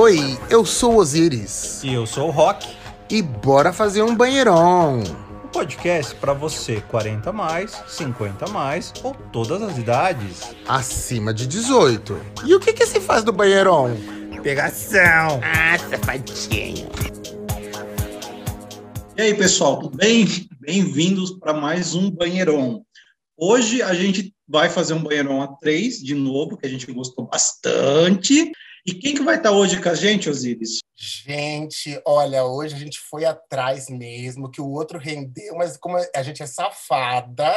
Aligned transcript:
Oi, 0.00 0.38
eu 0.48 0.64
sou 0.64 0.98
Osiris. 0.98 1.82
E 1.82 1.92
eu 1.92 2.06
sou 2.06 2.28
o 2.28 2.30
Rock. 2.30 2.68
E 3.10 3.20
bora 3.20 3.72
fazer 3.72 4.00
um 4.00 4.14
banheirão. 4.14 5.00
Um 5.00 5.48
podcast 5.48 6.14
para 6.14 6.32
você 6.32 6.80
40 6.82 7.32
mais, 7.32 7.82
50 7.88 8.46
mais 8.46 8.92
ou 9.02 9.12
todas 9.12 9.60
as 9.60 9.76
idades. 9.76 10.54
Acima 10.68 11.34
de 11.34 11.48
18. 11.48 12.16
E 12.46 12.54
o 12.54 12.60
que 12.60 12.72
que 12.72 12.86
se 12.86 13.00
faz 13.00 13.24
do 13.24 13.32
banheirão? 13.32 13.90
Pegação. 14.40 15.40
Ah, 15.42 15.76
safadinho. 15.76 16.88
E 19.16 19.20
aí, 19.20 19.34
pessoal, 19.34 19.80
tudo 19.80 19.96
bem? 19.96 20.28
Bem-vindos 20.60 21.32
para 21.32 21.52
mais 21.52 21.96
um 21.96 22.08
banheirão. 22.08 22.84
Hoje 23.36 23.82
a 23.82 23.94
gente 23.94 24.32
vai 24.46 24.68
fazer 24.68 24.94
um 24.94 25.02
banheirão 25.02 25.42
a 25.42 25.48
três 25.56 25.98
de 25.98 26.14
novo, 26.14 26.56
que 26.56 26.68
a 26.68 26.70
gente 26.70 26.86
gostou 26.92 27.26
bastante. 27.26 28.52
E 28.88 28.94
quem 28.94 29.14
que 29.14 29.22
vai 29.22 29.36
estar 29.36 29.50
hoje 29.50 29.82
com 29.82 29.90
a 29.90 29.94
gente, 29.94 30.30
Osiris? 30.30 30.78
Gente, 30.96 32.00
olha, 32.06 32.46
hoje 32.46 32.74
a 32.74 32.78
gente 32.78 32.98
foi 32.98 33.26
atrás 33.26 33.90
mesmo, 33.90 34.50
que 34.50 34.62
o 34.62 34.70
outro 34.70 34.98
rendeu, 34.98 35.54
mas 35.56 35.76
como 35.76 35.98
a 36.16 36.22
gente 36.22 36.42
é 36.42 36.46
safada, 36.46 37.52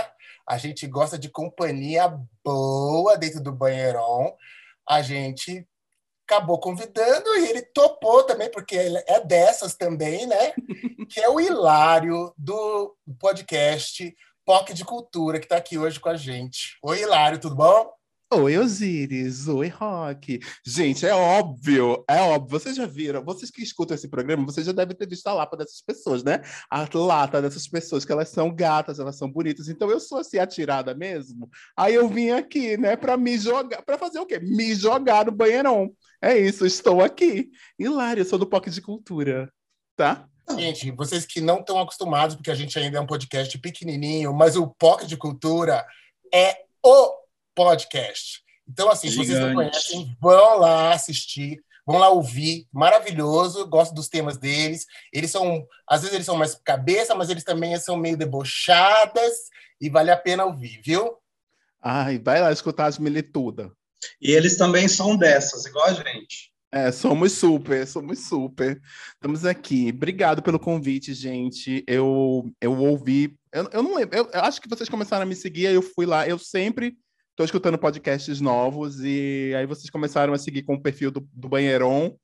a 0.45 0.57
gente 0.57 0.85
gosta 0.85 1.17
de 1.17 1.30
companhia 1.30 2.13
boa 2.44 3.17
dentro 3.17 3.41
do 3.41 3.54
banheirão, 3.54 4.35
a 4.85 5.02
gente 5.02 5.66
acabou 6.27 6.59
convidando 6.59 7.30
e 7.38 7.49
ele 7.49 7.62
topou 7.62 8.23
também, 8.23 8.52
porque 8.52 8.76
ele 8.76 9.02
é 9.07 9.21
dessas 9.21 9.73
também, 9.73 10.27
né? 10.27 10.52
que 11.09 11.21
é 11.21 11.29
o 11.29 11.40
Hilário 11.40 12.34
do 12.38 12.93
podcast 13.18 14.13
POC 14.43 14.73
de 14.73 14.84
Cultura, 14.84 15.40
que 15.40 15.45
está 15.45 15.55
aqui 15.55 15.77
hoje 15.77 15.98
com 15.98 16.09
a 16.09 16.18
gente. 16.18 16.77
Oi, 16.84 17.04
Hilário, 17.04 17.40
tudo 17.40 17.55
bom? 17.55 18.01
Oi, 18.34 18.58
Osiris. 18.58 19.49
Oi, 19.49 19.67
Rock. 19.67 20.40
Gente, 20.66 21.05
é 21.05 21.13
óbvio, 21.13 22.02
é 22.08 22.21
óbvio. 22.21 22.57
Vocês 22.57 22.77
já 22.77 22.85
viram, 22.85 23.26
vocês 23.26 23.52
que 23.52 23.62
escutam 23.62 23.94
esse 23.94 24.07
programa, 24.07 24.45
vocês 24.45 24.66
já 24.66 24.71
devem 24.71 24.95
ter 24.95 25.05
visto 25.05 25.27
a 25.27 25.34
lata 25.34 25.57
dessas 25.57 25.82
pessoas, 25.82 26.24
né? 26.24 26.41
A 26.70 26.87
lata 26.93 27.41
dessas 27.41 27.68
pessoas, 27.68 28.05
que 28.05 28.12
elas 28.13 28.29
são 28.29 28.55
gatas, 28.55 28.99
elas 28.99 29.18
são 29.18 29.29
bonitas. 29.29 29.68
Então 29.68 29.91
eu 29.91 29.99
sou 29.99 30.20
assim, 30.20 30.37
atirada 30.37 30.96
mesmo. 30.96 31.49
Aí 31.76 31.93
eu 31.93 32.07
vim 32.07 32.29
aqui, 32.29 32.77
né, 32.77 32.96
para 32.96 33.18
me 33.18 33.37
jogar, 33.37 33.82
para 33.82 33.98
fazer 33.98 34.20
o 34.20 34.26
quê? 34.26 34.40
Me 34.40 34.74
jogar 34.76 35.26
no 35.26 35.32
banheirão. 35.34 35.91
É 36.21 36.37
isso, 36.37 36.65
estou 36.65 37.04
aqui. 37.04 37.49
Hilário, 37.77 38.24
sou 38.24 38.40
do 38.40 38.48
POC 38.48 38.70
de 38.70 38.82
Cultura, 38.82 39.52
tá? 39.98 40.26
Gente, 40.55 40.90
vocês 40.91 41.26
que 41.26 41.41
não 41.41 41.59
estão 41.59 41.77
acostumados, 41.77 42.37
porque 42.37 42.52
a 42.52 42.55
gente 42.55 42.79
ainda 42.79 42.98
é 42.98 43.02
um 43.02 43.05
podcast 43.05 43.57
pequenininho, 43.59 44.34
mas 44.34 44.55
o 44.55 44.68
POC 44.68 45.05
de 45.05 45.18
Cultura 45.18 45.85
é 46.34 46.63
o 46.82 47.21
podcast. 47.55 48.41
Então, 48.68 48.90
assim, 48.90 49.10
Gigante. 49.10 49.27
se 49.27 49.34
vocês 49.34 49.46
não 49.46 49.55
conhecem, 49.55 50.18
vão 50.20 50.60
lá 50.60 50.94
assistir, 50.94 51.62
vão 51.85 51.98
lá 51.98 52.10
ouvir. 52.10 52.68
Maravilhoso, 52.71 53.68
gosto 53.68 53.93
dos 53.93 54.08
temas 54.08 54.38
deles. 54.38 54.85
Eles 55.12 55.32
são, 55.32 55.66
às 55.88 56.02
vezes 56.02 56.16
eles 56.16 56.26
são 56.26 56.38
mais 56.38 56.55
cabeça, 56.55 57.16
mas 57.16 57.30
eles 57.30 57.43
também 57.43 57.77
são 57.77 57.98
meio 57.98 58.18
debochadas 58.18 59.34
e 59.80 59.90
vale 59.90 60.12
a 60.12 60.18
pena 60.18 60.46
ouvir, 60.46 60.82
viu? 60.84 61.18
Ai, 61.82 62.20
vai 62.20 62.41
lá 62.41 62.52
escutar 62.52 62.85
as 62.85 62.98
militudas. 62.98 63.70
E 64.22 64.31
eles 64.31 64.58
também 64.58 64.88
são 64.88 65.18
dessas, 65.18 65.66
igual 65.66 65.86
a 65.86 65.94
gente. 65.94 66.52
É, 66.74 66.90
somos 66.91 67.34
super, 67.34 67.86
somos 67.86 68.19
super. 68.19 68.81
Estamos 69.13 69.46
aqui. 69.46 69.90
Obrigado 69.94 70.41
pelo 70.41 70.58
convite, 70.58 71.13
gente. 71.13 71.84
Eu, 71.86 72.50
eu 72.62 72.78
ouvi. 72.80 73.36
Eu, 73.52 73.69
eu 73.74 73.84
não 73.84 73.96
lembro. 73.96 74.18
Eu, 74.18 74.30
eu 74.31 74.41
acho 74.41 74.62
que 74.62 74.69
vocês 74.69 74.88
começaram 74.88 75.24
a 75.24 75.25
me 75.25 75.36
seguir, 75.36 75.68
aí 75.68 75.75
eu 75.75 75.81
fui 75.81 76.06
lá. 76.06 76.25
Eu 76.25 76.40
sempre 76.40 76.96
estou 77.41 77.45
escutando 77.45 77.78
podcasts 77.78 78.39
novos 78.39 79.00
e 79.01 79.53
aí 79.57 79.66
vocês 79.66 79.89
começaram 79.89 80.31
a 80.31 80.38
seguir 80.38 80.61
com 80.61 80.75
o 80.75 80.81
perfil 80.81 81.09
do, 81.09 81.28
do 81.34 81.50
Banheiron. 81.50 82.16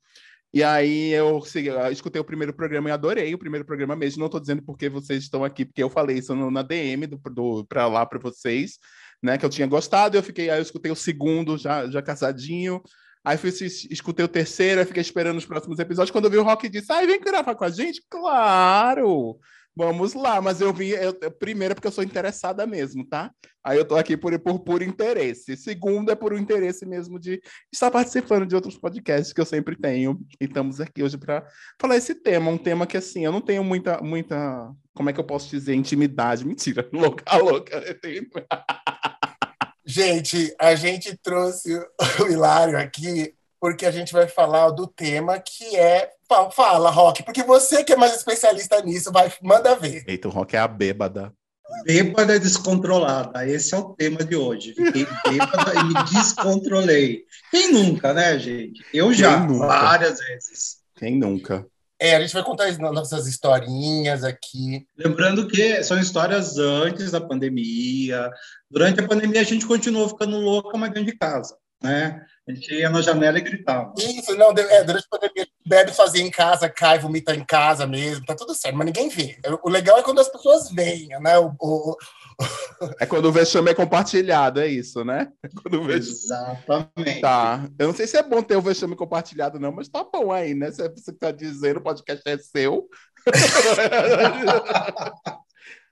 E 0.52 0.62
aí 0.62 1.10
eu, 1.12 1.42
segui, 1.42 1.68
eu 1.68 1.90
escutei 1.90 2.20
o 2.20 2.24
primeiro 2.24 2.54
programa 2.54 2.88
e 2.88 2.92
adorei 2.92 3.34
o 3.34 3.38
primeiro 3.38 3.66
programa 3.66 3.96
mesmo. 3.96 4.20
Não 4.20 4.26
estou 4.26 4.40
dizendo 4.40 4.62
porque 4.62 4.88
vocês 4.88 5.24
estão 5.24 5.44
aqui, 5.44 5.64
porque 5.64 5.82
eu 5.82 5.90
falei 5.90 6.18
isso 6.18 6.34
no, 6.34 6.50
na 6.50 6.62
DM 6.62 7.06
do, 7.06 7.20
do 7.30 7.66
para 7.66 7.86
lá 7.86 8.06
para 8.06 8.18
vocês, 8.18 8.78
né? 9.22 9.36
Que 9.36 9.44
eu 9.44 9.50
tinha 9.50 9.66
gostado. 9.66 10.16
Eu 10.16 10.22
fiquei, 10.22 10.48
aí 10.50 10.58
eu 10.58 10.62
escutei 10.62 10.90
o 10.92 10.96
segundo 10.96 11.58
já 11.58 11.88
já 11.90 12.00
casadinho. 12.00 12.80
Aí 13.24 13.36
fui, 13.36 13.50
escutei 13.50 14.24
o 14.24 14.28
terceiro, 14.28 14.80
aí 14.80 14.86
fiquei 14.86 15.02
esperando 15.02 15.36
os 15.36 15.46
próximos 15.46 15.78
episódios. 15.80 16.12
Quando 16.12 16.26
eu 16.26 16.30
vi 16.30 16.38
o 16.38 16.44
Rock 16.44 16.68
disse, 16.68 16.92
ai, 16.92 17.06
vem 17.06 17.20
gravar 17.20 17.54
com 17.56 17.64
a 17.64 17.70
gente? 17.70 18.02
Claro! 18.08 19.38
Vamos 19.78 20.12
lá, 20.12 20.40
mas 20.42 20.60
eu 20.60 20.74
vim, 20.74 20.88
eu, 20.88 21.14
primeiro 21.38 21.72
porque 21.72 21.86
eu 21.86 21.92
sou 21.92 22.02
interessada 22.02 22.66
mesmo, 22.66 23.06
tá? 23.06 23.30
Aí 23.62 23.78
eu 23.78 23.84
tô 23.84 23.94
aqui 23.94 24.16
por, 24.16 24.36
por 24.40 24.58
puro 24.58 24.82
interesse. 24.82 25.56
Segundo 25.56 26.10
é 26.10 26.16
por 26.16 26.32
um 26.32 26.36
interesse 26.36 26.84
mesmo 26.84 27.16
de 27.16 27.40
estar 27.72 27.88
participando 27.88 28.44
de 28.44 28.56
outros 28.56 28.76
podcasts 28.76 29.32
que 29.32 29.40
eu 29.40 29.44
sempre 29.44 29.76
tenho. 29.76 30.18
E 30.40 30.46
estamos 30.46 30.80
aqui 30.80 31.00
hoje 31.00 31.16
para 31.16 31.46
falar 31.80 31.96
esse 31.96 32.12
tema, 32.12 32.50
um 32.50 32.58
tema 32.58 32.88
que 32.88 32.96
assim, 32.96 33.24
eu 33.24 33.30
não 33.30 33.40
tenho 33.40 33.62
muita, 33.62 34.00
muita, 34.00 34.68
como 34.92 35.10
é 35.10 35.12
que 35.12 35.20
eu 35.20 35.24
posso 35.24 35.48
dizer, 35.48 35.76
intimidade. 35.76 36.42
Mentira, 36.44 36.88
louca, 36.92 37.38
louca. 37.38 37.80
Tenho... 38.02 38.26
Gente, 39.86 40.52
a 40.60 40.74
gente 40.74 41.16
trouxe 41.16 41.72
o 42.20 42.26
Hilário 42.26 42.76
aqui 42.76 43.32
porque 43.60 43.86
a 43.86 43.90
gente 43.90 44.12
vai 44.12 44.28
falar 44.28 44.70
do 44.70 44.86
tema 44.86 45.38
que 45.38 45.76
é 45.76 46.10
Fala, 46.52 46.90
Rock, 46.90 47.22
porque 47.22 47.42
você 47.42 47.82
que 47.82 47.92
é 47.92 47.96
mais 47.96 48.14
especialista 48.14 48.80
nisso, 48.82 49.10
vai, 49.10 49.32
manda 49.42 49.74
ver. 49.74 50.04
Eita, 50.06 50.28
o 50.28 50.30
Rock 50.30 50.56
é 50.56 50.58
a 50.58 50.68
bêbada. 50.68 51.32
Bêbada 51.84 52.38
descontrolada, 52.38 53.46
esse 53.46 53.74
é 53.74 53.78
o 53.78 53.94
tema 53.94 54.24
de 54.24 54.36
hoje. 54.36 54.74
Fiquei 54.74 55.06
bêbada 55.26 55.74
e 55.74 55.84
me 55.84 55.94
descontrolei. 56.10 57.24
Quem 57.50 57.72
nunca, 57.72 58.14
né, 58.14 58.38
gente? 58.38 58.84
Eu 58.92 59.12
já, 59.12 59.36
várias 59.46 60.18
vezes. 60.18 60.78
Quem 60.96 61.16
nunca? 61.18 61.66
É, 62.00 62.14
a 62.14 62.20
gente 62.20 62.32
vai 62.32 62.44
contar 62.44 62.66
as 62.66 62.78
nossas 62.78 63.26
historinhas 63.26 64.22
aqui. 64.22 64.86
Lembrando 64.96 65.48
que 65.48 65.82
são 65.82 65.98
histórias 65.98 66.56
antes 66.56 67.10
da 67.10 67.20
pandemia. 67.20 68.30
Durante 68.70 69.00
a 69.00 69.06
pandemia, 69.06 69.40
a 69.40 69.44
gente 69.44 69.66
continuou 69.66 70.08
ficando 70.08 70.38
louca, 70.38 70.78
mas 70.78 70.92
dentro 70.92 71.10
de 71.10 71.18
casa, 71.18 71.56
né? 71.82 72.24
A 72.48 72.52
gente 72.52 72.74
ia 72.74 72.88
na 72.88 73.02
janela 73.02 73.38
e 73.38 73.42
gritava. 73.42 73.92
Isso, 73.98 74.34
não, 74.34 74.50
é, 74.50 74.82
durante 74.82 75.04
a 75.04 75.18
pandemia, 75.18 75.46
bebe 75.66 75.92
sozinho 75.92 76.26
em 76.26 76.30
casa, 76.30 76.68
cai, 76.68 76.98
vomita 76.98 77.34
em 77.34 77.44
casa 77.44 77.86
mesmo, 77.86 78.24
tá 78.24 78.34
tudo 78.34 78.54
certo, 78.54 78.74
mas 78.74 78.86
ninguém 78.86 79.08
vê. 79.08 79.38
O 79.62 79.68
legal 79.68 79.98
é 79.98 80.02
quando 80.02 80.20
as 80.20 80.30
pessoas 80.30 80.70
veem, 80.70 81.08
né? 81.20 81.38
O, 81.38 81.54
o, 81.60 81.96
É 82.98 83.06
quando 83.06 83.26
o 83.26 83.32
vexame 83.32 83.70
é 83.70 83.74
compartilhado, 83.74 84.60
é 84.60 84.66
isso, 84.66 85.04
né? 85.04 85.28
É 85.42 85.48
quando 85.48 85.82
o 85.82 85.84
vexame... 85.84 86.16
Exatamente. 86.16 87.20
Tá. 87.20 87.68
Eu 87.78 87.88
não 87.88 87.94
sei 87.94 88.06
se 88.06 88.16
é 88.16 88.22
bom 88.22 88.42
ter 88.42 88.56
o 88.56 88.62
vexame 88.62 88.96
compartilhado, 88.96 89.60
não, 89.60 89.72
mas 89.72 89.88
tá 89.88 90.04
bom 90.04 90.32
aí, 90.32 90.54
né? 90.54 90.70
Se 90.70 90.82
é 90.82 90.88
você 90.88 91.12
que 91.12 91.18
tá 91.18 91.30
dizendo, 91.30 91.80
o 91.80 91.82
podcast 91.82 92.22
é 92.26 92.38
seu. 92.38 92.88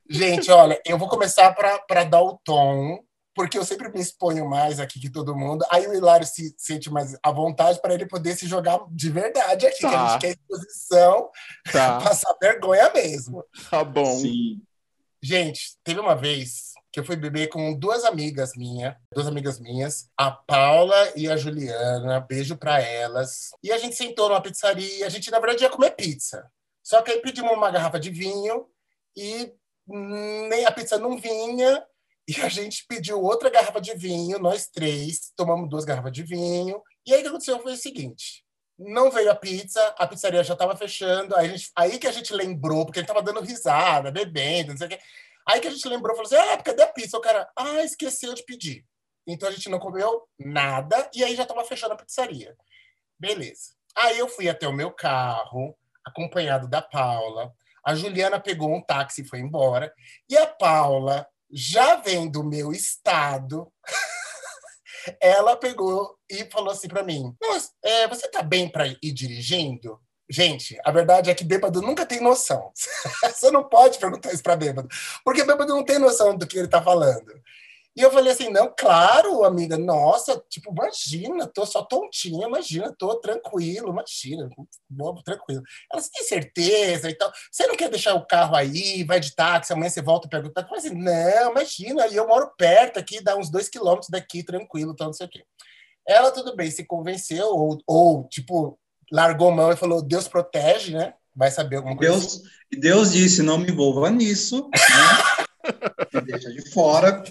Gente, 0.08 0.53
olha, 0.53 0.80
eu 0.86 0.97
vou 0.97 1.08
começar 1.08 1.53
para 1.53 2.04
dar 2.04 2.22
o 2.22 2.38
tom 2.44 3.00
porque 3.36 3.58
eu 3.58 3.64
sempre 3.66 3.91
me 3.91 4.00
exponho 4.00 4.48
mais 4.48 4.80
aqui 4.80 4.98
que 4.98 5.10
todo 5.10 5.36
mundo. 5.36 5.62
Aí 5.70 5.86
o 5.86 5.92
Hilário 5.92 6.26
se 6.26 6.54
sente 6.56 6.91
mais 6.91 7.14
à 7.22 7.30
vontade 7.30 7.78
para 7.82 7.92
ele 7.92 8.06
poder 8.06 8.34
se 8.34 8.48
jogar 8.48 8.80
de 8.91 9.10
verdade 9.10 9.66
aqui, 9.66 9.82
tá. 9.82 9.91
que 9.91 9.94
a 9.94 9.98
gente 9.98 10.12
tá. 10.12 10.19
quer 10.19 10.30
exposição, 10.30 11.30
tá. 11.70 12.00
passar 12.02 12.34
vergonha 12.41 12.91
mesmo. 12.94 13.44
Tá 13.70 13.84
bom. 13.84 14.16
Sim. 14.16 14.62
Gente, 15.22 15.76
teve 15.84 16.00
uma 16.00 16.16
vez 16.16 16.72
que 16.91 16.98
eu 16.98 17.04
fui 17.04 17.14
beber 17.14 17.48
com 17.48 17.78
duas 17.78 18.04
amigas 18.04 18.52
minhas, 18.56 18.94
duas 19.12 19.26
amigas 19.26 19.60
minhas, 19.60 20.08
a 20.16 20.30
Paula 20.30 21.12
e 21.14 21.28
a 21.28 21.36
Juliana, 21.36 22.20
beijo 22.20 22.56
para 22.56 22.80
elas. 22.80 23.50
E 23.62 23.70
a 23.70 23.76
gente 23.76 23.97
sentou 23.97 24.30
numa 24.30 24.41
pizzaria, 24.41 25.04
a 25.04 25.10
gente 25.10 25.30
na 25.30 25.38
verdade 25.38 25.62
ia 25.62 25.68
comer 25.68 25.91
pizza. 25.91 26.50
Só 26.82 27.03
que 27.03 27.10
aí 27.10 27.20
pedimos 27.20 27.53
uma 27.53 27.70
garrafa 27.70 28.00
de 28.00 28.08
vinho 28.08 28.66
e 29.14 29.53
nem 29.86 30.64
a 30.64 30.72
pizza 30.72 30.97
não 30.97 31.18
vinha 31.18 31.84
e 32.28 32.41
a 32.41 32.48
gente 32.48 32.84
pediu 32.88 33.22
outra 33.22 33.48
garrafa 33.48 33.81
de 33.81 33.94
vinho, 33.94 34.38
nós 34.38 34.66
três, 34.66 35.32
tomamos 35.37 35.70
duas 35.70 35.84
garrafas 35.84 36.12
de 36.12 36.25
vinho. 36.25 36.82
E 37.06 37.14
aí 37.14 37.20
o 37.20 37.22
que 37.22 37.28
aconteceu 37.28 37.60
foi 37.60 37.72
o 37.72 37.76
seguinte: 37.76 38.44
não 38.78 39.10
veio 39.10 39.31
a 39.31 39.34
pizza, 39.34 39.80
a 39.97 40.06
pizzaria 40.06 40.42
já 40.42 40.54
estava 40.54 40.77
fechando. 40.77 41.36
Aí, 41.36 41.51
gente, 41.51 41.71
aí, 41.77 41.98
que 41.98 42.06
a 42.06 42.12
gente 42.12 42.34
lembrou, 42.34 42.84
porque 42.84 42.98
ele 42.98 43.04
estava 43.04 43.22
dando 43.22 43.41
risada, 43.41 44.10
bebendo, 44.10 44.71
não 44.71 44.77
sei 44.77 44.86
o 44.86 44.91
quê. 44.91 44.98
Aí 45.48 45.60
que 45.60 45.68
a 45.68 45.71
gente 45.71 45.86
lembrou, 45.89 46.16
falou 46.16 46.27
assim: 46.27 46.53
ah, 46.53 46.60
cadê 46.62 46.83
a 46.83 46.89
pizza? 46.89 47.16
O 47.16 47.21
cara, 47.21 47.48
ah, 47.56 47.83
esqueceu 47.83 48.34
de 48.34 48.45
pedir. 48.45 48.84
Então 49.27 49.48
a 49.48 49.53
gente 49.53 49.68
não 49.68 49.78
comeu 49.78 50.22
nada 50.39 51.09
e 51.15 51.22
aí 51.22 51.34
já 51.34 51.42
estava 51.42 51.65
fechando 51.65 51.95
a 51.95 51.97
pizzaria. 51.97 52.56
Beleza. 53.18 53.74
Aí 53.97 54.18
eu 54.18 54.28
fui 54.28 54.48
até 54.48 54.68
o 54.68 54.72
meu 54.72 54.91
carro, 54.91 55.77
acompanhado 56.04 56.68
da 56.68 56.83
Paula. 56.83 57.53
A 57.84 57.95
Juliana 57.95 58.41
pegou 58.41 58.74
um 58.74 58.83
táxi 58.83 59.22
e 59.22 59.28
foi 59.28 59.39
embora. 59.39 59.92
E 60.28 60.36
a 60.36 60.47
Paula 60.47 61.27
já 61.51 61.97
vem 61.97 62.31
do 62.31 62.45
meu 62.45 62.72
estado, 62.72 63.71
ela 65.21 65.57
pegou 65.57 66.16
e 66.28 66.45
falou 66.51 66.71
assim 66.71 66.89
para 66.89 67.03
mim: 67.03 67.34
é, 67.83 68.09
você 68.09 68.28
tá 68.28 68.43
bem 68.43 68.69
para 68.69 68.87
ir 68.87 69.13
dirigindo? 69.13 70.01
Gente, 70.28 70.77
a 70.84 70.91
verdade 70.91 71.31
é 71.31 71.34
que 71.34 71.45
bêbado 71.45 71.81
nunca 71.81 72.04
tem 72.04 72.21
noção. 72.21 72.72
você 73.22 73.51
não 73.51 73.69
pode 73.69 73.98
perguntar 73.98 74.33
isso 74.33 74.43
para 74.43 74.57
bêbado, 74.57 74.89
porque 75.25 75.45
bêbado 75.45 75.75
não 75.75 75.84
tem 75.84 75.98
noção 75.98 76.37
do 76.37 76.47
que 76.47 76.59
ele 76.59 76.69
tá 76.69 76.83
falando. 76.83 77.33
E 77.97 78.03
eu 78.03 78.10
falei 78.10 78.31
assim, 78.31 78.51
não, 78.51 78.71
claro, 78.77 79.43
amiga, 79.43 79.78
nossa, 79.78 80.39
tipo, 80.51 80.71
imagina, 80.71 81.47
tô 81.47 81.65
só 81.65 81.83
tontinha, 81.83 82.47
imagina, 82.47 82.95
tô 82.98 83.15
tranquilo, 83.21 83.89
imagina, 83.89 84.51
bobo, 84.87 85.22
tranquilo. 85.22 85.63
Ela, 85.91 86.03
você 86.03 86.10
tem 86.10 86.22
certeza 86.25 87.09
e 87.09 87.15
tal? 87.15 87.33
Você 87.51 87.66
não 87.66 87.75
quer 87.75 87.89
deixar 87.89 88.13
o 88.13 88.27
carro 88.27 88.54
aí, 88.54 89.03
vai 89.03 89.19
de 89.19 89.34
táxi, 89.34 89.72
amanhã 89.72 89.89
você 89.89 90.03
volta 90.03 90.27
e 90.27 90.31
pega 90.31 90.47
o 90.47 90.53
táxi? 90.53 90.66
Eu 90.66 90.77
falei 90.77 90.91
assim, 90.91 91.03
não, 91.03 91.53
imagina, 91.53 92.07
e 92.09 92.16
eu 92.16 92.28
moro 92.28 92.53
perto 92.59 92.98
aqui, 92.98 93.22
dá 93.22 93.34
uns 93.34 93.51
dois 93.51 93.66
quilômetros 93.66 94.10
daqui, 94.10 94.42
tranquilo, 94.42 94.95
tal, 94.95 95.07
não 95.07 95.15
sei 95.15 95.27
o 95.27 95.31
quê. 95.31 95.42
Ela, 96.07 96.31
tudo 96.31 96.54
bem, 96.54 96.71
se 96.71 96.84
convenceu, 96.84 97.47
ou, 97.47 97.78
ou 97.87 98.28
tipo, 98.28 98.78
largou 99.10 99.51
mão 99.51 99.72
e 99.72 99.77
falou, 99.77 100.03
Deus 100.03 100.28
protege, 100.28 100.92
né? 100.92 101.15
Vai 101.34 101.51
saber 101.51 101.77
alguma 101.77 101.97
coisa. 101.97 102.13
Deus, 102.13 102.42
e 102.71 102.77
Deus 102.78 103.13
disse, 103.13 103.42
não 103.42 103.57
me 103.57 103.71
envolva 103.71 104.10
nisso, 104.10 104.69
né? 104.71 106.13
me 106.13 106.21
deixa 106.21 106.53
de 106.53 106.71
fora. 106.71 107.22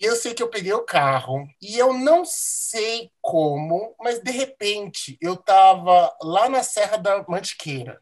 E 0.00 0.04
eu 0.04 0.14
sei 0.16 0.32
que 0.34 0.42
eu 0.42 0.48
peguei 0.48 0.72
o 0.72 0.84
carro 0.84 1.46
e 1.60 1.76
eu 1.78 1.92
não 1.92 2.24
sei 2.24 3.10
como, 3.20 3.94
mas 4.00 4.20
de 4.22 4.30
repente 4.30 5.16
eu 5.20 5.36
tava 5.36 6.14
lá 6.22 6.48
na 6.48 6.62
Serra 6.62 6.96
da 6.96 7.24
Mantiqueira. 7.28 8.00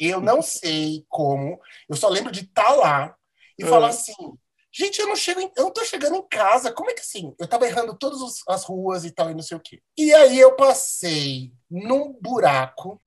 Eu 0.00 0.20
não 0.20 0.40
sei 0.42 1.04
como, 1.08 1.60
eu 1.88 1.96
só 1.96 2.08
lembro 2.08 2.32
de 2.32 2.40
estar 2.40 2.70
lá 2.76 3.14
e 3.58 3.64
falar 3.70 3.88
assim: 3.88 4.14
gente, 4.72 5.00
eu 5.00 5.06
não 5.06 5.14
chego, 5.16 5.40
em- 5.40 5.52
eu 5.56 5.64
não 5.64 5.72
tô 5.72 5.84
chegando 5.84 6.16
em 6.16 6.26
casa, 6.28 6.72
como 6.72 6.90
é 6.90 6.94
que 6.94 7.00
assim? 7.02 7.34
Eu 7.38 7.46
tava 7.46 7.66
errando 7.66 7.96
todas 7.96 8.20
os- 8.20 8.42
as 8.48 8.64
ruas 8.64 9.04
e 9.04 9.10
tal 9.10 9.30
e 9.30 9.34
não 9.34 9.42
sei 9.42 9.56
o 9.56 9.60
quê. 9.60 9.80
E 9.96 10.12
aí 10.14 10.38
eu 10.40 10.56
passei 10.56 11.52
num 11.70 12.12
buraco 12.20 13.00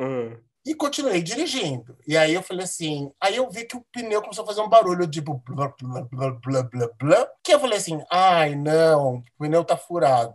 e 0.65 0.73
continuei 0.73 1.21
dirigindo. 1.21 1.97
E 2.07 2.17
aí 2.17 2.33
eu 2.33 2.41
falei 2.41 2.63
assim, 2.65 3.12
aí 3.21 3.35
eu 3.35 3.50
vi 3.50 3.65
que 3.65 3.77
o 3.77 3.85
pneu 3.91 4.21
começou 4.21 4.44
a 4.44 4.47
fazer 4.47 4.62
um 4.62 4.69
barulho 4.69 5.07
tipo 5.07 5.41
blá, 5.47 5.71
blá, 5.79 6.01
blá, 6.03 6.31
blá, 6.31 6.63
blá, 6.63 6.89
blá, 7.00 7.27
que 7.44 7.53
eu 7.53 7.59
falei 7.59 7.77
assim, 7.77 8.01
ai 8.12 8.56
não, 8.56 9.17
o 9.17 9.23
pneu 9.38 9.63
tá 9.63 9.77
furado. 9.77 10.33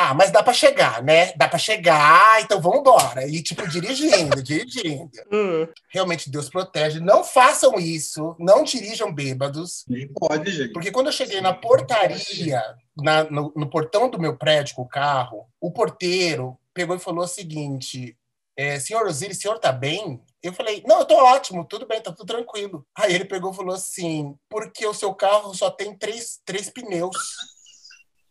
Ah, 0.00 0.14
mas 0.14 0.30
dá 0.30 0.44
pra 0.44 0.52
chegar, 0.52 1.02
né? 1.02 1.32
Dá 1.32 1.48
pra 1.48 1.58
chegar, 1.58 2.40
então 2.40 2.60
vamos 2.60 2.78
embora. 2.78 3.26
E 3.26 3.42
tipo 3.42 3.66
dirigindo, 3.66 4.40
dirigindo. 4.44 5.10
Realmente 5.88 6.30
Deus 6.30 6.48
protege. 6.48 7.00
Não 7.00 7.24
façam 7.24 7.74
isso, 7.80 8.36
não 8.38 8.62
dirijam 8.62 9.12
bêbados. 9.12 9.84
Nem 9.88 10.06
pode, 10.06 10.52
gente. 10.52 10.72
Porque 10.72 10.92
quando 10.92 11.06
eu 11.06 11.12
cheguei 11.12 11.40
na 11.40 11.52
portaria, 11.52 12.62
na- 12.96 13.24
no, 13.24 13.52
no 13.56 13.68
portão 13.68 14.08
do 14.08 14.20
meu 14.20 14.36
prédio 14.36 14.76
com 14.76 14.82
o 14.82 14.88
carro, 14.88 15.46
o 15.60 15.72
porteiro 15.72 16.56
pegou 16.72 16.94
e 16.94 17.00
falou 17.00 17.24
o 17.24 17.28
seguinte: 17.28 18.16
é, 18.58 18.80
Senhor 18.80 19.06
Osiris, 19.06 19.38
o 19.38 19.40
senhor 19.40 19.60
tá 19.60 19.70
bem? 19.70 20.20
Eu 20.42 20.52
falei: 20.52 20.82
Não, 20.84 20.98
eu 20.98 21.04
tô 21.04 21.14
ótimo, 21.14 21.64
tudo 21.64 21.86
bem, 21.86 22.02
tá 22.02 22.10
tudo 22.10 22.26
tranquilo. 22.26 22.84
Aí 22.96 23.14
ele 23.14 23.24
pegou 23.24 23.52
e 23.52 23.56
falou 23.56 23.72
assim: 23.72 24.34
Porque 24.50 24.84
o 24.84 24.92
seu 24.92 25.14
carro 25.14 25.54
só 25.54 25.70
tem 25.70 25.96
três, 25.96 26.40
três 26.44 26.68
pneus. 26.68 27.16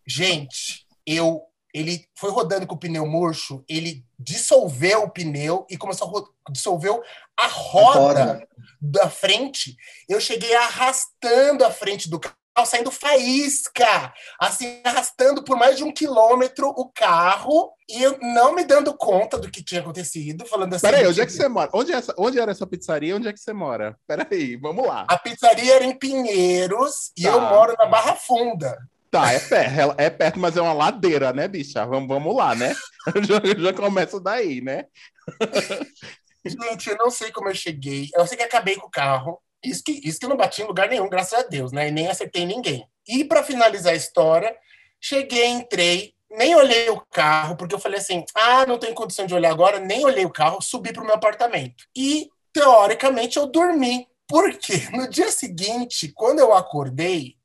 Gente, 0.05 0.85
eu. 1.05 1.41
Ele 1.73 2.07
foi 2.17 2.31
rodando 2.31 2.65
com 2.65 2.75
o 2.75 2.79
pneu 2.79 3.05
murcho, 3.05 3.63
ele 3.69 4.03
dissolveu 4.17 5.03
o 5.03 5.09
pneu 5.11 5.65
e 5.69 5.77
começou 5.77 6.33
a 6.47 6.51
dissolveu 6.51 7.03
a 7.37 7.47
roda 7.47 7.99
Roda. 7.99 8.47
da 8.81 9.09
frente, 9.09 9.75
eu 10.09 10.19
cheguei 10.19 10.55
arrastando 10.55 11.63
a 11.63 11.69
frente 11.69 12.09
do 12.09 12.19
carro, 12.19 12.36
saindo 12.65 12.91
faísca, 12.91 14.13
assim, 14.39 14.81
arrastando 14.83 15.43
por 15.43 15.57
mais 15.57 15.77
de 15.77 15.83
um 15.83 15.91
quilômetro 15.91 16.67
o 16.69 16.89
carro, 16.89 17.71
e 17.89 18.01
eu 18.03 18.17
não 18.21 18.53
me 18.53 18.63
dando 18.65 18.93
conta 18.95 19.37
do 19.37 19.49
que 19.49 19.63
tinha 19.63 19.81
acontecido, 19.81 20.45
falando 20.45 20.73
assim. 20.73 20.85
Peraí, 20.85 21.07
onde 21.07 21.21
é 21.21 21.25
que 21.25 21.31
você 21.31 21.47
mora? 21.47 21.69
Onde, 21.73 21.93
é 21.93 21.95
essa, 21.95 22.13
onde 22.17 22.39
era 22.39 22.51
essa 22.51 22.67
pizzaria? 22.67 23.15
Onde 23.15 23.27
é 23.27 23.33
que 23.33 23.39
você 23.39 23.53
mora? 23.53 23.97
Peraí, 24.07 24.55
vamos 24.57 24.85
lá. 24.85 25.05
A 25.07 25.17
pizzaria 25.17 25.75
era 25.75 25.85
em 25.85 25.97
Pinheiros 25.97 27.11
e 27.17 27.23
Tá. 27.23 27.29
eu 27.29 27.41
moro 27.41 27.75
na 27.77 27.85
Barra 27.85 28.15
Funda. 28.15 28.77
Tá, 29.09 29.31
é 29.31 29.39
perto, 29.39 29.95
é 29.97 30.09
perto, 30.09 30.37
mas 30.39 30.57
é 30.57 30.61
uma 30.61 30.73
ladeira, 30.73 31.31
né, 31.31 31.47
bicha? 31.47 31.85
Vamos, 31.85 32.09
vamos 32.09 32.35
lá, 32.35 32.53
né? 32.53 32.75
Já, 33.25 33.61
já 33.61 33.73
começa 33.73 34.19
daí, 34.19 34.59
né? 34.59 34.85
Gente, 36.45 36.89
eu 36.89 36.97
não 36.97 37.09
sei 37.09 37.31
como 37.31 37.49
eu 37.49 37.55
cheguei. 37.55 38.09
Eu 38.13 38.27
sei 38.27 38.37
que 38.37 38.43
acabei 38.43 38.75
com 38.75 38.87
o 38.87 38.91
carro. 38.91 39.41
Isso 39.63 39.83
que, 39.83 40.01
isso 40.03 40.19
que 40.19 40.25
eu 40.25 40.29
não 40.29 40.37
bati 40.37 40.61
em 40.61 40.65
lugar 40.65 40.89
nenhum, 40.89 41.09
graças 41.09 41.39
a 41.39 41.43
Deus, 41.43 41.71
né? 41.71 41.87
E 41.87 41.91
nem 41.91 42.07
acertei 42.07 42.45
ninguém. 42.45 42.87
E 43.07 43.23
para 43.23 43.43
finalizar 43.43 43.93
a 43.93 43.97
história, 43.97 44.55
cheguei, 44.99 45.45
entrei, 45.45 46.13
nem 46.29 46.55
olhei 46.55 46.89
o 46.89 47.01
carro, 47.11 47.55
porque 47.55 47.73
eu 47.73 47.79
falei 47.79 47.99
assim: 47.99 48.23
ah, 48.35 48.65
não 48.65 48.77
tenho 48.77 48.93
condição 48.93 49.25
de 49.25 49.33
olhar 49.33 49.51
agora, 49.51 49.79
nem 49.79 50.05
olhei 50.05 50.25
o 50.25 50.31
carro, 50.31 50.61
subi 50.61 50.93
para 50.93 51.03
o 51.03 51.05
meu 51.05 51.15
apartamento. 51.15 51.85
E, 51.95 52.29
teoricamente, 52.53 53.37
eu 53.37 53.47
dormi. 53.47 54.07
Porque 54.27 54.87
no 54.91 55.09
dia 55.09 55.31
seguinte, 55.31 56.11
quando 56.13 56.39
eu 56.39 56.53
acordei, 56.53 57.37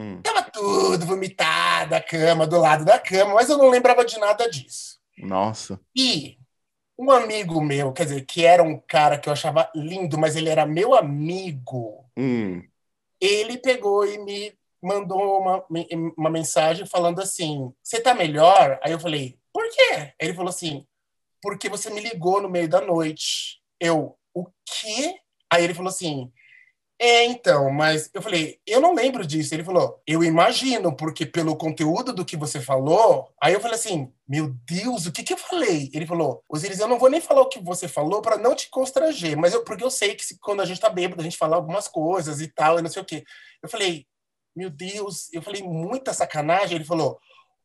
Hum. 0.00 0.22
tava 0.22 0.42
tudo 0.42 1.04
vomitado, 1.04 1.94
a 1.94 2.00
cama, 2.00 2.46
do 2.46 2.58
lado 2.58 2.86
da 2.86 2.98
cama, 2.98 3.34
mas 3.34 3.50
eu 3.50 3.58
não 3.58 3.68
lembrava 3.68 4.02
de 4.02 4.18
nada 4.18 4.48
disso. 4.48 4.98
Nossa. 5.18 5.78
E 5.94 6.38
um 7.00 7.10
amigo 7.10 7.62
meu, 7.62 7.92
quer 7.92 8.04
dizer, 8.04 8.26
que 8.26 8.44
era 8.44 8.62
um 8.62 8.78
cara 8.78 9.18
que 9.18 9.26
eu 9.28 9.32
achava 9.32 9.70
lindo, 9.74 10.18
mas 10.18 10.36
ele 10.36 10.50
era 10.50 10.66
meu 10.66 10.94
amigo, 10.94 12.04
Hum. 12.16 12.62
ele 13.18 13.56
pegou 13.56 14.04
e 14.06 14.18
me 14.18 14.52
mandou 14.82 15.40
uma, 15.40 15.64
uma 16.16 16.30
mensagem 16.30 16.86
falando 16.86 17.20
assim: 17.20 17.72
Você 17.82 18.00
tá 18.00 18.14
melhor? 18.14 18.78
Aí 18.82 18.92
eu 18.92 19.00
falei: 19.00 19.38
Por 19.52 19.64
quê? 19.70 20.12
Ele 20.20 20.34
falou 20.34 20.50
assim: 20.50 20.86
Porque 21.42 21.68
você 21.68 21.88
me 21.90 22.00
ligou 22.00 22.40
no 22.40 22.50
meio 22.50 22.68
da 22.68 22.80
noite. 22.80 23.62
Eu, 23.78 24.18
o 24.34 24.46
quê? 24.64 25.16
Aí 25.50 25.64
ele 25.64 25.74
falou 25.74 25.90
assim: 25.90 26.30
É, 27.02 27.24
então, 27.24 27.70
mas 27.70 28.10
eu 28.12 28.20
falei: 28.20 28.60
Eu 28.66 28.78
não 28.78 28.94
lembro 28.94 29.26
disso. 29.26 29.54
Ele 29.54 29.64
falou: 29.64 30.02
Eu 30.06 30.22
imagino, 30.22 30.94
porque 30.94 31.24
pelo 31.24 31.56
conteúdo 31.56 32.12
do 32.12 32.26
que 32.26 32.36
você 32.36 32.60
falou. 32.60 33.26
Aí 33.42 33.54
eu 33.54 33.60
falei 33.60 33.76
assim: 33.76 34.12
Meu 34.28 34.48
Deus, 34.66 35.06
o 35.06 35.12
que 35.12 35.22
que 35.22 35.32
eu 35.32 35.38
falei? 35.38 35.90
Ele 35.94 36.06
falou: 36.06 36.44
Osiris, 36.46 36.78
eu 36.78 36.86
não 36.88 36.98
vou 36.98 37.08
nem 37.08 37.20
falar 37.20 37.40
o 37.40 37.48
que 37.48 37.58
você 37.58 37.88
falou 37.88 38.20
para 38.20 38.36
não 38.36 38.54
te 38.54 38.68
constranger, 38.68 39.34
mas 39.38 39.54
eu, 39.54 39.64
porque 39.64 39.82
eu 39.82 39.90
sei 39.90 40.14
que 40.14 40.22
se- 40.24 40.38
quando 40.40 40.60
a 40.60 40.66
gente 40.66 40.80
tá 40.80 40.90
bêbado, 40.90 41.22
a 41.22 41.24
gente 41.24 41.38
fala 41.38 41.56
algumas 41.56 41.88
coisas 41.88 42.38
e 42.42 42.48
tal, 42.48 42.78
e 42.78 42.82
não 42.82 42.90
sei 42.90 43.00
o 43.00 43.04
quê. 43.06 43.24
Eu 43.62 43.68
falei: 43.70 44.06
Meu 44.54 44.68
Deus, 44.68 45.32
eu 45.32 45.40
falei 45.40 45.62
muita 45.62 46.12
sacanagem. 46.12 46.76
Ele 46.76 46.84
falou: 46.84 47.18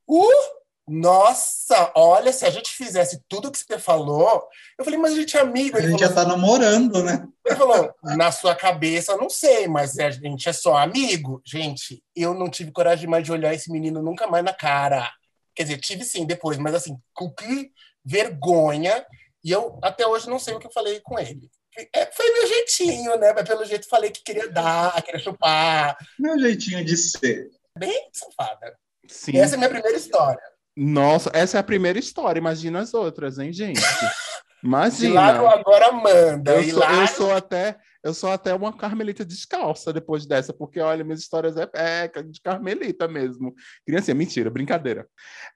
Uh! 0.08 0.65
Nossa, 0.88 1.92
olha, 1.96 2.32
se 2.32 2.46
a 2.46 2.50
gente 2.52 2.70
fizesse 2.70 3.20
tudo 3.28 3.48
o 3.48 3.52
que 3.52 3.58
você 3.58 3.80
falou. 3.80 4.48
Eu 4.78 4.86
falei, 4.86 5.00
mas 5.00 5.14
a 5.14 5.16
gente 5.16 5.36
é 5.36 5.40
amigo. 5.40 5.78
A 5.78 5.80
Ele 5.80 5.90
gente 5.90 6.00
falou, 6.00 6.16
já 6.16 6.22
tá 6.22 6.28
namorando, 6.28 7.04
né? 7.04 7.28
ele 7.44 7.56
falou, 7.56 7.94
na 8.04 8.32
sua 8.32 8.54
cabeça, 8.56 9.14
eu 9.14 9.18
não 9.18 9.30
sei, 9.30 9.68
mas 9.68 9.98
a 9.98 10.12
gente 10.12 10.48
é 10.48 10.54
só 10.54 10.78
amigo. 10.78 11.42
Gente, 11.44 12.04
eu 12.16 12.36
não 12.36 12.50
tive 12.50 12.72
coragem 12.72 13.10
mais 13.10 13.24
de 13.24 13.32
olhar 13.32 13.54
esse 13.54 13.72
menino 13.72 14.02
nunca 14.02 14.28
mais 14.28 14.44
na 14.44 14.54
cara. 14.54 15.12
Quer 15.56 15.64
dizer, 15.64 15.78
tive 15.80 16.04
sim 16.04 16.26
depois, 16.26 16.58
mas 16.58 16.76
assim, 16.76 16.98
com 17.14 17.32
que 17.32 17.72
vergonha. 18.04 19.04
E 19.44 19.52
eu 19.52 19.80
até 19.82 20.06
hoje 20.06 20.30
não 20.30 20.38
sei 20.38 20.54
o 20.54 20.60
que 20.60 20.68
eu 20.68 20.72
falei 20.72 21.00
com 21.00 21.18
ele. 21.18 21.50
É, 21.94 22.06
foi 22.12 22.32
meu 22.32 22.48
jeitinho, 22.48 23.18
né? 23.18 23.34
Mas 23.34 23.48
pelo 23.48 23.66
jeito 23.66 23.90
falei 23.90 24.12
que 24.12 24.24
queria 24.24 24.50
dar, 24.50 25.02
queria 25.02 25.20
chupar. 25.20 25.98
Meu 26.18 26.40
jeitinho 26.40 26.86
de 26.86 26.96
ser. 26.96 27.50
Bem 27.78 28.10
safada. 28.14 28.78
Sim. 29.08 29.38
Essa 29.38 29.56
é 29.56 29.56
a 29.56 29.58
minha 29.58 29.70
primeira 29.70 29.98
história. 29.98 30.42
Nossa, 30.76 31.32
essa 31.34 31.58
é 31.58 31.60
a 31.60 31.64
primeira 31.64 31.98
história. 31.98 32.40
Imagina 32.40 32.80
as 32.80 32.94
outras, 32.94 33.40
hein, 33.40 33.54
gente? 33.54 33.80
Imagina. 34.64 35.14
lá 35.14 35.36
eu 35.36 35.48
agora 35.48 35.92
manda. 35.92 36.56
Eu 36.56 36.64
sou, 36.64 36.84
eu 36.84 37.08
sou 37.08 37.32
até 37.34 37.78
eu 38.06 38.14
sou 38.14 38.32
até 38.32 38.54
uma 38.54 38.72
carmelita 38.72 39.26
descalça 39.26 39.92
depois 39.92 40.28
dessa, 40.28 40.54
porque 40.54 40.80
olha, 40.80 41.04
minhas 41.04 41.22
histórias 41.22 41.58
é, 41.58 41.68
é 41.74 42.08
de 42.22 42.40
carmelita 42.40 43.08
mesmo. 43.08 43.56
Criança, 43.84 44.14
mentira, 44.14 44.52
brincadeira. 44.52 45.08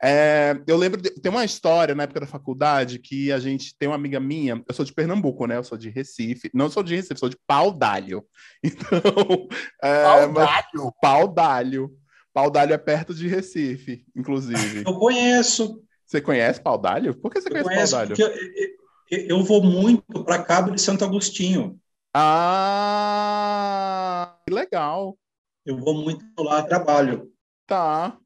É, 0.02 0.60
eu 0.66 0.76
lembro, 0.76 1.00
de, 1.00 1.12
tem 1.12 1.32
uma 1.32 1.46
história 1.46 1.94
na 1.94 2.04
época 2.04 2.22
da 2.22 2.26
faculdade 2.26 2.98
que 2.98 3.32
a 3.32 3.38
gente 3.38 3.78
tem 3.78 3.88
uma 3.88 3.94
amiga 3.94 4.20
minha, 4.20 4.64
eu 4.68 4.74
sou 4.74 4.84
de 4.84 4.92
Pernambuco, 4.92 5.46
né? 5.46 5.58
Eu 5.58 5.64
sou 5.64 5.78
de 5.78 5.92
Recife, 5.92 6.50
não 6.52 6.72
sou 6.72 6.82
de 6.82 6.96
Recife, 6.96 7.20
sou 7.20 7.30
de 7.30 7.38
Pau 7.46 7.72
d'Alho. 7.72 8.26
Então, 8.64 9.48
é, 9.84 10.26
mas- 10.28 10.50
Saudade. 11.00 11.80
Pau 12.34 12.50
d'Alho. 12.50 12.52
Pau 12.52 12.52
d'Alho 12.52 12.74
é 12.74 12.78
perto 12.78 13.14
de 13.14 13.28
Recife, 13.28 14.06
inclusive. 14.16 14.84
Eu 14.86 14.98
conheço. 14.98 15.84
Você 16.06 16.22
conhece 16.22 16.62
Pau 16.62 16.78
d'Alho? 16.78 17.16
Por 17.16 17.32
que 17.32 17.40
você 17.42 17.50
Eu 17.50 17.52
conhece 17.52 17.70
conheço 17.70 17.92
Pau 17.94 18.00
d'Alho? 18.00 18.10
porque 18.18 18.24
eu, 18.24 18.30
eu- 19.12 19.28
eu 19.40 19.44
vou 19.44 19.64
muito 19.64 20.24
para 20.24 20.44
Cabo 20.44 20.72
de 20.72 20.82
Santo 20.82 21.04
Agostinho. 21.06 21.80
Ah, 22.14 23.50
que 24.46 24.54
legal. 24.54 25.18
Eu 25.66 25.78
vou 25.78 25.94
muito 25.94 26.26
lá 26.38 26.64
trabalho. 26.64 27.32
Tá. 27.66 28.20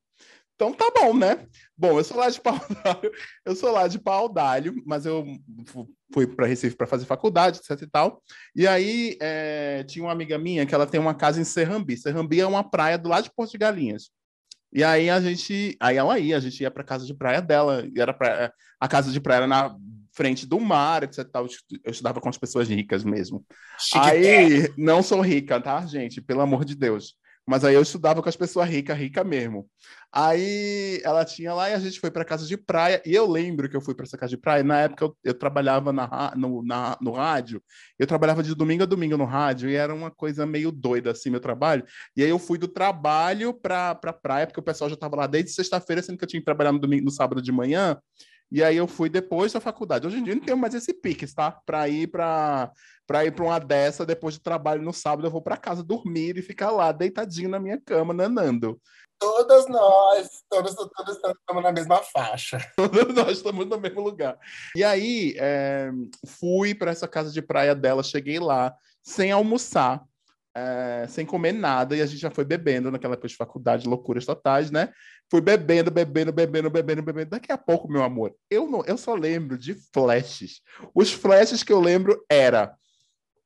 Então 0.63 0.73
tá 0.73 0.91
bom, 0.97 1.13
né? 1.17 1.45
Bom, 1.77 1.97
eu 1.99 2.03
sou 2.03 2.15
lá 2.17 2.29
de 2.29 2.39
Paudalho, 2.39 3.11
eu 3.45 3.55
sou 3.55 3.71
lá 3.71 3.87
de 3.87 3.99
Paudalho, 3.99 4.73
mas 4.85 5.05
eu 5.05 5.25
fu- 5.67 5.89
fui 6.13 6.25
para 6.25 6.47
Recife 6.47 6.75
para 6.75 6.87
fazer 6.87 7.05
faculdade, 7.05 7.59
etc 7.59 7.81
e 7.81 7.87
tal. 7.87 8.21
E 8.55 8.65
aí 8.65 9.17
é, 9.21 9.83
tinha 9.83 10.05
uma 10.05 10.11
amiga 10.13 10.37
minha 10.37 10.65
que 10.65 10.73
ela 10.73 10.87
tem 10.87 10.99
uma 10.99 11.13
casa 11.13 11.41
em 11.41 11.43
Serrambi. 11.43 11.97
Serrambi 11.97 12.39
é 12.39 12.47
uma 12.47 12.63
praia 12.63 12.97
do 12.97 13.09
lado 13.09 13.25
de 13.25 13.31
Porto 13.35 13.51
de 13.51 13.57
Galinhas. 13.57 14.09
E 14.71 14.83
aí 14.83 15.09
a 15.09 15.19
gente, 15.19 15.75
aí 15.79 15.97
ela 15.97 16.17
ia, 16.17 16.37
a 16.37 16.39
gente 16.39 16.61
ia 16.61 16.71
para 16.71 16.83
casa 16.83 17.05
de 17.05 17.13
praia 17.13 17.41
dela, 17.41 17.85
e 17.93 17.99
era 17.99 18.13
pra, 18.13 18.51
a 18.79 18.87
casa 18.87 19.11
de 19.11 19.19
praia 19.19 19.39
era 19.39 19.47
na 19.47 19.75
frente 20.15 20.45
do 20.47 20.59
mar, 20.59 21.03
etc 21.03 21.27
tal. 21.29 21.45
Eu 21.83 21.91
estudava 21.91 22.21
com 22.21 22.29
as 22.29 22.37
pessoas 22.37 22.69
ricas 22.69 23.03
mesmo. 23.03 23.45
Chique 23.77 23.99
Aí, 23.99 24.73
não 24.77 25.03
sou 25.03 25.19
rica, 25.21 25.59
tá, 25.59 25.85
gente? 25.85 26.21
Pelo 26.21 26.41
amor 26.41 26.63
de 26.63 26.75
Deus. 26.75 27.15
Mas 27.45 27.65
aí 27.65 27.75
eu 27.75 27.81
estudava 27.81 28.21
com 28.21 28.29
as 28.29 28.37
pessoas 28.37 28.69
ricas, 28.69 28.97
rica 28.97 29.23
mesmo. 29.23 29.69
Aí 30.11 31.01
ela 31.03 31.25
tinha 31.25 31.53
lá 31.53 31.69
e 31.69 31.73
a 31.73 31.79
gente 31.79 31.99
foi 31.99 32.09
para 32.09 32.23
casa 32.23 32.45
de 32.45 32.55
praia. 32.55 33.01
E 33.05 33.13
eu 33.13 33.29
lembro 33.29 33.69
que 33.69 33.75
eu 33.75 33.81
fui 33.81 33.93
para 33.93 34.05
essa 34.05 34.17
casa 34.17 34.29
de 34.29 34.37
praia. 34.37 34.63
Na 34.63 34.79
época 34.79 35.03
eu, 35.05 35.17
eu 35.23 35.33
trabalhava 35.33 35.91
na, 35.91 36.33
no, 36.37 36.63
na, 36.63 36.97
no 37.01 37.11
rádio. 37.11 37.61
Eu 37.99 38.07
trabalhava 38.07 38.41
de 38.41 38.55
domingo 38.55 38.83
a 38.83 38.85
domingo 38.85 39.17
no 39.17 39.25
rádio 39.25 39.69
e 39.69 39.75
era 39.75 39.93
uma 39.93 40.09
coisa 40.09 40.45
meio 40.45 40.71
doida 40.71 41.11
assim 41.11 41.29
meu 41.29 41.41
trabalho. 41.41 41.83
E 42.15 42.23
aí 42.23 42.29
eu 42.29 42.39
fui 42.39 42.57
do 42.57 42.67
trabalho 42.67 43.53
para 43.53 43.93
pra 43.95 44.13
praia, 44.13 44.47
porque 44.47 44.59
o 44.59 44.63
pessoal 44.63 44.89
já 44.89 44.93
estava 44.93 45.15
lá 45.17 45.27
desde 45.27 45.51
sexta-feira, 45.51 46.01
sendo 46.01 46.17
que 46.17 46.23
eu 46.23 46.29
tinha 46.29 46.39
que 46.39 46.45
trabalhar 46.45 46.71
no, 46.71 46.79
domingo, 46.79 47.03
no 47.03 47.11
sábado 47.11 47.41
de 47.41 47.51
manhã. 47.51 47.97
E 48.53 48.63
aí 48.63 48.77
eu 48.77 48.87
fui 48.87 49.09
depois 49.09 49.51
da 49.51 49.59
faculdade. 49.59 50.05
Hoje 50.05 50.19
em 50.19 50.23
dia 50.23 50.33
eu 50.33 50.37
não 50.37 50.45
tenho 50.45 50.57
mais 50.57 50.75
esse 50.75 50.93
pique, 50.93 51.25
tá? 51.33 51.59
Para 51.65 51.89
ir 51.89 52.05
para 52.07 52.71
para 53.07 53.25
ir 53.25 53.31
para 53.31 53.43
uma 53.43 53.59
dessa 53.59 54.05
depois 54.05 54.37
do 54.37 54.43
trabalho 54.43 54.83
no 54.83 54.93
sábado, 54.93 55.25
eu 55.27 55.31
vou 55.31 55.41
para 55.41 55.57
casa 55.57 55.83
dormir 55.83 56.37
e 56.37 56.41
ficar 56.43 56.69
lá 56.69 56.91
deitadinho 56.91 57.49
na 57.49 57.59
minha 57.59 57.81
cama, 57.81 58.13
nanando. 58.13 58.79
Todas 59.19 59.67
nós, 59.67 60.29
todos, 60.49 60.75
todos 60.75 61.15
estamos 61.15 61.63
na 61.63 61.71
mesma 61.71 61.97
faixa. 61.97 62.59
Todos 62.75 63.13
nós 63.15 63.37
estamos 63.37 63.65
no 63.65 63.79
mesmo 63.79 64.01
lugar. 64.01 64.37
E 64.75 64.83
aí, 64.83 65.33
é, 65.37 65.89
fui 66.25 66.75
para 66.75 66.91
essa 66.91 67.07
casa 67.07 67.31
de 67.31 67.41
praia 67.41 67.73
dela, 67.73 68.03
cheguei 68.03 68.39
lá 68.39 68.75
sem 69.01 69.31
almoçar, 69.31 70.03
é, 70.55 71.05
sem 71.07 71.25
comer 71.25 71.53
nada, 71.53 71.95
e 71.95 72.01
a 72.01 72.05
gente 72.05 72.19
já 72.19 72.29
foi 72.29 72.43
bebendo 72.43 72.91
naquela 72.91 73.13
época 73.13 73.27
de 73.27 73.35
faculdade, 73.35 73.87
loucuras 73.87 74.25
totais, 74.25 74.69
né? 74.69 74.91
Fui 75.29 75.41
bebendo, 75.41 75.89
bebendo, 75.89 76.31
bebendo, 76.31 76.69
bebendo, 76.69 77.01
bebendo. 77.01 77.29
Daqui 77.31 77.51
a 77.51 77.57
pouco, 77.57 77.91
meu 77.91 78.03
amor, 78.03 78.35
eu 78.49 78.69
não, 78.69 78.83
eu 78.85 78.97
só 78.97 79.15
lembro 79.15 79.57
de 79.57 79.75
flashes. 79.93 80.61
Os 80.93 81.11
flashes 81.11 81.63
que 81.63 81.73
eu 81.73 81.79
lembro 81.79 82.23
era 82.29 82.75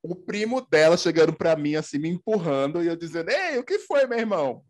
o 0.02 0.14
primo 0.14 0.60
dela 0.70 0.96
chegando 0.96 1.32
para 1.32 1.56
mim, 1.56 1.74
assim, 1.74 1.98
me 1.98 2.08
empurrando, 2.08 2.82
e 2.82 2.86
eu 2.86 2.96
dizendo: 2.96 3.30
Ei, 3.30 3.58
o 3.58 3.64
que 3.64 3.78
foi, 3.78 4.06
meu 4.06 4.18
irmão? 4.18 4.62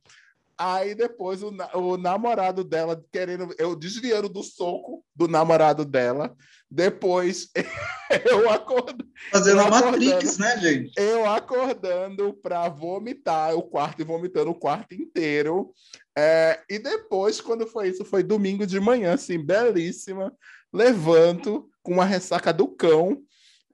Aí 0.59 0.93
depois 0.93 1.41
o, 1.41 1.55
o, 1.75 1.97
namorado 1.97 2.65
dela 2.65 3.01
querendo, 3.13 3.55
eu 3.59 3.77
desviando 3.77 4.29
do 4.29 4.43
soco 4.43 5.05
do 5.15 5.29
namorado 5.29 5.85
dela. 5.85 6.35
Depois 6.69 7.49
eu 8.29 8.51
acordando. 8.51 9.07
Fazendo 9.31 9.61
a 9.61 9.71
Matrix, 9.71 10.37
né, 10.37 10.59
gente? 10.59 10.93
Eu 10.97 11.25
acordando 11.31 12.35
para 12.43 12.69
vomitar 12.69 13.55
o 13.55 13.63
quarto 13.63 14.03
e 14.03 14.05
vomitando 14.05 14.51
o 14.51 14.59
quarto 14.59 14.95
inteiro. 14.95 15.73
É, 16.17 16.61
e 16.69 16.81
depois, 16.81 17.41
quando 17.41 17.65
foi 17.65 17.91
isso, 17.91 18.05
foi 18.05 18.25
domingo 18.25 18.67
de 18.67 18.81
manhã, 18.81 19.15
assim, 19.15 19.39
belíssima. 19.39 20.35
Levanto 20.73 21.71
com 21.83 21.93
uma 21.93 22.05
ressaca 22.05 22.53
do 22.53 22.67
cão 22.67 23.23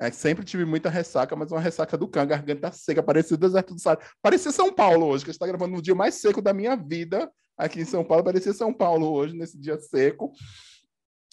é, 0.04 0.10
sempre 0.10 0.44
tive 0.44 0.64
muita 0.64 0.90
ressaca, 0.90 1.34
mas 1.34 1.50
uma 1.50 1.60
ressaca 1.60 1.96
do 1.96 2.06
cão, 2.06 2.26
garganta 2.26 2.70
seca, 2.72 3.02
parecia 3.02 3.34
o 3.34 3.38
deserto 3.38 3.74
do 3.74 3.80
Saara. 3.80 4.00
Parecia 4.22 4.52
São 4.52 4.72
Paulo 4.72 5.06
hoje, 5.06 5.24
que 5.24 5.30
a 5.30 5.32
gente 5.32 5.36
está 5.36 5.46
gravando 5.46 5.74
no 5.74 5.82
dia 5.82 5.94
mais 5.94 6.14
seco 6.14 6.42
da 6.42 6.52
minha 6.52 6.76
vida 6.76 7.30
aqui 7.56 7.80
em 7.80 7.84
São 7.84 8.04
Paulo. 8.04 8.24
Parecia 8.24 8.52
São 8.52 8.72
Paulo 8.72 9.10
hoje, 9.12 9.36
nesse 9.36 9.58
dia 9.58 9.78
seco. 9.78 10.32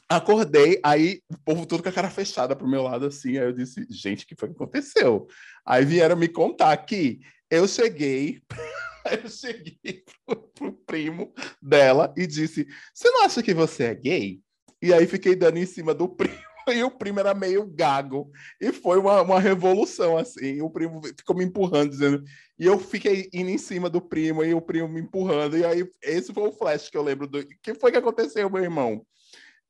Acordei, 0.10 0.80
aí 0.84 1.22
o 1.30 1.38
povo 1.38 1.66
todo 1.66 1.82
com 1.82 1.90
a 1.90 1.92
cara 1.92 2.10
fechada 2.10 2.56
pro 2.56 2.68
meu 2.68 2.84
lado, 2.84 3.06
assim. 3.06 3.38
Aí 3.38 3.46
eu 3.46 3.54
disse, 3.54 3.86
gente, 3.90 4.26
o 4.26 4.28
que 4.28 4.36
foi 4.36 4.50
que 4.50 4.56
aconteceu? 4.56 5.28
Aí 5.66 5.86
vieram 5.86 6.18
me 6.18 6.28
contar 6.28 6.76
que 6.78 7.20
eu 7.50 7.68
cheguei, 7.68 8.42
eu 9.24 9.30
cheguei 9.30 10.04
pro, 10.26 10.38
pro 10.54 10.74
primo 10.86 11.34
dela 11.62 12.14
e 12.18 12.28
disse: 12.28 12.68
Você 12.94 13.10
não 13.10 13.24
acha 13.24 13.42
que 13.42 13.54
você 13.54 13.86
é 13.86 13.96
gay? 13.96 14.42
E 14.82 14.94
aí 14.94 15.08
fiquei 15.08 15.36
dando 15.36 15.58
em 15.58 15.66
cima 15.66 15.94
do 15.94 16.10
primo 16.10 16.51
e 16.74 16.84
o 16.84 16.92
primo 16.92 17.20
era 17.20 17.34
meio 17.34 17.66
gago. 17.66 18.32
E 18.60 18.72
foi 18.72 19.00
uma, 19.00 19.22
uma 19.22 19.40
revolução, 19.40 20.18
assim. 20.18 20.62
O 20.62 20.70
primo 20.70 21.02
ficou 21.18 21.36
me 21.36 21.46
empurrando, 21.46 21.90
dizendo. 21.90 22.24
E 22.58 22.66
eu 22.66 22.80
fiquei 22.80 23.30
indo 23.34 23.50
em 23.50 23.58
cima 23.58 23.90
do 23.90 24.02
primo, 24.02 24.44
e 24.44 24.54
o 24.54 24.62
primo 24.62 24.88
me 24.88 25.02
empurrando. 25.02 25.58
E 25.58 25.66
aí, 25.66 25.90
esse 26.02 26.34
foi 26.34 26.48
o 26.48 26.52
flash 26.52 26.90
que 26.90 26.98
eu 26.98 27.04
lembro 27.04 27.28
do. 27.28 27.46
Que 27.62 27.74
foi 27.74 27.92
que 27.92 27.98
aconteceu, 27.98 28.50
meu 28.50 28.64
irmão? 28.64 29.06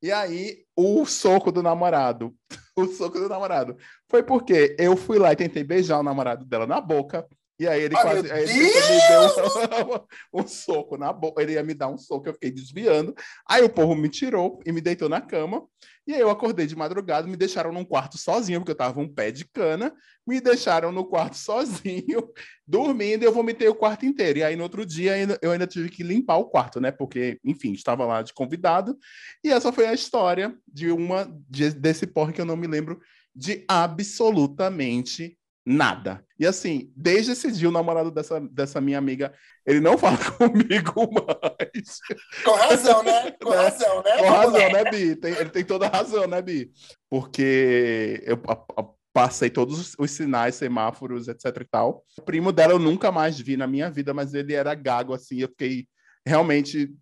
E 0.02 0.10
aí, 0.10 0.64
o 0.76 1.04
soco 1.06 1.52
do 1.52 1.62
namorado. 1.62 2.34
o 2.76 2.86
soco 2.86 3.18
do 3.18 3.28
namorado. 3.28 3.76
Foi 4.08 4.22
porque 4.22 4.74
eu 4.78 4.96
fui 4.96 5.18
lá 5.18 5.32
e 5.32 5.36
tentei 5.36 5.62
beijar 5.62 6.00
o 6.00 6.02
namorado 6.02 6.44
dela 6.44 6.66
na 6.66 6.80
boca. 6.80 7.26
E 7.62 7.68
aí 7.68 7.82
ele 7.82 7.94
quase 7.94 8.28
aí 8.32 8.42
ele 8.42 8.54
me 8.54 8.70
deu 9.08 10.00
um, 10.34 10.40
um, 10.42 10.48
soco 10.48 10.96
na 10.96 11.12
boca. 11.12 11.40
Ele 11.40 11.52
ia 11.52 11.62
me 11.62 11.74
dar 11.74 11.86
um 11.86 11.96
soco, 11.96 12.28
eu 12.28 12.32
fiquei 12.32 12.50
desviando. 12.50 13.14
Aí 13.48 13.62
o 13.62 13.70
povo 13.70 13.94
me 13.94 14.08
tirou 14.08 14.60
e 14.66 14.72
me 14.72 14.80
deitou 14.80 15.08
na 15.08 15.20
cama. 15.20 15.64
E 16.04 16.12
aí 16.12 16.20
eu 16.20 16.28
acordei 16.28 16.66
de 16.66 16.74
madrugada, 16.74 17.28
me 17.28 17.36
deixaram 17.36 17.72
num 17.72 17.84
quarto 17.84 18.18
sozinho, 18.18 18.58
porque 18.58 18.72
eu 18.72 18.76
tava 18.76 18.98
um 18.98 19.06
pé 19.06 19.30
de 19.30 19.44
cana. 19.44 19.94
Me 20.26 20.40
deixaram 20.40 20.90
no 20.90 21.04
quarto 21.04 21.36
sozinho, 21.38 22.28
dormindo, 22.66 23.22
e 23.22 23.26
eu 23.26 23.32
vomitei 23.32 23.68
o 23.68 23.76
quarto 23.76 24.04
inteiro. 24.04 24.40
E 24.40 24.42
aí 24.42 24.56
no 24.56 24.64
outro 24.64 24.84
dia 24.84 25.14
eu 25.40 25.52
ainda 25.52 25.66
tive 25.66 25.88
que 25.88 26.02
limpar 26.02 26.38
o 26.38 26.46
quarto, 26.46 26.80
né? 26.80 26.90
Porque, 26.90 27.38
enfim, 27.44 27.74
estava 27.74 28.04
lá 28.04 28.22
de 28.22 28.34
convidado. 28.34 28.98
E 29.44 29.50
essa 29.50 29.72
foi 29.72 29.86
a 29.86 29.94
história 29.94 30.52
de 30.66 30.90
uma 30.90 31.32
de, 31.48 31.70
desse 31.70 32.08
porre 32.08 32.32
que 32.32 32.40
eu 32.40 32.44
não 32.44 32.56
me 32.56 32.66
lembro 32.66 33.00
de 33.32 33.64
absolutamente 33.68 35.38
nada. 35.64 36.24
E 36.38 36.46
assim, 36.46 36.92
desde 36.96 37.32
esse 37.32 37.50
dia, 37.52 37.68
o 37.68 37.72
namorado 37.72 38.10
dessa, 38.10 38.40
dessa 38.40 38.80
minha 38.80 38.98
amiga, 38.98 39.32
ele 39.64 39.80
não 39.80 39.96
fala 39.98 40.18
comigo 40.18 41.08
mais. 41.12 41.98
Com 42.44 42.52
razão, 42.52 43.02
né? 43.02 43.30
Com 43.32 43.50
né? 43.50 43.56
razão, 43.62 44.02
né? 44.02 44.16
Com 44.18 44.28
razão, 44.28 44.72
né, 44.72 44.90
Bi? 44.90 45.16
Tem, 45.16 45.32
ele 45.34 45.50
tem 45.50 45.64
toda 45.64 45.86
a 45.86 45.90
razão, 45.90 46.26
né, 46.26 46.42
Bi? 46.42 46.70
Porque 47.08 48.22
eu 48.26 48.40
a, 48.48 48.52
a, 48.52 48.84
passei 49.12 49.50
todos 49.50 49.94
os 49.98 50.10
sinais, 50.10 50.54
semáforos, 50.54 51.28
etc 51.28 51.44
e 51.60 51.64
tal. 51.64 52.04
O 52.18 52.22
primo 52.22 52.50
dela 52.50 52.72
eu 52.72 52.78
nunca 52.78 53.12
mais 53.12 53.38
vi 53.38 53.56
na 53.56 53.66
minha 53.66 53.90
vida, 53.90 54.12
mas 54.12 54.34
ele 54.34 54.54
era 54.54 54.74
gago, 54.74 55.14
assim, 55.14 55.40
eu 55.40 55.48
fiquei 55.48 55.86
realmente... 56.26 56.92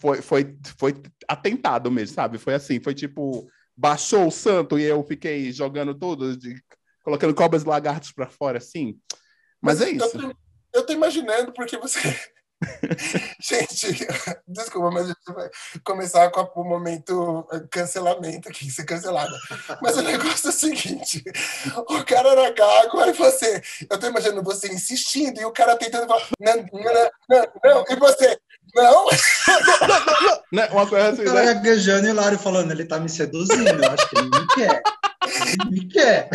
Foi, 0.00 0.20
foi, 0.20 0.56
foi 0.76 0.92
atentado 1.28 1.88
mesmo, 1.88 2.12
sabe? 2.12 2.36
Foi 2.36 2.52
assim, 2.52 2.80
foi 2.80 2.94
tipo 2.94 3.48
baixou 3.76 4.26
o 4.26 4.30
santo 4.30 4.76
e 4.76 4.82
eu 4.82 5.04
fiquei 5.04 5.52
jogando 5.52 5.94
tudo 5.94 6.36
de 6.36 6.60
colocando 7.08 7.34
cobras 7.34 7.62
e 7.62 7.66
lagartos 7.66 8.12
para 8.12 8.28
fora, 8.28 8.58
assim. 8.58 8.98
Mas, 9.60 9.78
Mas 9.78 9.88
é 9.88 9.90
isso. 9.92 10.04
Eu 10.04 10.20
tô, 10.20 10.36
eu 10.74 10.86
tô 10.86 10.92
imaginando 10.92 11.52
porque 11.52 11.78
você. 11.78 12.00
gente, 13.40 14.06
desculpa, 14.46 14.90
mas 14.90 15.04
a 15.04 15.08
gente 15.08 15.32
vai 15.32 15.48
começar 15.84 16.30
com 16.30 16.60
o 16.60 16.68
momento 16.68 17.46
cancelamento 17.70 18.48
aqui, 18.48 18.70
ser 18.70 18.84
cancelada. 18.84 19.32
Mas 19.80 19.96
o 19.96 20.02
negócio 20.04 20.48
é 20.48 20.50
o 20.50 20.52
seguinte: 20.52 21.24
o 21.76 22.04
cara 22.04 22.30
era 22.30 22.50
gago, 22.50 23.00
aí 23.00 23.12
você. 23.12 23.62
Eu 23.88 23.98
tô 23.98 24.06
imaginando 24.06 24.42
você 24.42 24.68
insistindo 24.68 25.40
e 25.40 25.44
o 25.46 25.52
cara 25.52 25.76
tentando 25.76 26.06
falar. 26.06 26.28
Não, 26.38 26.56
não, 26.56 27.10
não, 27.28 27.52
não, 27.64 27.84
e 27.88 27.96
você. 27.96 28.38
Não! 28.74 29.06
não, 30.52 30.68
uma 30.72 30.86
coisa 30.86 31.08
assim, 31.08 31.22
o 31.22 31.24
cara 31.24 31.42
né? 31.42 31.54
gaguejando 31.54 32.06
e 32.06 32.10
o 32.10 32.14
Lário 32.14 32.38
falando, 32.38 32.70
ele 32.70 32.84
tá 32.84 33.00
me 33.00 33.08
seduzindo, 33.08 33.82
eu 33.82 33.90
acho 33.90 34.10
que 34.10 34.18
ele 34.18 34.28
me 34.28 34.46
quer. 34.48 34.82
Ele 35.24 35.70
me 35.70 35.88
quer. 35.88 36.28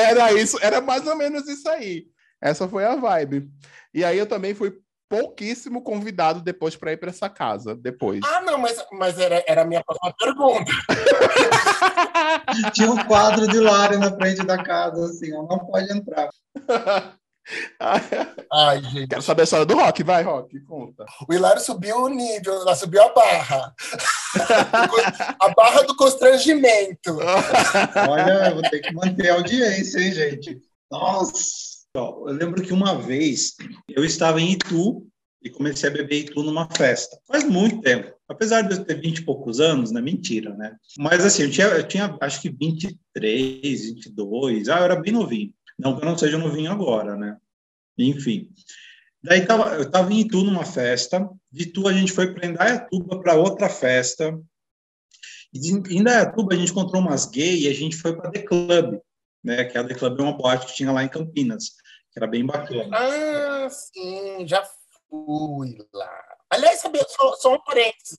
Era 0.00 0.32
isso, 0.32 0.58
era 0.62 0.80
mais 0.80 1.06
ou 1.06 1.16
menos 1.16 1.48
isso 1.48 1.68
aí. 1.68 2.06
Essa 2.40 2.68
foi 2.68 2.84
a 2.84 2.96
vibe. 2.96 3.48
E 3.92 4.04
aí 4.04 4.18
eu 4.18 4.26
também 4.26 4.54
fui 4.54 4.72
pouquíssimo 5.08 5.82
convidado 5.82 6.42
depois 6.42 6.76
para 6.76 6.92
ir 6.92 6.98
para 6.98 7.10
essa 7.10 7.28
casa, 7.28 7.74
depois. 7.74 8.20
Ah, 8.24 8.42
não, 8.42 8.58
mas, 8.58 8.84
mas 8.92 9.18
era, 9.18 9.42
era 9.48 9.62
a 9.62 9.64
minha 9.64 9.82
próxima 9.82 10.14
pergunta. 10.18 10.70
Tinha 12.74 12.90
um 12.90 13.04
quadro 13.04 13.48
de 13.48 13.58
Lara 13.58 13.96
na 13.96 14.12
frente 14.14 14.44
da 14.44 14.62
casa, 14.62 15.06
assim, 15.06 15.32
ó, 15.34 15.42
não 15.42 15.58
pode 15.58 15.90
entrar. 15.96 16.28
Ai, 18.52 18.82
gente. 18.82 19.08
Quero 19.08 19.22
saber 19.22 19.42
a 19.42 19.44
história 19.44 19.66
do 19.66 19.74
Rock. 19.74 20.02
Vai, 20.02 20.22
Rock, 20.22 20.60
conta. 20.60 21.04
O 21.28 21.32
Hilário 21.32 21.60
subiu 21.60 21.96
o 22.02 22.08
nível, 22.08 22.54
ela 22.54 22.74
subiu 22.74 23.02
a 23.02 23.12
barra. 23.12 23.74
a 25.40 25.48
barra 25.54 25.82
do 25.82 25.96
constrangimento. 25.96 27.16
Olha, 28.08 28.48
eu 28.48 28.54
vou 28.54 28.62
ter 28.62 28.80
que 28.80 28.92
manter 28.92 29.30
a 29.30 29.34
audiência, 29.34 29.98
hein, 29.98 30.12
gente? 30.12 30.60
Nossa! 30.90 31.78
Eu 31.94 32.24
lembro 32.26 32.62
que 32.62 32.72
uma 32.72 32.96
vez 32.96 33.56
eu 33.88 34.04
estava 34.04 34.40
em 34.40 34.52
Itu 34.52 35.06
e 35.42 35.50
comecei 35.50 35.88
a 35.88 35.92
beber 35.92 36.24
Itu 36.24 36.42
numa 36.42 36.68
festa. 36.68 37.18
Faz 37.26 37.44
muito 37.44 37.80
tempo. 37.80 38.12
Apesar 38.28 38.62
de 38.62 38.74
eu 38.74 38.84
ter 38.84 39.00
20 39.00 39.18
e 39.18 39.24
poucos 39.24 39.58
anos, 39.58 39.90
não 39.90 40.00
é 40.00 40.04
mentira, 40.04 40.54
né? 40.54 40.76
Mas 40.98 41.24
assim, 41.24 41.44
eu 41.44 41.50
tinha, 41.50 41.66
eu 41.68 41.88
tinha 41.88 42.16
acho 42.20 42.42
que 42.42 42.50
23, 42.50 43.94
22, 43.94 44.68
ah, 44.68 44.78
eu 44.78 44.84
era 44.84 44.96
bem 44.96 45.12
novinho. 45.12 45.52
Não 45.78 45.96
que 45.96 46.02
eu 46.02 46.08
não 46.08 46.18
seja 46.18 46.38
novinho 46.38 46.72
agora, 46.72 47.16
né? 47.16 47.36
Enfim. 47.96 48.50
Daí 49.22 49.44
tava, 49.44 49.74
eu 49.74 49.82
estava 49.82 50.12
em 50.12 50.20
Itu 50.20 50.42
numa 50.44 50.64
festa, 50.64 51.28
de 51.50 51.64
Itu 51.64 51.88
a 51.88 51.92
gente 51.92 52.12
foi 52.12 52.32
para 52.32 52.46
Indaiatuba 52.46 53.20
para 53.20 53.34
outra 53.34 53.68
festa. 53.68 54.38
E 55.52 55.58
de 55.58 55.96
Indaiatuba 55.96 56.54
a 56.54 56.56
gente 56.56 56.70
encontrou 56.70 57.00
umas 57.00 57.26
gays 57.26 57.62
e 57.62 57.68
a 57.68 57.74
gente 57.74 57.96
foi 57.96 58.16
para 58.16 58.30
The 58.30 58.42
Club, 58.42 59.00
né? 59.42 59.64
Que 59.64 59.78
a 59.78 59.86
The 59.86 59.94
Club 59.94 60.18
é 60.18 60.22
uma 60.22 60.36
boate 60.36 60.66
que 60.66 60.74
tinha 60.74 60.92
lá 60.92 61.02
em 61.02 61.08
Campinas, 61.08 61.70
que 62.12 62.18
era 62.18 62.26
bem 62.26 62.44
bacana. 62.44 62.96
Ah, 62.96 63.68
sim, 63.70 64.46
já 64.46 64.64
fui 65.08 65.78
lá. 65.92 66.36
Aliás, 66.50 66.80
sabia, 66.80 67.04
só, 67.08 67.34
só 67.36 67.54
um 67.54 67.62
parênteses. 67.62 68.18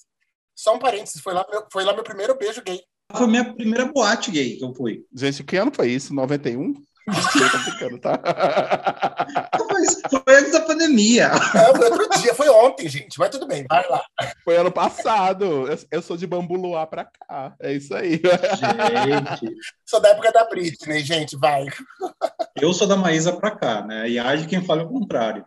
Só 0.55 0.75
um 0.75 0.79
parênteses, 0.79 1.21
foi 1.21 1.33
lá, 1.33 1.45
meu, 1.49 1.65
foi 1.71 1.85
lá 1.85 1.93
meu 1.93 2.03
primeiro 2.03 2.37
beijo 2.37 2.61
gay. 2.61 2.81
Foi 3.15 3.27
minha 3.27 3.53
primeira 3.53 3.85
boate 3.85 4.29
gay 4.29 4.57
que 4.57 4.63
eu 4.63 4.73
fui. 4.75 5.05
Gente, 5.13 5.43
que 5.43 5.55
ano 5.55 5.71
foi 5.73 5.91
isso? 5.91 6.13
91? 6.13 6.73
Tô 7.11 7.57
brincando, 7.57 7.99
tá? 7.99 8.19
foi 9.57 10.21
foi 10.23 10.35
antes 10.35 10.51
da 10.51 10.61
pandemia. 10.61 11.29
Não, 11.29 11.75
foi 11.75 11.89
outro 11.89 12.21
dia, 12.21 12.33
foi 12.35 12.49
ontem, 12.49 12.87
gente. 12.89 13.19
Mas 13.19 13.29
tudo 13.29 13.47
bem, 13.47 13.65
vai 13.67 13.87
lá. 13.89 14.03
Foi 14.43 14.57
ano 14.57 14.71
passado. 14.71 15.67
Eu, 15.67 15.79
eu 15.91 16.01
sou 16.01 16.17
de 16.17 16.27
Bambu 16.27 16.55
Luar 16.55 16.87
pra 16.87 17.05
cá. 17.05 17.55
É 17.59 17.73
isso 17.73 17.93
aí. 17.93 18.21
Gente, 18.21 19.55
Sou 19.85 19.99
da 19.99 20.09
época 20.09 20.31
da 20.31 20.45
Britney, 20.45 21.03
gente, 21.03 21.35
vai. 21.37 21.65
eu 22.55 22.73
sou 22.73 22.87
da 22.87 22.95
Maísa 22.95 23.33
pra 23.33 23.51
cá, 23.51 23.85
né? 23.85 24.09
E 24.09 24.19
age 24.19 24.47
quem 24.47 24.63
fala 24.63 24.83
o 24.83 24.89
contrário. 24.89 25.45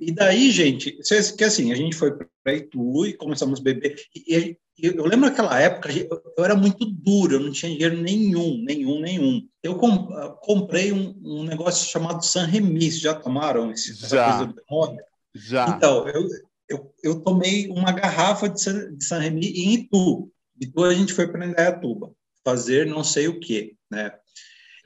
E 0.00 0.12
daí, 0.12 0.50
gente, 0.50 0.98
que 1.36 1.44
assim, 1.44 1.72
a 1.72 1.76
gente 1.76 1.96
foi 1.96 2.12
para 2.12 2.54
Itu 2.54 3.06
e 3.06 3.14
começamos 3.14 3.60
a 3.60 3.62
beber. 3.62 3.96
E 4.14 4.56
eu 4.82 5.04
lembro 5.04 5.28
naquela 5.28 5.60
época, 5.60 5.90
eu, 5.92 6.44
era 6.44 6.54
muito 6.54 6.84
duro, 6.84 7.34
eu 7.34 7.40
não 7.40 7.52
tinha 7.52 7.72
dinheiro 7.72 7.96
nenhum, 7.96 8.62
nenhum, 8.62 9.00
nenhum. 9.00 9.48
Eu 9.62 9.78
ah, 10.14 10.36
comprei 10.40 10.92
um, 10.92 11.14
um 11.24 11.44
negócio 11.44 11.88
chamado 11.88 12.24
San 12.24 12.46
Remi, 12.46 12.90
vocês 12.90 13.00
já 13.00 13.14
tomaram 13.14 13.70
esse 13.70 13.94
Já. 13.94 14.30
coisa 14.30 14.46
do 14.46 14.54
demônio? 14.54 15.02
Já. 15.34 15.68
Então, 15.68 16.08
eu, 16.08 16.26
eu, 16.68 16.94
eu 17.02 17.20
tomei 17.20 17.68
uma 17.68 17.92
garrafa 17.92 18.48
de 18.48 18.62
San, 18.62 18.94
de 18.94 19.04
San 19.04 19.18
Remi 19.18 19.46
em 19.46 19.74
Itu. 19.74 20.30
Itu 20.60 20.84
a 20.84 20.94
gente 20.94 21.12
foi 21.12 21.26
para 21.26 21.46
Indaiatuba 21.46 22.12
fazer 22.44 22.86
não 22.86 23.04
sei 23.04 23.28
o 23.28 23.38
quê, 23.38 23.74
né? 23.90 24.12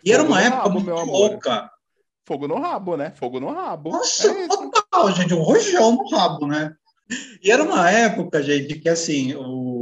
E 0.05 0.13
era 0.13 0.23
Fogo 0.23 0.35
uma 0.35 0.41
no 0.41 0.47
época 0.47 0.63
rabo, 0.63 0.81
muito 0.81 1.11
louca. 1.11 1.71
Fogo 2.27 2.49
no 2.49 2.59
rabo, 2.59 2.97
né? 2.97 3.13
Fogo 3.17 3.41
no 3.41 3.53
rabo. 3.53 3.91
Nossa, 3.91 4.31
É 4.31 4.49
total, 4.49 5.13
gente, 5.13 5.35
um 5.35 5.43
rojão 5.43 5.93
no 5.93 6.09
rabo, 6.09 6.47
né? 6.47 6.75
E 7.43 7.51
era 7.51 7.63
uma 7.63 7.91
época, 7.91 8.43
gente, 8.43 8.79
que 8.79 8.89
assim, 8.89 9.35
o, 9.35 9.74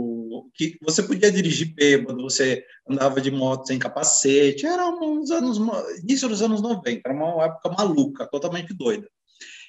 que 0.54 0.78
você 0.82 1.02
podia 1.02 1.30
dirigir 1.30 1.74
bêbado, 1.74 2.22
você 2.22 2.64
andava 2.88 3.20
de 3.20 3.30
moto 3.30 3.66
sem 3.66 3.78
capacete, 3.78 4.66
era 4.66 4.88
uns 4.88 5.30
anos, 5.30 5.58
início 6.02 6.28
dos 6.28 6.42
anos 6.42 6.60
90, 6.60 7.00
era 7.04 7.14
uma 7.14 7.44
época 7.44 7.70
maluca, 7.70 8.26
totalmente 8.26 8.74
doida. 8.74 9.08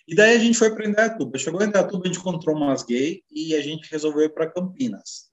E 0.07 0.15
daí 0.15 0.35
a 0.35 0.39
gente 0.39 0.57
foi 0.57 0.73
para 0.75 0.87
Indaiatuba. 0.87 1.37
Chegou 1.37 1.61
em 1.61 1.67
Indaiatuba, 1.67 2.03
a 2.03 2.07
gente 2.07 2.19
encontrou 2.19 2.55
umas 2.55 2.83
gays 2.83 3.21
e 3.31 3.55
a 3.55 3.61
gente 3.61 3.89
resolveu 3.89 4.25
ir 4.25 4.33
para 4.33 4.51
Campinas. 4.51 5.31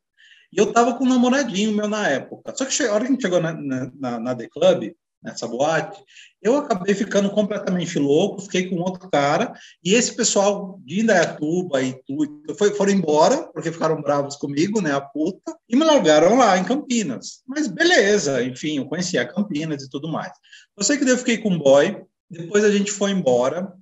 E 0.52 0.58
eu 0.58 0.72
tava 0.72 0.94
com 0.94 1.04
um 1.04 1.08
namoradinho 1.08 1.72
meu 1.72 1.88
na 1.88 2.08
época. 2.08 2.54
Só 2.56 2.64
que 2.64 2.82
a 2.82 2.92
hora 2.92 3.04
que 3.04 3.10
a 3.10 3.12
gente 3.12 3.22
chegou 3.22 3.40
na, 3.40 3.52
na, 3.52 4.20
na 4.20 4.34
The 4.34 4.48
Club, 4.48 4.92
nessa 5.22 5.46
boate, 5.46 6.02
eu 6.42 6.56
acabei 6.56 6.94
ficando 6.94 7.30
completamente 7.30 7.98
louco, 7.98 8.42
fiquei 8.42 8.68
com 8.68 8.76
outro 8.76 9.10
cara, 9.10 9.52
e 9.84 9.94
esse 9.94 10.14
pessoal 10.16 10.80
de 10.84 11.00
Indaiatuba 11.00 11.82
e 11.82 11.92
tudo 12.06 12.54
foi, 12.56 12.74
foram 12.74 12.92
embora, 12.92 13.48
porque 13.52 13.70
ficaram 13.70 14.00
bravos 14.00 14.36
comigo, 14.36 14.80
né, 14.80 14.92
a 14.92 15.00
puta, 15.00 15.54
e 15.68 15.76
me 15.76 15.84
largaram 15.84 16.38
lá 16.38 16.56
em 16.56 16.64
Campinas. 16.64 17.42
Mas 17.46 17.68
beleza, 17.68 18.42
enfim, 18.42 18.78
eu 18.78 18.86
conhecia 18.86 19.26
Campinas 19.26 19.82
e 19.82 19.90
tudo 19.90 20.08
mais. 20.08 20.32
Eu 20.76 20.82
sei 20.82 20.96
que 20.96 21.04
daí 21.04 21.14
eu 21.14 21.18
fiquei 21.18 21.38
com 21.38 21.50
um 21.50 21.58
boy, 21.58 22.02
depois 22.30 22.64
a 22.64 22.70
gente 22.70 22.90
foi 22.90 23.10
embora, 23.10 23.72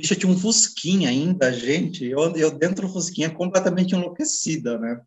Bicha, 0.00 0.14
tinha 0.14 0.30
um 0.30 0.38
Fusquinha 0.38 1.08
ainda, 1.08 1.52
gente, 1.52 2.04
eu, 2.04 2.20
eu 2.36 2.52
dentro 2.52 2.86
do 2.86 2.92
Fusquinha 2.92 3.30
completamente 3.30 3.94
enlouquecida, 3.96 4.78
né. 4.78 5.00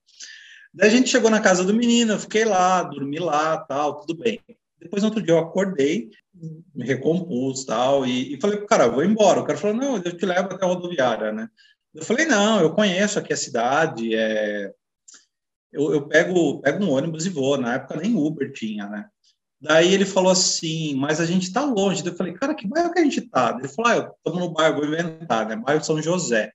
Daí 0.73 0.89
a 0.89 0.91
gente 0.91 1.09
chegou 1.09 1.29
na 1.29 1.39
casa 1.39 1.63
do 1.63 1.73
menino, 1.73 2.13
eu 2.13 2.19
fiquei 2.19 2.43
lá, 2.43 2.83
dormi 2.83 3.17
lá, 3.17 3.57
tal, 3.57 3.99
tudo 3.99 4.21
bem. 4.21 4.39
Depois, 4.81 5.03
no 5.03 5.09
outro 5.09 5.21
dia, 5.21 5.33
eu 5.33 5.39
acordei, 5.39 6.09
me 6.73 6.85
recompus 6.85 7.65
tal, 7.65 8.05
e, 8.05 8.33
e 8.33 8.41
falei 8.41 8.65
cara, 8.65 8.87
vou 8.87 9.03
embora. 9.03 9.39
O 9.39 9.45
cara 9.45 9.57
falou, 9.57 9.75
não, 9.75 9.97
eu 9.97 10.17
te 10.17 10.25
levo 10.25 10.53
até 10.53 10.65
a 10.65 10.67
rodoviária, 10.67 11.31
né? 11.31 11.47
Eu 11.93 12.03
falei, 12.03 12.25
não, 12.25 12.59
eu 12.59 12.73
conheço 12.73 13.19
aqui 13.19 13.33
a 13.33 13.37
cidade, 13.37 14.15
é... 14.15 14.71
eu, 15.71 15.93
eu 15.93 16.07
pego, 16.07 16.59
pego 16.61 16.83
um 16.83 16.91
ônibus 16.91 17.25
e 17.25 17.29
vou. 17.29 17.57
Na 17.57 17.75
época 17.75 17.97
nem 17.97 18.15
Uber 18.15 18.51
tinha, 18.51 18.87
né? 18.87 19.05
Daí 19.61 19.93
ele 19.93 20.05
falou 20.05 20.31
assim, 20.31 20.95
mas 20.95 21.21
a 21.21 21.25
gente 21.25 21.53
tá 21.53 21.63
longe. 21.63 22.03
Eu 22.03 22.15
falei, 22.15 22.33
cara, 22.33 22.55
que 22.55 22.67
bairro 22.67 22.91
que 22.91 22.99
a 22.99 23.03
gente 23.03 23.21
tá? 23.21 23.55
Ele 23.59 23.67
falou, 23.67 23.91
ah, 23.91 23.95
eu 23.97 24.11
estamos 24.17 24.39
no 24.39 24.53
bairro, 24.53 24.77
vou 24.77 24.85
inventar, 24.85 25.47
né? 25.47 25.55
Bairro 25.55 25.83
São 25.83 26.01
José. 26.01 26.51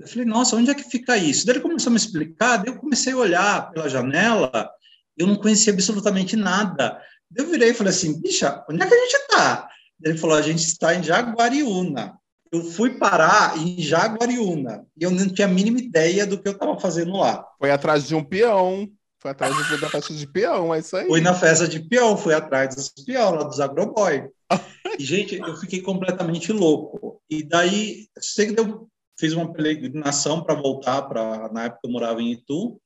Eu 0.00 0.08
falei, 0.08 0.24
nossa, 0.24 0.56
onde 0.56 0.70
é 0.70 0.74
que 0.74 0.90
fica 0.90 1.16
isso? 1.16 1.46
Daí 1.46 1.56
ele 1.56 1.62
começou 1.62 1.90
a 1.90 1.92
me 1.92 1.98
explicar, 1.98 2.56
daí 2.56 2.74
eu 2.74 2.78
comecei 2.78 3.12
a 3.12 3.16
olhar 3.16 3.70
pela 3.70 3.88
janela, 3.88 4.68
eu 5.16 5.26
não 5.26 5.36
conhecia 5.36 5.72
absolutamente 5.72 6.34
nada. 6.34 7.00
Eu 7.36 7.46
virei 7.46 7.70
e 7.70 7.74
falei 7.74 7.92
assim, 7.92 8.20
bicha, 8.20 8.64
onde 8.68 8.82
é 8.82 8.86
que 8.86 8.94
a 8.94 8.98
gente 8.98 9.14
está? 9.14 9.68
Ele 10.02 10.18
falou, 10.18 10.36
a 10.36 10.42
gente 10.42 10.58
está 10.60 10.94
em 10.94 11.02
Jaguariúna. 11.02 12.18
Eu 12.52 12.64
fui 12.64 12.98
parar 12.98 13.56
em 13.56 13.80
Jaguariúna 13.80 14.84
e 14.96 15.04
eu 15.04 15.10
não 15.10 15.28
tinha 15.28 15.46
a 15.46 15.50
mínima 15.50 15.78
ideia 15.78 16.26
do 16.26 16.40
que 16.40 16.48
eu 16.48 16.52
estava 16.52 16.78
fazendo 16.80 17.12
lá. 17.16 17.46
Foi 17.58 17.70
atrás 17.70 18.06
de 18.08 18.14
um 18.14 18.24
peão. 18.24 18.88
Foi 19.20 19.30
atrás 19.30 19.54
de- 19.54 19.80
da 19.80 19.90
festa 19.90 20.14
de 20.14 20.26
peão, 20.26 20.74
é 20.74 20.78
isso 20.78 20.96
aí. 20.96 21.06
Fui 21.06 21.20
na 21.20 21.34
festa 21.34 21.68
de 21.68 21.78
peão, 21.78 22.16
fui 22.16 22.32
atrás 22.32 22.74
dos 22.74 22.88
peão, 23.04 23.34
lá 23.34 23.44
dos 23.44 23.60
agroboy. 23.60 24.28
E, 24.98 25.04
gente, 25.04 25.36
eu 25.36 25.56
fiquei 25.56 25.80
completamente 25.80 26.52
louco. 26.52 27.22
E 27.30 27.42
daí, 27.42 28.08
sei 28.18 28.52
que 28.52 28.58
eu 28.60 28.88
fiz 29.18 29.34
uma 29.34 29.52
peregrinação 29.52 30.42
para 30.42 30.54
voltar 30.54 31.02
para 31.02 31.48
na 31.52 31.64
época 31.64 31.80
eu 31.84 31.90
morava 31.90 32.20
em 32.20 32.32
Itu, 32.32 32.80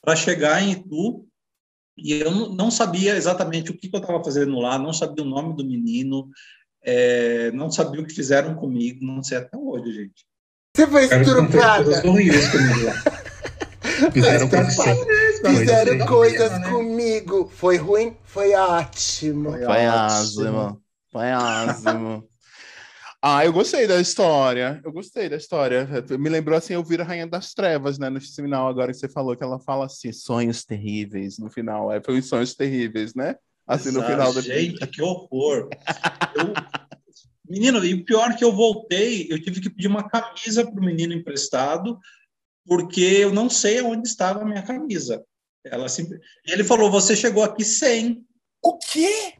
para 0.00 0.16
chegar 0.16 0.62
em 0.62 0.72
Itu, 0.72 1.26
e 1.96 2.12
eu 2.12 2.30
não- 2.30 2.70
sabia 2.70 3.16
exatamente 3.16 3.70
o 3.70 3.76
que, 3.76 3.88
que 3.88 3.96
eu 3.96 4.00
estava 4.00 4.22
fazendo 4.22 4.58
lá, 4.58 4.78
não 4.78 4.92
sabia 4.92 5.24
o 5.24 5.28
nome 5.28 5.54
do 5.56 5.64
menino, 5.64 6.28
é, 6.82 7.50
não 7.52 7.70
sabia 7.70 8.00
o 8.00 8.06
que 8.06 8.14
fizeram 8.14 8.54
comigo, 8.54 9.04
não 9.04 9.22
sei 9.22 9.38
até 9.38 9.56
hoje, 9.56 9.92
gente. 9.92 10.24
Você 10.76 10.86
foi 10.86 11.04
estrupada. 11.04 12.02
Fizeram. 14.12 14.48
Fizeram 14.48 15.98
Coisa 15.98 16.06
coisas 16.06 16.50
né? 16.52 16.70
comigo. 16.70 17.50
Foi 17.54 17.76
ruim? 17.76 18.16
Foi 18.24 18.54
ótimo. 18.54 19.50
Foi 19.50 19.64
Foi 19.64 19.86
ótimo. 19.86 20.82
Foi 21.12 21.30
ázimo. 21.30 22.29
Ah, 23.22 23.44
eu 23.44 23.52
gostei 23.52 23.86
da 23.86 24.00
história. 24.00 24.80
Eu 24.82 24.90
gostei 24.90 25.28
da 25.28 25.36
história. 25.36 25.86
Me 26.18 26.30
lembrou 26.30 26.56
assim, 26.56 26.72
eu 26.72 26.82
vi 26.82 26.98
a 26.98 27.04
Rainha 27.04 27.26
das 27.26 27.52
Trevas, 27.52 27.98
né? 27.98 28.08
No 28.08 28.18
final, 28.20 28.66
agora 28.66 28.92
que 28.92 28.98
você 28.98 29.08
falou 29.10 29.36
que 29.36 29.44
ela 29.44 29.60
fala 29.60 29.84
assim, 29.86 30.10
sonhos 30.10 30.64
terríveis 30.64 31.38
no 31.38 31.50
final. 31.50 31.92
É, 31.92 32.02
foi 32.02 32.18
os 32.18 32.26
sonhos 32.26 32.54
terríveis, 32.54 33.14
né? 33.14 33.36
Assim, 33.66 33.90
no 33.90 33.98
Exato. 33.98 34.10
final 34.10 34.32
do 34.32 34.40
Gente, 34.40 34.86
que 34.86 35.02
horror. 35.02 35.68
Eu- 36.34 36.54
Menino, 37.46 37.84
e 37.84 37.94
o 37.94 38.04
pior 38.04 38.30
é 38.30 38.36
que 38.36 38.44
eu 38.44 38.52
voltei, 38.52 39.26
eu 39.28 39.42
tive 39.42 39.60
que 39.60 39.68
pedir 39.68 39.88
uma 39.88 40.08
camisa 40.08 40.64
para 40.64 40.80
o 40.80 40.84
menino 40.84 41.12
emprestado, 41.12 41.98
porque 42.64 43.00
eu 43.00 43.34
não 43.34 43.50
sei 43.50 43.82
onde 43.82 44.08
estava 44.08 44.42
a 44.42 44.44
minha 44.44 44.62
camisa. 44.62 45.24
Ela 45.64 45.88
sempre... 45.88 46.20
Ele 46.46 46.62
falou: 46.62 46.90
você 46.90 47.16
chegou 47.16 47.42
aqui 47.42 47.64
sem. 47.64 48.24
O 48.62 48.78
quê? 48.78 49.34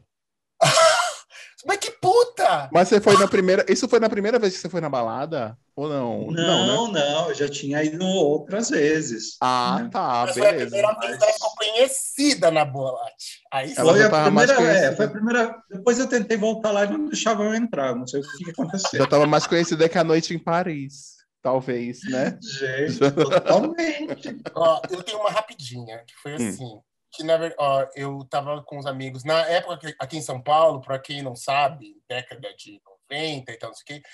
Mas 1.65 1.77
que 1.77 1.91
puta! 1.91 2.69
Mas 2.73 2.87
você 2.87 2.99
foi 2.99 3.17
na 3.17 3.27
primeira. 3.27 3.65
Isso 3.69 3.87
foi 3.87 3.99
na 3.99 4.09
primeira 4.09 4.39
vez 4.39 4.53
que 4.55 4.59
você 4.59 4.69
foi 4.69 4.81
na 4.81 4.89
balada? 4.89 5.57
Ou 5.75 5.87
não? 5.87 6.27
Não, 6.31 6.91
né? 6.91 6.99
não, 6.99 7.29
eu 7.29 7.35
já 7.35 7.47
tinha 7.47 7.83
ido 7.83 8.05
outras 8.05 8.69
vezes. 8.69 9.37
Ah, 9.41 9.79
né? 9.83 9.89
tá, 9.91 10.23
Mas 10.25 10.37
foi 10.37 10.47
a 10.47 10.51
beleza. 10.51 10.69
primeira 10.71 10.99
vez 10.99 11.17
que 11.17 11.23
ela 11.23 11.33
ficou 11.33 11.49
conhecida 11.55 12.51
na 12.51 12.65
boate. 12.65 13.41
Aí 13.51 13.73
Ela 13.77 13.93
Foi 13.93 14.03
a, 14.03 14.09
tava 14.09 14.31
mais 14.31 14.51
primeira, 14.51 14.71
é, 14.71 14.75
conhecida. 14.79 14.95
foi 14.97 15.05
a 15.05 15.09
primeira. 15.09 15.55
Depois 15.69 15.99
eu 15.99 16.07
tentei 16.07 16.37
voltar 16.37 16.71
lá 16.71 16.85
e 16.85 16.89
não 16.91 17.05
deixavam 17.05 17.45
eu 17.47 17.55
entrar. 17.55 17.95
Não 17.95 18.05
sei 18.07 18.19
o 18.21 18.23
que, 18.23 18.43
que 18.45 18.51
aconteceu. 18.51 18.97
Já 18.97 19.03
estava 19.05 19.25
mais 19.25 19.47
conhecida 19.47 19.87
que 19.87 19.97
a 19.97 20.03
noite 20.03 20.33
em 20.33 20.39
Paris, 20.39 21.15
talvez, 21.41 21.99
né? 22.09 22.37
Gente, 22.41 22.99
totalmente. 23.13 24.37
Ó, 24.55 24.81
eu 24.89 25.03
tenho 25.03 25.19
uma 25.19 25.29
rapidinha, 25.31 25.99
que 26.05 26.13
foi 26.21 26.33
assim. 26.35 26.79
Que, 27.11 27.23
na 27.23 27.37
verdade, 27.37 27.55
ó, 27.59 27.87
eu 27.95 28.25
tava 28.29 28.63
com 28.63 28.77
os 28.77 28.85
amigos. 28.85 29.23
Na 29.23 29.45
época 29.47 29.93
aqui 29.99 30.17
em 30.17 30.21
São 30.21 30.41
Paulo, 30.41 30.81
para 30.81 30.99
quem 30.99 31.21
não 31.21 31.35
sabe, 31.35 32.01
década 32.07 32.53
de 32.55 32.81
90 33.09 33.51
e 33.51 33.57
tal, 33.57 33.69
não 33.69 33.75
sei 33.75 33.83
o 33.83 33.85
quê, 33.85 34.07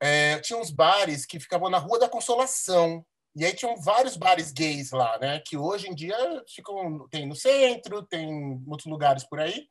é, 0.00 0.38
tinha 0.40 0.58
uns 0.58 0.70
bares 0.70 1.26
que 1.26 1.40
ficavam 1.40 1.70
na 1.70 1.78
Rua 1.78 1.98
da 1.98 2.08
Consolação. 2.08 3.04
E 3.34 3.44
aí 3.44 3.54
tinham 3.54 3.76
vários 3.80 4.16
bares 4.16 4.52
gays 4.52 4.90
lá, 4.90 5.18
né? 5.18 5.40
Que 5.40 5.56
hoje 5.56 5.88
em 5.88 5.94
dia 5.94 6.16
ficam, 6.48 7.08
tem 7.08 7.26
no 7.26 7.34
centro, 7.34 8.02
tem 8.02 8.28
em 8.28 8.64
outros 8.66 8.86
lugares 8.86 9.24
por 9.24 9.40
aí. 9.40 9.66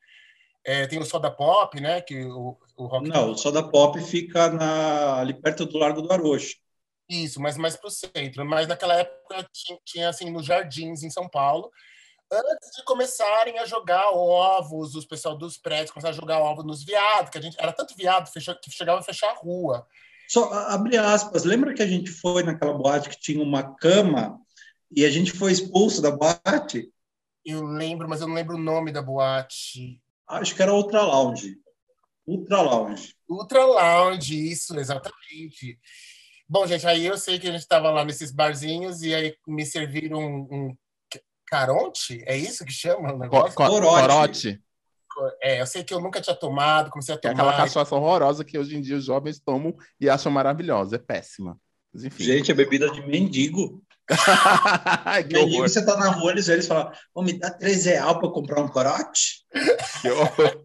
É, 0.66 0.86
tem 0.86 1.00
o 1.00 1.06
Soda 1.06 1.32
Pop, 1.32 1.80
né? 1.80 2.02
Que 2.02 2.26
o, 2.26 2.58
o 2.76 2.86
rock 2.86 3.08
Não, 3.08 3.32
o 3.32 3.38
Soda 3.38 3.64
Pop 3.64 4.00
fica 4.02 4.50
na, 4.50 5.20
ali 5.20 5.34
perto 5.34 5.66
do 5.66 5.78
Largo 5.78 6.02
do 6.02 6.12
Arocho. 6.12 6.56
Isso, 7.10 7.42
mas 7.42 7.58
mais 7.58 7.76
para 7.78 7.88
o 7.88 7.92
centro. 7.92 8.46
Mas 8.46 8.68
naquela 8.68 8.96
época 8.96 9.48
tinha, 9.52 9.80
tinha, 9.86 10.10
assim 10.10 10.30
nos 10.30 10.46
jardins 10.46 11.04
em 11.04 11.10
São 11.10 11.28
Paulo. 11.28 11.72
Antes 12.32 12.76
de 12.76 12.84
começarem 12.84 13.58
a 13.58 13.66
jogar 13.66 14.10
ovos, 14.10 14.96
os 14.96 15.06
pessoal 15.06 15.38
dos 15.38 15.58
prédios 15.58 15.92
começaram 15.92 16.14
a 16.14 16.20
jogar 16.20 16.40
ovos 16.40 16.66
nos 16.66 16.84
viados, 16.84 17.30
que 17.30 17.38
a 17.38 17.42
gente 17.42 17.56
era 17.60 17.72
tanto 17.72 17.96
viado 17.96 18.30
que 18.32 18.72
chegava 18.72 19.00
a 19.00 19.04
fechar 19.04 19.30
a 19.30 19.36
rua. 19.36 19.88
Só 20.28 20.52
abre 20.52 20.98
aspas, 20.98 21.46
lembra 21.46 21.74
que 21.74 21.82
a 21.82 21.88
gente 21.88 22.10
foi 22.10 22.44
naquela 22.44 22.74
boate 22.74 23.10
que 23.10 23.20
tinha 23.20 23.42
uma 23.42 23.76
cama 23.76 24.38
e 24.92 25.06
a 25.06 25.10
gente 25.10 25.32
foi 25.32 25.54
expulso 25.54 26.02
da 26.02 26.12
boate? 26.12 26.92
Eu 27.46 27.64
lembro, 27.64 28.10
mas 28.10 28.20
eu 28.20 28.28
não 28.28 28.36
lembro 28.36 28.56
o 28.58 28.62
nome 28.62 28.92
da 28.92 29.02
boate. 29.02 30.02
Acho 30.28 30.54
que 30.54 30.62
era 30.62 30.74
Ultra 30.74 31.02
Lounge. 31.04 31.58
Ultra 32.28 32.62
Lounge. 32.62 33.16
Ultra 33.30 33.66
Lounge, 33.66 34.52
isso, 34.52 34.78
exatamente. 34.78 35.80
Bom, 36.50 36.68
gente, 36.68 36.86
aí 36.86 37.06
eu 37.06 37.18
sei 37.18 37.40
que 37.40 37.48
a 37.48 37.52
gente 37.52 37.62
estava 37.62 37.90
lá 37.90 38.04
nesses 38.04 38.32
barzinhos 38.32 39.02
e 39.02 39.16
aí 39.16 39.34
me 39.48 39.66
serviram 39.66 40.20
um, 40.20 40.48
um 40.52 40.78
caronte, 41.48 42.24
é 42.28 42.36
isso 42.38 42.64
que 42.66 42.72
chama 42.74 43.14
o 43.14 43.18
negócio? 43.18 43.56
co- 43.56 43.66
Corote. 43.68 44.02
Corote. 44.08 44.62
É, 45.42 45.60
eu 45.62 45.66
sei 45.66 45.84
que 45.84 45.94
eu 45.94 46.00
nunca 46.00 46.22
tinha 46.22 46.36
tomado, 46.36 46.92
comecei 46.92 47.16
a 47.16 47.18
É 47.18 47.20
tomar. 47.20 47.34
aquela 47.34 47.54
cachaça 47.58 47.96
horrorosa 47.96 48.46
que 48.46 48.58
hoje 48.60 48.78
em 48.78 48.82
dia 48.82 48.98
os 48.98 49.06
jovens 49.06 49.40
tomam 49.40 49.76
e 50.00 50.08
acham 50.10 50.32
maravilhosa. 50.32 50.98
É 50.98 51.00
péssima. 51.00 51.58
Mas 51.94 52.04
enfim. 52.04 52.24
Gente, 52.24 52.52
é 52.52 52.54
bebida 52.54 52.90
de 52.92 53.02
mendigo. 53.08 53.82
Que 55.28 55.34
Mendigo, 55.34 55.56
horror. 55.56 55.70
você 55.70 55.84
tá 55.86 55.98
na 55.98 56.10
rua, 56.12 56.32
eles, 56.32 56.48
eles 56.48 56.68
falam, 56.68 56.92
ô, 57.16 57.22
me 57.24 57.34
dá 57.34 57.50
3 57.52 57.86
reais 57.86 58.18
pra 58.18 58.30
comprar 58.30 58.62
um 58.62 58.68
corote? 58.68 59.44
Que 60.02 60.10
horror. 60.10 60.64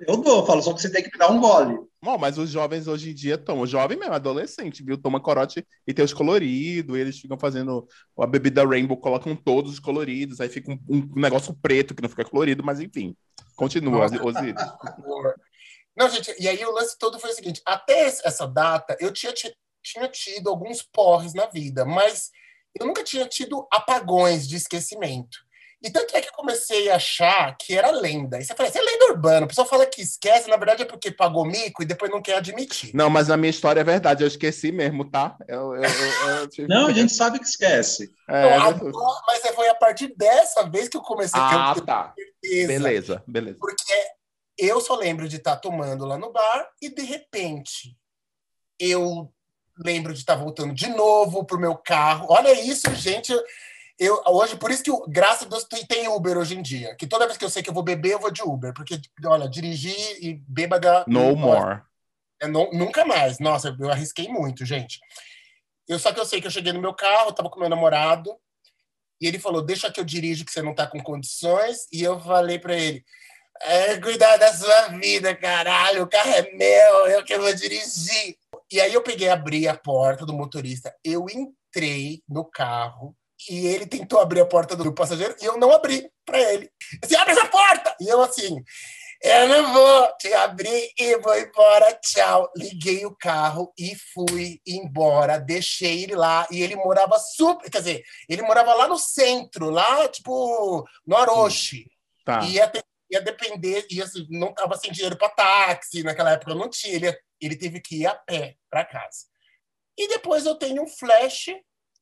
Eu 0.00 0.16
dou, 0.18 0.40
eu 0.40 0.46
falo, 0.46 0.62
só 0.62 0.72
que 0.72 0.80
você 0.80 0.90
tem 0.90 1.02
que 1.02 1.10
me 1.12 1.18
dar 1.18 1.30
um 1.32 1.40
gole. 1.40 1.76
Bom, 2.06 2.16
mas 2.16 2.38
os 2.38 2.50
jovens 2.50 2.86
hoje 2.86 3.10
em 3.10 3.14
dia 3.14 3.36
tomam, 3.36 3.66
jovem 3.66 3.98
mesmo, 3.98 4.14
adolescente, 4.14 4.80
viu? 4.80 4.96
Toma 4.96 5.20
corote 5.20 5.66
e 5.84 5.92
tem 5.92 6.04
os 6.04 6.14
coloridos, 6.14 6.96
eles 6.96 7.18
ficam 7.18 7.36
fazendo 7.36 7.84
a 8.16 8.24
bebida 8.28 8.64
Rainbow, 8.64 8.96
colocam 8.96 9.34
todos 9.34 9.72
os 9.72 9.80
coloridos, 9.80 10.40
aí 10.40 10.48
fica 10.48 10.70
um, 10.70 10.78
um 10.88 11.20
negócio 11.20 11.52
preto 11.60 11.96
que 11.96 12.02
não 12.02 12.08
fica 12.08 12.24
colorido, 12.24 12.62
mas 12.62 12.78
enfim, 12.78 13.16
continua. 13.56 14.06
Osiris. 14.22 14.54
Não, 15.96 16.08
gente, 16.08 16.32
e 16.38 16.46
aí 16.46 16.64
o 16.64 16.70
lance 16.70 16.96
todo 16.96 17.18
foi 17.18 17.30
o 17.30 17.34
seguinte: 17.34 17.60
até 17.66 18.02
essa 18.02 18.46
data 18.46 18.96
eu 19.00 19.12
tinha, 19.12 19.32
ti- 19.32 19.56
tinha 19.82 20.06
tido 20.06 20.48
alguns 20.48 20.82
porres 20.82 21.34
na 21.34 21.46
vida, 21.46 21.84
mas 21.84 22.30
eu 22.78 22.86
nunca 22.86 23.02
tinha 23.02 23.26
tido 23.26 23.66
apagões 23.72 24.46
de 24.46 24.54
esquecimento. 24.54 25.38
E 25.82 25.90
tanto 25.90 26.16
é 26.16 26.22
que 26.22 26.28
eu 26.28 26.32
comecei 26.32 26.88
a 26.90 26.96
achar 26.96 27.54
que 27.58 27.76
era 27.76 27.90
lenda. 27.90 28.38
E 28.40 28.44
você 28.44 28.54
fala, 28.54 28.68
isso 28.68 28.78
é 28.78 28.82
lenda 28.82 29.04
urbana. 29.12 29.44
O 29.44 29.48
pessoal 29.48 29.66
fala 29.68 29.84
que 29.86 30.00
esquece, 30.00 30.48
na 30.48 30.56
verdade 30.56 30.82
é 30.82 30.86
porque 30.86 31.10
pagou 31.10 31.44
mico 31.44 31.82
e 31.82 31.86
depois 31.86 32.10
não 32.10 32.22
quer 32.22 32.36
admitir. 32.36 32.90
Não, 32.94 33.10
mas 33.10 33.28
na 33.28 33.36
minha 33.36 33.50
história 33.50 33.80
é 33.80 33.84
verdade, 33.84 34.24
eu 34.24 34.26
esqueci 34.26 34.72
mesmo, 34.72 35.08
tá? 35.10 35.36
Eu, 35.46 35.74
eu- 35.76 35.82
eu- 35.82 36.48
tive- 36.50 36.66
Não, 36.66 36.86
a 36.88 36.92
gente 36.92 37.12
sabe 37.12 37.38
que 37.38 37.44
esquece. 37.44 38.10
É, 38.28 38.38
Então, 38.40 38.50
é- 38.50 38.56
agora- 38.68 39.20
mas 39.26 39.54
foi 39.54 39.68
a 39.68 39.74
partir 39.74 40.14
dessa 40.16 40.68
vez 40.68 40.88
que 40.88 40.96
eu 40.96 41.02
comecei 41.02 41.38
a 41.38 41.70
Ah, 41.70 41.74
ter 41.74 41.84
tá. 41.84 42.14
certeza. 42.16 42.66
Beleza, 42.68 43.24
beleza. 43.26 43.58
Porque 43.60 43.92
eu 44.58 44.80
só 44.80 44.94
lembro 44.96 45.28
de 45.28 45.36
estar 45.36 45.56
tomando 45.56 46.06
lá 46.06 46.16
no 46.16 46.32
bar 46.32 46.68
e, 46.80 46.88
de 46.88 47.02
repente, 47.02 47.94
eu 48.80 49.30
lembro 49.78 50.12
de 50.14 50.20
estar 50.20 50.36
voltando 50.36 50.72
de 50.74 50.88
novo 50.88 51.44
pro 51.44 51.60
meu 51.60 51.76
carro. 51.76 52.26
Olha 52.30 52.52
isso, 52.58 52.92
gente. 52.94 53.30
Eu, 53.30 53.42
eu- 53.98 54.22
hoje, 54.26 54.56
por 54.56 54.70
isso 54.70 54.82
que, 54.82 54.90
graças 55.08 55.46
a 55.46 55.50
Deus, 55.50 55.64
tem, 55.64 55.84
tem 55.86 56.08
Uber 56.08 56.36
hoje 56.36 56.56
em 56.56 56.62
dia. 56.62 56.94
Que 56.96 57.06
toda 57.06 57.26
vez 57.26 57.38
que 57.38 57.44
eu 57.44 57.50
sei 57.50 57.62
que 57.62 57.70
eu 57.70 57.74
vou 57.74 57.82
beber, 57.82 58.12
eu 58.12 58.20
vou 58.20 58.30
de 58.30 58.42
Uber. 58.42 58.72
Porque, 58.74 59.00
olha, 59.24 59.48
dirigir 59.48 59.96
e 60.22 60.34
bêbada... 60.46 61.04
No 61.06 61.34
more. 61.36 61.82
É, 62.40 62.46
não- 62.46 62.70
nunca 62.72 63.04
mais. 63.04 63.38
Nossa, 63.38 63.74
eu 63.78 63.90
arrisquei 63.90 64.28
muito, 64.28 64.64
gente. 64.64 65.00
Eu 65.88 65.98
só 65.98 66.12
que 66.12 66.20
eu 66.20 66.26
sei 66.26 66.40
que 66.40 66.46
eu 66.46 66.50
cheguei 66.50 66.72
no 66.72 66.80
meu 66.80 66.92
carro, 66.92 67.32
tava 67.32 67.48
com 67.48 67.60
meu 67.60 67.68
namorado, 67.68 68.36
e 69.20 69.26
ele 69.26 69.38
falou: 69.38 69.62
"Deixa 69.62 69.90
que 69.90 70.00
eu 70.00 70.04
dirijo, 70.04 70.44
que 70.44 70.52
você 70.52 70.60
não 70.60 70.74
tá 70.74 70.86
com 70.86 71.00
condições". 71.02 71.86
E 71.92 72.02
eu 72.02 72.18
falei 72.20 72.58
para 72.58 72.74
ele: 72.76 73.04
é, 73.62 73.98
"Cuidar 74.00 74.36
da 74.36 74.52
sua 74.52 74.88
vida, 74.88 75.34
caralho. 75.34 76.02
O 76.02 76.08
carro 76.08 76.30
é 76.30 76.50
meu, 76.52 77.06
eu 77.06 77.24
que 77.24 77.38
vou 77.38 77.54
dirigir". 77.54 78.36
E 78.70 78.80
aí 78.80 78.92
eu 78.92 79.02
peguei, 79.02 79.28
abri 79.28 79.68
a 79.68 79.76
porta 79.76 80.26
do 80.26 80.34
motorista, 80.34 80.94
eu 81.04 81.26
entrei 81.30 82.20
no 82.28 82.44
carro. 82.44 83.16
E 83.48 83.66
ele 83.66 83.86
tentou 83.86 84.18
abrir 84.18 84.40
a 84.40 84.46
porta 84.46 84.74
do 84.74 84.92
passageiro 84.94 85.36
e 85.40 85.44
eu 85.44 85.58
não 85.58 85.72
abri 85.72 86.10
para 86.24 86.40
ele. 86.40 86.70
Assim, 87.02 87.16
abre 87.16 87.32
essa 87.32 87.46
porta! 87.46 87.96
E 88.00 88.08
eu 88.08 88.22
assim, 88.22 88.62
eu 89.22 89.48
não 89.48 89.72
vou 89.72 90.16
te 90.18 90.32
abrir 90.34 90.92
e 90.98 91.16
vou 91.18 91.36
embora, 91.38 91.98
tchau. 92.02 92.50
Liguei 92.56 93.04
o 93.06 93.16
carro 93.16 93.72
e 93.78 93.94
fui 94.12 94.60
embora. 94.66 95.38
Deixei 95.38 96.02
ele 96.04 96.14
lá 96.14 96.46
e 96.50 96.62
ele 96.62 96.76
morava 96.76 97.18
super. 97.18 97.70
Quer 97.70 97.78
dizer, 97.78 98.04
ele 98.28 98.42
morava 98.42 98.74
lá 98.74 98.86
no 98.88 98.98
centro, 98.98 99.70
lá, 99.70 100.06
tipo, 100.08 100.86
no 101.06 101.16
Orochi. 101.16 101.90
Tá. 102.24 102.40
E 102.44 102.54
ia, 102.54 102.68
ter- 102.68 102.84
ia 103.10 103.20
depender, 103.20 103.86
e 103.90 104.02
assim, 104.02 104.26
não 104.30 104.52
tava 104.52 104.76
sem 104.76 104.90
dinheiro 104.90 105.16
para 105.16 105.28
táxi, 105.28 106.02
naquela 106.02 106.32
época 106.32 106.54
não 106.54 106.68
tinha. 106.68 106.94
Ele, 106.94 107.18
ele 107.40 107.56
teve 107.56 107.80
que 107.80 108.02
ir 108.02 108.06
a 108.06 108.14
pé 108.14 108.56
para 108.70 108.84
casa. 108.84 109.26
E 109.96 110.08
depois 110.08 110.44
eu 110.44 110.56
tenho 110.56 110.82
um 110.82 110.88
flash, 110.88 111.46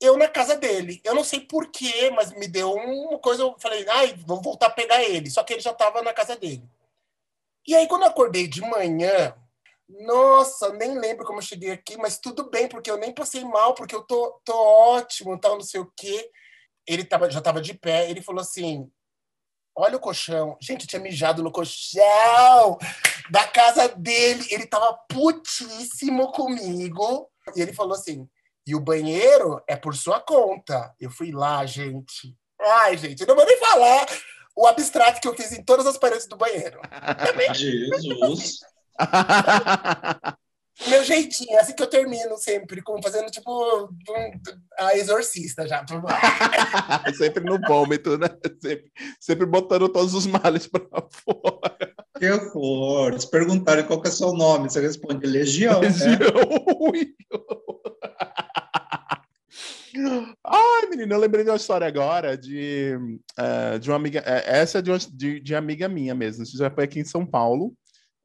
eu 0.00 0.16
na 0.16 0.28
casa 0.28 0.57
dele. 0.57 1.00
Eu 1.04 1.14
não 1.14 1.24
sei 1.24 1.40
porquê, 1.40 2.11
mas 2.11 2.33
me 2.33 2.48
deu 2.48 2.72
uma 2.72 3.18
coisa, 3.18 3.42
eu 3.42 3.57
falei, 3.59 3.87
ai, 3.88 4.14
vou 4.26 4.40
voltar 4.40 4.66
a 4.66 4.70
pegar 4.70 5.02
ele. 5.02 5.30
Só 5.30 5.42
que 5.42 5.52
ele 5.52 5.62
já 5.62 5.72
estava 5.72 6.02
na 6.02 6.12
casa 6.12 6.37
dele. 6.37 6.68
E 7.66 7.74
aí, 7.74 7.88
quando 7.88 8.02
eu 8.02 8.09
acordei 8.09 8.46
de 8.46 8.61
manhã, 8.61 9.35
nossa, 9.88 10.70
nem 10.72 10.98
lembro 10.98 11.24
como 11.24 11.38
eu 11.38 11.42
cheguei 11.42 11.70
aqui, 11.70 11.96
mas 11.96 12.18
tudo 12.18 12.50
bem, 12.50 12.68
porque 12.68 12.90
eu 12.90 12.98
nem 12.98 13.12
passei 13.12 13.44
mal, 13.44 13.74
porque 13.74 13.94
eu 13.94 14.02
tô, 14.02 14.40
tô 14.44 14.54
ótimo, 14.54 15.38
tal, 15.38 15.54
não 15.54 15.62
sei 15.62 15.80
o 15.80 15.92
quê. 15.96 16.30
Ele 16.87 17.04
tava, 17.04 17.30
já 17.30 17.38
estava 17.38 17.61
de 17.61 17.72
pé, 17.74 18.11
ele 18.11 18.20
falou 18.20 18.42
assim: 18.42 18.90
Olha 19.76 19.96
o 19.96 20.00
colchão. 20.00 20.57
Gente, 20.61 20.83
eu 20.83 20.88
tinha 20.88 21.02
mijado 21.02 21.42
no 21.42 21.50
colchão 21.50 22.78
da 23.28 23.46
casa 23.48 23.88
dele. 23.88 24.46
Ele 24.50 24.66
tava 24.66 24.92
putíssimo 25.09 26.30
comigo. 26.30 27.28
E 27.57 27.61
ele 27.61 27.72
falou 27.72 27.94
assim: 27.94 28.28
e 28.66 28.74
o 28.74 28.81
banheiro 28.81 29.62
é 29.68 29.77
por 29.77 29.94
sua 29.94 30.20
conta. 30.20 30.94
Eu 31.00 31.11
fui 31.11 31.31
lá, 31.33 31.64
gente. 31.66 32.35
Ai, 32.61 32.96
gente, 32.96 33.20
eu 33.20 33.27
não 33.27 33.35
vou 33.37 33.44
nem 33.46 33.59
falar 33.59 34.07
o 34.57 34.66
abstrato 34.66 35.20
que 35.20 35.29
eu 35.29 35.35
fiz 35.35 35.53
em 35.53 35.62
todas 35.62 35.87
as 35.87 35.98
paredes 35.98 36.27
do 36.27 36.37
banheiro. 36.37 36.81
Jesus. 37.55 38.61
Meu 40.88 41.05
jeitinho, 41.05 41.53
é 41.57 41.61
assim 41.61 41.72
que 41.72 41.83
eu 41.83 41.87
termino 41.87 42.37
sempre, 42.37 42.83
como 42.83 43.00
fazendo 43.00 43.31
tipo 43.31 43.48
um- 43.48 43.88
a 44.77 44.96
exorcista 44.96 45.68
já. 45.68 45.85
sempre 47.16 47.44
no 47.44 47.61
vômito, 47.61 48.18
né? 48.18 48.27
Sempre, 48.61 48.92
sempre 49.20 49.46
botando 49.46 49.88
todos 49.88 50.14
os 50.14 50.27
males 50.27 50.66
pra 50.66 50.81
fora. 51.11 51.94
Que 52.18 52.29
horror. 52.29 53.20
Se 53.20 53.31
perguntarem 53.31 53.87
qual 53.87 54.00
que 54.03 54.09
é 54.09 54.11
seu 54.11 54.33
nome, 54.33 54.68
você 54.68 54.81
responde 54.81 55.24
Legião. 55.27 55.81
né? 55.81 55.88
Ai, 60.44 60.87
menina, 60.90 61.14
eu 61.14 61.20
lembrei 61.20 61.44
de 61.44 61.50
uma 61.50 61.57
história 61.57 61.87
agora 61.87 62.37
de, 62.37 62.96
eh, 63.38 63.78
de 63.78 63.90
uma 63.90 63.96
amiga. 63.96 64.22
eh, 64.26 64.59
essa 64.61 64.78
é 64.78 64.83
de, 64.83 64.90
uma, 64.90 64.98
de, 64.98 65.40
de 65.40 65.54
amiga 65.54 65.88
minha 65.88 66.14
mesmo. 66.14 66.42
Isso 66.42 66.57
já 66.57 66.70
foi 66.70 66.85
aqui 66.85 66.98
em 67.00 67.04
São 67.04 67.24
Paulo. 67.24 67.76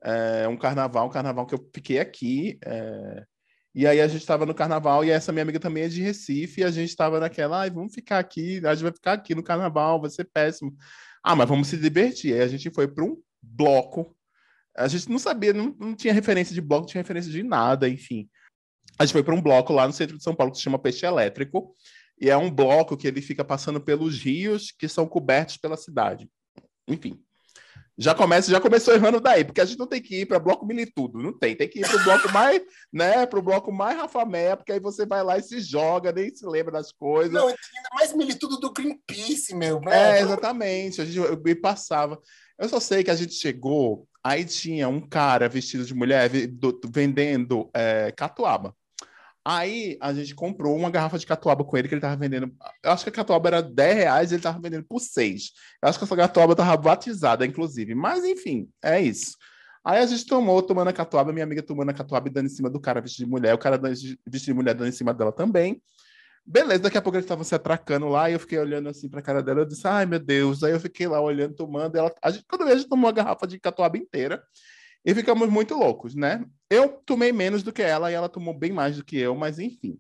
É 0.03 0.47
um 0.47 0.57
carnaval, 0.57 1.07
um 1.07 1.09
carnaval 1.11 1.45
que 1.45 1.53
eu 1.55 1.69
fiquei 1.73 1.99
aqui. 1.99 2.57
eh, 2.65 3.23
e 3.75 3.85
aí 3.87 4.01
a 4.01 4.07
gente 4.07 4.21
estava 4.21 4.45
no 4.47 4.55
carnaval, 4.55 5.05
e 5.05 5.11
essa 5.11 5.31
minha 5.31 5.43
amiga 5.43 5.59
também 5.59 5.83
é 5.83 5.87
de 5.87 6.01
Recife, 6.01 6.61
e 6.61 6.63
a 6.63 6.71
gente 6.71 6.89
estava 6.89 7.19
naquela, 7.19 7.69
vamos 7.69 7.93
ficar 7.93 8.17
aqui, 8.19 8.59
a 8.65 8.73
gente 8.73 8.83
vai 8.83 8.91
ficar 8.91 9.13
aqui 9.13 9.35
no 9.35 9.43
carnaval, 9.43 10.01
vai 10.01 10.09
ser 10.09 10.25
péssimo. 10.33 10.75
Ah, 11.23 11.35
mas 11.35 11.47
vamos 11.47 11.67
se 11.67 11.77
divertir. 11.77 12.33
Aí 12.33 12.41
a 12.41 12.47
gente 12.47 12.71
foi 12.71 12.87
para 12.87 13.03
um 13.05 13.17
bloco. 13.41 14.15
A 14.75 14.87
gente 14.87 15.09
não 15.09 15.19
sabia, 15.19 15.53
não, 15.53 15.75
não 15.79 15.95
tinha 15.95 16.13
referência 16.13 16.53
de 16.53 16.61
bloco, 16.61 16.83
não 16.83 16.87
tinha 16.89 17.01
referência 17.03 17.31
de 17.31 17.43
nada, 17.43 17.87
enfim. 17.89 18.27
A 18.99 19.05
gente 19.05 19.13
foi 19.13 19.23
para 19.23 19.33
um 19.33 19.41
bloco 19.41 19.71
lá 19.71 19.87
no 19.87 19.93
centro 19.93 20.17
de 20.17 20.23
São 20.23 20.35
Paulo 20.35 20.51
que 20.51 20.57
se 20.57 20.63
chama 20.63 20.77
Peixe 20.77 21.05
Elétrico, 21.05 21.73
e 22.19 22.29
é 22.29 22.35
um 22.35 22.51
bloco 22.51 22.97
que 22.97 23.07
ele 23.07 23.21
fica 23.21 23.45
passando 23.45 23.79
pelos 23.79 24.19
rios 24.19 24.71
que 24.77 24.89
são 24.89 25.07
cobertos 25.07 25.55
pela 25.55 25.77
cidade. 25.77 26.29
Enfim. 26.87 27.17
Já 27.97 28.15
começa, 28.15 28.49
já 28.49 28.61
começou 28.61 28.93
errando 28.93 29.19
daí, 29.19 29.43
porque 29.43 29.59
a 29.59 29.65
gente 29.65 29.77
não 29.77 29.87
tem 29.87 30.01
que 30.01 30.21
ir 30.21 30.25
para 30.25 30.39
bloco 30.39 30.65
militudo, 30.65 31.21
não 31.21 31.37
tem, 31.37 31.53
tem 31.53 31.67
que 31.67 31.79
ir 31.79 31.87
para 31.87 31.97
o 31.97 32.03
bloco 32.03 32.31
mais, 32.31 32.61
né, 32.93 33.25
para 33.25 33.39
o 33.39 33.41
bloco 33.41 33.73
mais 33.73 33.97
rafamé, 33.97 34.55
porque 34.55 34.71
aí 34.71 34.79
você 34.79 35.05
vai 35.05 35.21
lá 35.21 35.37
e 35.37 35.43
se 35.43 35.59
joga, 35.59 36.11
nem 36.11 36.33
se 36.33 36.45
lembra 36.45 36.71
das 36.71 36.93
coisas. 36.93 37.33
Não, 37.33 37.47
ainda 37.47 37.89
mais 37.93 38.13
militudo 38.13 38.57
do 38.57 38.71
Greenpeace, 38.71 39.53
meu. 39.53 39.81
É, 39.87 40.13
né? 40.13 40.21
exatamente. 40.21 41.01
A 41.01 41.05
gente 41.05 41.17
eu, 41.17 41.41
eu 41.45 41.61
passava. 41.61 42.17
Eu 42.57 42.69
só 42.69 42.79
sei 42.79 43.03
que 43.03 43.11
a 43.11 43.15
gente 43.15 43.33
chegou, 43.33 44.07
aí 44.23 44.45
tinha 44.45 44.87
um 44.87 45.01
cara 45.01 45.49
vestido 45.49 45.83
de 45.83 45.93
mulher 45.93 46.29
ve- 46.29 46.47
do- 46.47 46.79
vendendo 46.89 47.69
é, 47.73 48.13
catuaba. 48.13 48.73
Aí 49.43 49.97
a 50.01 50.13
gente 50.13 50.35
comprou 50.35 50.75
uma 50.75 50.91
garrafa 50.91 51.17
de 51.17 51.25
catuaba 51.25 51.63
com 51.63 51.77
ele 51.77 51.87
que 51.87 51.93
ele 51.93 52.01
tava 52.01 52.15
vendendo. 52.15 52.53
Eu 52.83 52.91
acho 52.91 53.03
que 53.03 53.09
a 53.09 53.13
catuaba 53.13 53.49
era 53.49 53.61
10 53.63 53.95
reais 53.95 54.31
e 54.31 54.35
ele 54.35 54.43
tava 54.43 54.59
vendendo 54.59 54.83
por 54.83 54.99
6. 54.99 55.51
Eu 55.81 55.89
acho 55.89 55.97
que 55.97 56.05
essa 56.05 56.15
catuaba 56.15 56.55
tava 56.55 56.75
batizada, 56.77 57.45
inclusive. 57.45 57.95
Mas 57.95 58.23
enfim, 58.23 58.69
é 58.83 59.01
isso. 59.01 59.37
Aí 59.83 59.99
a 59.99 60.05
gente 60.05 60.25
tomou, 60.25 60.61
tomando 60.61 60.89
a 60.89 60.93
catuaba, 60.93 61.31
minha 61.31 61.45
amiga 61.45 61.63
tomando 61.63 61.89
a 61.89 61.93
catuaba 61.93 62.27
e 62.27 62.31
dando 62.31 62.47
em 62.47 62.49
cima 62.49 62.69
do 62.69 62.79
cara 62.79 63.01
vestido 63.01 63.25
de 63.25 63.31
mulher, 63.31 63.53
o 63.53 63.57
cara 63.57 63.77
vestido 63.77 64.19
de 64.27 64.53
mulher 64.53 64.75
dando 64.75 64.89
em 64.89 64.91
cima 64.91 65.13
dela 65.13 65.31
também. 65.31 65.81
Beleza, 66.45 66.83
daqui 66.83 66.97
a 66.97 67.01
pouco 67.01 67.15
eles 67.15 67.25
estavam 67.25 67.43
se 67.43 67.55
atracando 67.55 68.07
lá 68.07 68.29
e 68.29 68.33
eu 68.33 68.39
fiquei 68.39 68.57
olhando 68.57 68.89
assim 68.89 69.07
pra 69.07 69.21
cara 69.21 69.41
dela. 69.41 69.61
Eu 69.61 69.65
disse, 69.65 69.87
ai 69.87 70.05
meu 70.05 70.19
Deus. 70.19 70.63
Aí 70.63 70.71
eu 70.71 70.79
fiquei 70.79 71.07
lá 71.07 71.21
olhando, 71.21 71.55
tomando. 71.55 71.95
Ela, 71.95 72.13
a 72.21 72.31
gente, 72.31 72.45
quando 72.47 72.61
eu 72.61 72.67
vi, 72.67 72.73
a 72.73 72.75
gente 72.77 72.89
tomou 72.89 73.05
uma 73.05 73.11
garrafa 73.11 73.47
de 73.47 73.59
catuaba 73.59 73.97
inteira 73.97 74.43
e 75.05 75.13
ficamos 75.13 75.49
muito 75.49 75.75
loucos, 75.75 76.15
né? 76.15 76.43
Eu 76.69 76.89
tomei 77.05 77.31
menos 77.31 77.63
do 77.63 77.73
que 77.73 77.81
ela 77.81 78.11
e 78.11 78.13
ela 78.13 78.29
tomou 78.29 78.53
bem 78.53 78.71
mais 78.71 78.97
do 78.97 79.03
que 79.03 79.17
eu, 79.17 79.35
mas 79.35 79.59
enfim. 79.59 79.97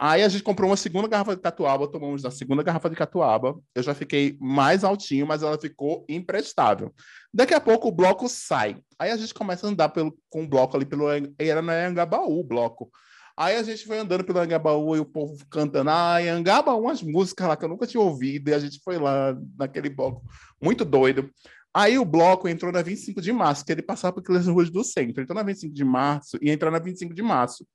Aí 0.00 0.22
a 0.22 0.28
gente 0.28 0.44
comprou 0.44 0.70
uma 0.70 0.76
segunda 0.76 1.08
garrafa 1.08 1.34
de 1.34 1.42
catuaba, 1.42 1.90
tomamos 1.90 2.22
da 2.22 2.30
segunda 2.30 2.62
garrafa 2.62 2.88
de 2.88 2.94
catuaba. 2.94 3.58
Eu 3.74 3.82
já 3.82 3.92
fiquei 3.94 4.36
mais 4.40 4.84
altinho, 4.84 5.26
mas 5.26 5.42
ela 5.42 5.58
ficou 5.58 6.06
imprestável. 6.08 6.94
Daqui 7.34 7.52
a 7.52 7.60
pouco 7.60 7.88
o 7.88 7.92
bloco 7.92 8.28
sai. 8.28 8.80
Aí 8.96 9.10
a 9.10 9.16
gente 9.16 9.34
começa 9.34 9.66
a 9.66 9.70
andar 9.70 9.88
pelo, 9.88 10.16
com 10.30 10.44
o 10.44 10.48
bloco 10.48 10.76
ali 10.76 10.86
pelo. 10.86 11.06
Era 11.36 11.60
na 11.60 11.72
Angabaú 11.86 12.38
o 12.38 12.44
bloco. 12.44 12.88
Aí 13.36 13.56
a 13.56 13.62
gente 13.62 13.86
foi 13.86 13.98
andando 13.98 14.24
pelo 14.24 14.38
Angabaú 14.38 14.96
e 14.96 15.00
o 15.00 15.04
povo 15.04 15.36
cantando, 15.48 15.90
ai, 15.90 16.28
Angabaú, 16.28 16.82
umas 16.82 17.02
músicas 17.02 17.46
lá 17.46 17.56
que 17.56 17.64
eu 17.64 17.68
nunca 17.68 17.86
tinha 17.86 18.00
ouvido, 18.00 18.50
e 18.50 18.54
a 18.54 18.58
gente 18.58 18.80
foi 18.82 18.98
lá 18.98 19.36
naquele 19.56 19.88
bloco, 19.88 20.24
muito 20.60 20.84
doido. 20.84 21.30
Aí 21.74 21.98
o 21.98 22.04
bloco 22.04 22.48
entrou 22.48 22.72
na 22.72 22.82
25 22.82 23.20
de 23.20 23.32
março, 23.32 23.64
que 23.64 23.72
ele 23.72 23.82
passava 23.82 24.14
por 24.14 24.20
aquelas 24.20 24.46
ruas 24.46 24.70
do 24.70 24.82
centro. 24.82 25.22
Entrou 25.22 25.36
na 25.36 25.42
25 25.42 25.74
de 25.74 25.84
março 25.84 26.38
e 26.40 26.50
entrou 26.50 26.72
na 26.72 26.78
25 26.78 27.14
de 27.14 27.22
março. 27.22 27.66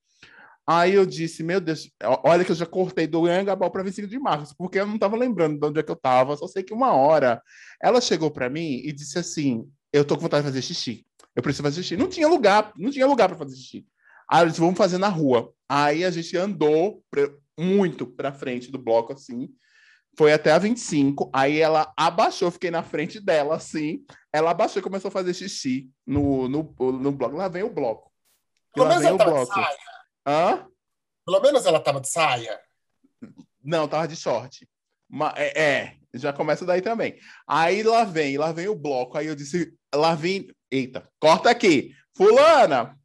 Aí 0.65 0.93
eu 0.93 1.05
disse, 1.05 1.43
meu 1.43 1.59
Deus, 1.59 1.89
olha 2.23 2.45
que 2.45 2.51
eu 2.51 2.55
já 2.55 2.65
cortei 2.65 3.05
do 3.05 3.25
Anhangabal 3.25 3.69
para 3.69 3.83
25 3.83 4.07
de 4.07 4.17
março, 4.17 4.55
porque 4.57 4.79
eu 4.79 4.85
não 4.85 4.95
estava 4.95 5.17
lembrando 5.17 5.59
de 5.59 5.67
onde 5.67 5.79
é 5.79 5.83
que 5.83 5.91
eu 5.91 5.95
estava, 5.95 6.37
só 6.37 6.47
sei 6.47 6.63
que 6.63 6.73
uma 6.73 6.93
hora 6.93 7.41
ela 7.81 7.99
chegou 7.99 8.31
para 8.31 8.49
mim 8.49 8.81
e 8.83 8.93
disse 8.93 9.19
assim: 9.19 9.69
Eu 9.91 10.05
tô 10.05 10.15
com 10.15 10.21
vontade 10.21 10.43
de 10.43 10.49
fazer 10.49 10.61
xixi. 10.61 11.05
Eu 11.35 11.43
preciso 11.43 11.63
fazer 11.63 11.83
xixi. 11.83 11.97
Não 11.97 12.07
tinha 12.07 12.27
lugar, 12.27 12.71
não 12.77 12.91
tinha 12.91 13.05
lugar 13.05 13.27
para 13.27 13.37
fazer 13.37 13.55
xixi. 13.57 13.85
Aí 14.29 14.43
eu 14.43 14.47
disse, 14.47 14.59
vamos 14.59 14.77
fazer 14.77 14.97
na 14.97 15.09
rua. 15.09 15.53
Aí 15.67 16.05
a 16.05 16.11
gente 16.11 16.35
andou 16.37 17.03
pra, 17.11 17.29
muito 17.59 18.07
para 18.07 18.33
frente 18.33 18.71
do 18.71 18.77
bloco, 18.77 19.13
assim. 19.13 19.49
Foi 20.15 20.31
até 20.31 20.51
a 20.51 20.59
25. 20.59 21.29
Aí 21.33 21.59
ela 21.59 21.91
abaixou, 21.97 22.51
fiquei 22.51 22.69
na 22.69 22.83
frente 22.83 23.19
dela, 23.19 23.55
assim. 23.55 24.05
Ela 24.31 24.51
abaixou 24.51 24.79
e 24.79 24.83
começou 24.83 25.09
a 25.09 25.11
fazer 25.11 25.33
xixi 25.33 25.89
no, 26.05 26.47
no, 26.47 26.75
no 26.79 27.11
bloco. 27.11 27.35
Lá 27.35 27.47
vem 27.47 27.63
o 27.63 27.73
bloco. 27.73 28.11
Pelo 28.73 28.87
menos 28.87 29.03
ela 29.03 29.17
tava 29.17 29.39
de 29.39 29.47
saia. 29.47 29.77
Hã? 30.25 30.67
Pelo 31.25 31.41
menos 31.41 31.65
ela 31.65 31.79
tava 31.79 32.01
de 32.01 32.09
saia. 32.09 32.59
Não, 33.63 33.87
tava 33.87 34.07
de 34.07 34.15
short. 34.15 34.67
Mas, 35.09 35.33
é, 35.37 35.61
é, 35.61 35.97
já 36.13 36.33
começa 36.33 36.65
daí 36.65 36.81
também. 36.81 37.17
Aí 37.47 37.81
lá 37.83 38.03
vem, 38.03 38.37
lá 38.37 38.51
vem 38.51 38.67
o 38.67 38.75
bloco. 38.75 39.17
Aí 39.17 39.27
eu 39.27 39.35
disse, 39.35 39.75
lá 39.93 40.15
vem. 40.15 40.47
Eita, 40.71 41.07
corta 41.19 41.49
aqui. 41.49 41.91
Fulana, 42.15 42.97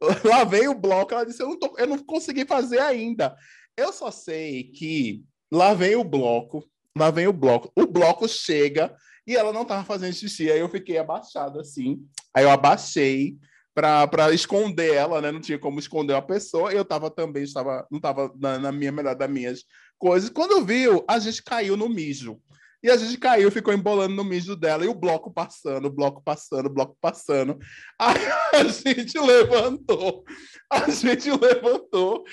lá 0.24 0.44
vem 0.44 0.68
o 0.68 0.74
bloco. 0.74 1.14
Ela 1.14 1.24
disse, 1.24 1.42
eu 1.42 1.48
não, 1.48 1.58
tô, 1.58 1.74
eu 1.78 1.86
não 1.86 1.98
consegui 1.98 2.44
fazer 2.44 2.80
ainda. 2.80 3.36
Eu 3.76 3.92
só 3.92 4.10
sei 4.10 4.64
que 4.64 5.24
lá 5.52 5.74
vem 5.74 5.94
o 5.94 6.02
bloco, 6.02 6.64
lá 6.96 7.10
vem 7.10 7.26
o 7.26 7.32
bloco. 7.32 7.70
O 7.76 7.86
bloco 7.86 8.26
chega 8.26 8.94
e 9.26 9.36
ela 9.36 9.52
não 9.52 9.64
tava 9.64 9.84
fazendo 9.84 10.14
xixi. 10.14 10.50
Aí 10.50 10.60
eu 10.60 10.68
fiquei 10.68 10.96
abaixado 10.96 11.60
assim. 11.60 12.00
Aí 12.34 12.44
eu 12.44 12.50
abaixei 12.50 13.36
para 13.74 14.32
esconder 14.32 14.94
ela, 14.94 15.20
né? 15.20 15.30
Não 15.30 15.40
tinha 15.40 15.58
como 15.58 15.78
esconder 15.78 16.14
uma 16.14 16.22
pessoa. 16.22 16.72
Eu 16.72 16.84
tava 16.84 17.10
também, 17.10 17.42
estava, 17.42 17.86
não 17.90 17.98
estava 17.98 18.32
na, 18.38 18.58
na, 18.58 18.72
minha 18.72 18.90
melhor 18.90 19.14
das 19.14 19.30
minhas 19.30 19.64
coisas. 19.98 20.30
Quando 20.30 20.64
viu, 20.64 21.04
a 21.06 21.18
gente 21.18 21.42
caiu 21.42 21.76
no 21.76 21.88
mijo. 21.88 22.40
E 22.82 22.90
a 22.90 22.96
gente 22.96 23.16
caiu, 23.16 23.48
ficou 23.48 23.72
embolando 23.72 24.12
no 24.12 24.24
mijo 24.24 24.56
dela, 24.56 24.84
e 24.84 24.88
o 24.88 24.94
bloco 24.94 25.32
passando, 25.32 25.86
o 25.86 25.92
bloco 25.92 26.20
passando, 26.20 26.66
o 26.66 26.72
bloco 26.72 26.96
passando. 27.00 27.56
Aí 27.96 28.26
a 28.54 28.64
gente 28.64 29.16
levantou, 29.20 30.24
a 30.68 30.90
gente 30.90 31.30
levantou 31.30 32.24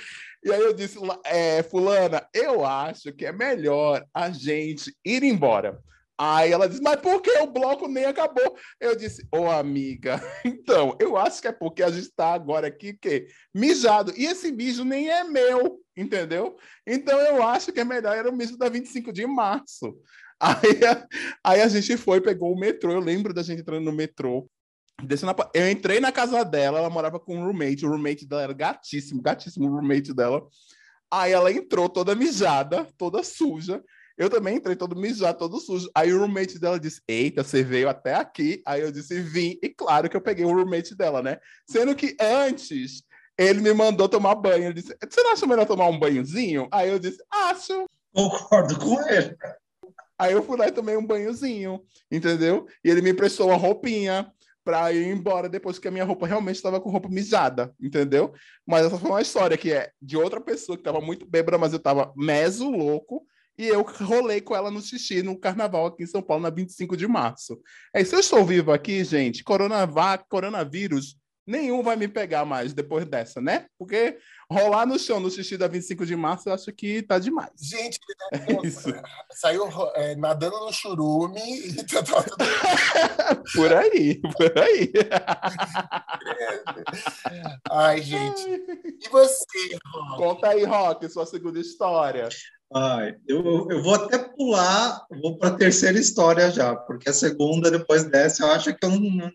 e 0.43 0.51
aí 0.51 0.61
eu 0.61 0.73
disse, 0.73 0.97
é, 1.25 1.61
fulana, 1.63 2.27
eu 2.33 2.65
acho 2.65 3.11
que 3.13 3.25
é 3.25 3.31
melhor 3.31 4.05
a 4.13 4.29
gente 4.29 4.95
ir 5.05 5.23
embora. 5.23 5.79
Aí 6.21 6.51
ela 6.51 6.67
disse, 6.67 6.81
mas 6.81 6.97
por 6.97 7.21
que 7.21 7.31
o 7.39 7.47
bloco 7.47 7.87
nem 7.87 8.03
acabou? 8.03 8.57
Eu 8.77 8.93
disse, 8.93 9.25
ô 9.33 9.43
oh, 9.43 9.51
amiga, 9.51 10.21
então, 10.43 10.97
eu 10.99 11.15
acho 11.15 11.41
que 11.41 11.47
é 11.47 11.51
porque 11.51 11.81
a 11.81 11.89
gente 11.89 12.07
está 12.07 12.33
agora 12.33 12.67
aqui, 12.67 12.93
que 12.93 13.27
mijado. 13.55 14.13
E 14.17 14.25
esse 14.25 14.51
mijo 14.51 14.83
nem 14.83 15.09
é 15.09 15.23
meu, 15.23 15.79
entendeu? 15.95 16.57
Então 16.85 17.17
eu 17.21 17.41
acho 17.41 17.71
que 17.71 17.79
é 17.79 17.85
melhor, 17.85 18.17
era 18.17 18.29
o 18.29 18.35
mijo 18.35 18.57
da 18.57 18.67
25 18.67 19.13
de 19.13 19.25
março. 19.25 19.97
Aí, 20.41 20.79
aí 21.43 21.61
a 21.61 21.67
gente 21.67 21.97
foi, 21.97 22.21
pegou 22.21 22.53
o 22.53 22.57
metrô. 22.57 22.93
Eu 22.93 23.01
lembro 23.01 23.33
da 23.33 23.43
gente 23.43 23.59
entrando 23.59 23.83
no 23.83 23.91
metrô. 23.91 24.49
Descendo 25.03 25.33
na... 25.37 25.49
Eu 25.53 25.69
entrei 25.69 25.99
na 25.99 26.11
casa 26.11 26.43
dela, 26.43 26.79
ela 26.79 26.89
morava 26.89 27.19
com 27.19 27.37
um 27.37 27.45
roommate, 27.45 27.85
o 27.85 27.89
roommate 27.89 28.25
dela 28.25 28.43
era 28.43 28.53
gatíssimo, 28.53 29.21
gatíssimo 29.21 29.67
o 29.67 29.75
roommate 29.75 30.13
dela. 30.13 30.45
Aí 31.11 31.31
ela 31.31 31.51
entrou 31.51 31.89
toda 31.89 32.15
mijada, 32.15 32.87
toda 32.97 33.23
suja. 33.23 33.83
Eu 34.17 34.29
também 34.29 34.57
entrei 34.57 34.75
todo 34.75 34.95
mijado, 34.95 35.37
todo 35.37 35.59
sujo. 35.59 35.89
Aí 35.95 36.13
o 36.13 36.19
roommate 36.19 36.59
dela 36.59 36.79
disse: 36.79 37.01
Eita, 37.07 37.43
você 37.43 37.63
veio 37.63 37.89
até 37.89 38.15
aqui. 38.15 38.61
Aí 38.65 38.81
eu 38.81 38.91
disse: 38.91 39.19
Vim. 39.21 39.57
E 39.63 39.69
claro 39.69 40.09
que 40.09 40.17
eu 40.17 40.21
peguei 40.21 40.45
o 40.45 40.53
roommate 40.53 40.93
dela, 40.93 41.23
né? 41.23 41.39
Sendo 41.65 41.95
que 41.95 42.15
antes 42.19 43.01
ele 43.37 43.61
me 43.61 43.73
mandou 43.73 44.09
tomar 44.09 44.35
banho. 44.35 44.65
Ele 44.65 44.73
disse: 44.73 44.95
Você 45.09 45.23
não 45.23 45.31
acha 45.31 45.47
melhor 45.47 45.65
tomar 45.65 45.87
um 45.87 45.97
banhozinho? 45.97 46.67
Aí 46.71 46.89
eu 46.89 46.99
disse: 46.99 47.23
Acho. 47.31 47.85
Concordo 48.13 48.77
com 48.77 49.01
ele. 49.09 49.35
Aí 50.19 50.33
eu 50.33 50.43
fui 50.43 50.57
lá 50.57 50.67
e 50.67 50.71
tomei 50.73 50.97
um 50.97 51.05
banhozinho, 51.05 51.81
entendeu? 52.11 52.67
E 52.83 52.89
ele 52.89 53.01
me 53.01 53.11
emprestou 53.11 53.47
uma 53.47 53.55
roupinha 53.55 54.29
para 54.63 54.91
ir 54.93 55.07
embora 55.07 55.49
depois 55.49 55.79
que 55.79 55.87
a 55.87 55.91
minha 55.91 56.03
roupa 56.03 56.27
realmente 56.27 56.55
estava 56.55 56.79
com 56.79 56.89
roupa 56.89 57.09
mijada, 57.09 57.73
entendeu? 57.79 58.33
Mas 58.65 58.85
essa 58.85 58.97
foi 58.97 59.09
uma 59.09 59.21
história 59.21 59.57
que 59.57 59.71
é 59.71 59.91
de 60.01 60.17
outra 60.17 60.39
pessoa 60.39 60.77
que 60.77 60.81
estava 60.81 61.01
muito 61.01 61.25
bêbada, 61.25 61.57
mas 61.57 61.73
eu 61.73 61.77
estava 61.77 62.13
meso 62.15 62.69
louco 62.69 63.25
e 63.57 63.67
eu 63.67 63.81
rolei 63.81 64.39
com 64.39 64.55
ela 64.55 64.71
no 64.71 64.81
xixi 64.81 65.21
no 65.21 65.37
carnaval 65.37 65.87
aqui 65.87 66.03
em 66.03 66.07
São 66.07 66.21
Paulo 66.21 66.43
na 66.43 66.49
25 66.49 66.95
de 66.95 67.05
março. 67.07 67.59
É, 67.93 68.01
se 68.03 68.15
eu 68.15 68.19
estou 68.19 68.45
vivo 68.45 68.71
aqui, 68.71 69.03
gente, 69.03 69.43
coronavírus 69.43 71.18
nenhum 71.49 71.81
vai 71.81 71.95
me 71.95 72.07
pegar 72.07 72.45
mais 72.45 72.73
depois 72.73 73.05
dessa, 73.05 73.41
né? 73.41 73.65
Porque 73.77 74.19
rolar 74.49 74.85
no 74.85 74.99
chão 74.99 75.19
no 75.19 75.31
xixi 75.31 75.57
da 75.57 75.67
25 75.67 76.05
de 76.05 76.15
março, 76.15 76.47
eu 76.47 76.53
acho 76.53 76.71
que 76.71 77.01
tá 77.01 77.17
demais. 77.17 77.49
Gente, 77.59 77.99
é 78.31 78.67
isso. 78.67 78.89
saiu 79.31 79.67
é, 79.95 80.15
nadando 80.15 80.59
no 80.59 80.71
churume 80.71 81.41
e 81.41 81.75
tá, 81.83 82.03
tá... 82.03 82.23
Por 83.55 83.73
aí, 83.73 84.21
por 84.21 84.59
aí. 84.59 84.91
Ai, 87.71 88.01
gente. 88.01 88.47
E 88.47 89.09
você, 89.09 89.77
Rock? 89.91 90.17
Conta 90.17 90.49
aí, 90.49 90.63
Rock, 90.63 91.09
sua 91.09 91.25
segunda 91.25 91.59
história. 91.59 92.29
Ai, 92.71 93.15
eu, 93.27 93.67
eu 93.71 93.81
vou 93.81 93.95
até 93.95 94.19
pular, 94.19 95.03
vou 95.21 95.37
para 95.37 95.49
a 95.49 95.57
terceira 95.57 95.97
história 95.97 96.51
já, 96.51 96.75
porque 96.75 97.09
a 97.09 97.13
segunda, 97.13 97.71
depois 97.71 98.03
dessa, 98.03 98.43
eu 98.43 98.51
acho 98.51 98.75
que 98.75 98.85
eu 98.85 98.91
não, 98.91 99.31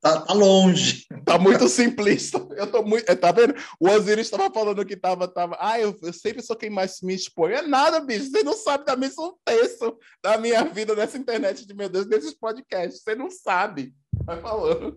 Tá, 0.00 0.22
tá, 0.22 0.32
longe. 0.32 1.06
Tá 1.26 1.38
muito 1.38 1.68
simplista. 1.68 2.38
Eu 2.56 2.66
tô 2.66 2.82
muito. 2.82 3.04
Tá 3.16 3.32
vendo? 3.32 3.54
O 3.78 3.88
Osiris 3.88 4.26
estava 4.26 4.50
falando 4.52 4.84
que 4.84 4.96
tava. 4.96 5.28
tava 5.28 5.58
ah, 5.60 5.78
eu, 5.78 5.94
eu, 6.02 6.12
sempre 6.12 6.42
sou 6.42 6.56
quem 6.56 6.70
mais 6.70 7.00
me 7.02 7.14
expõe. 7.14 7.52
É 7.52 7.62
nada, 7.62 8.00
bicho. 8.00 8.30
Você 8.30 8.42
não 8.42 8.54
sabe 8.54 8.86
da 8.86 8.96
minha 8.96 9.10
um 9.18 9.34
terço 9.44 9.98
da 10.22 10.38
minha 10.38 10.64
vida 10.64 10.94
nessa 10.94 11.18
internet 11.18 11.66
de 11.66 11.74
meu 11.74 11.88
Deus, 11.88 12.06
desses 12.06 12.32
podcasts. 12.32 13.02
Você 13.02 13.14
não 13.14 13.30
sabe. 13.30 13.94
Vai 14.24 14.40
falando. 14.40 14.94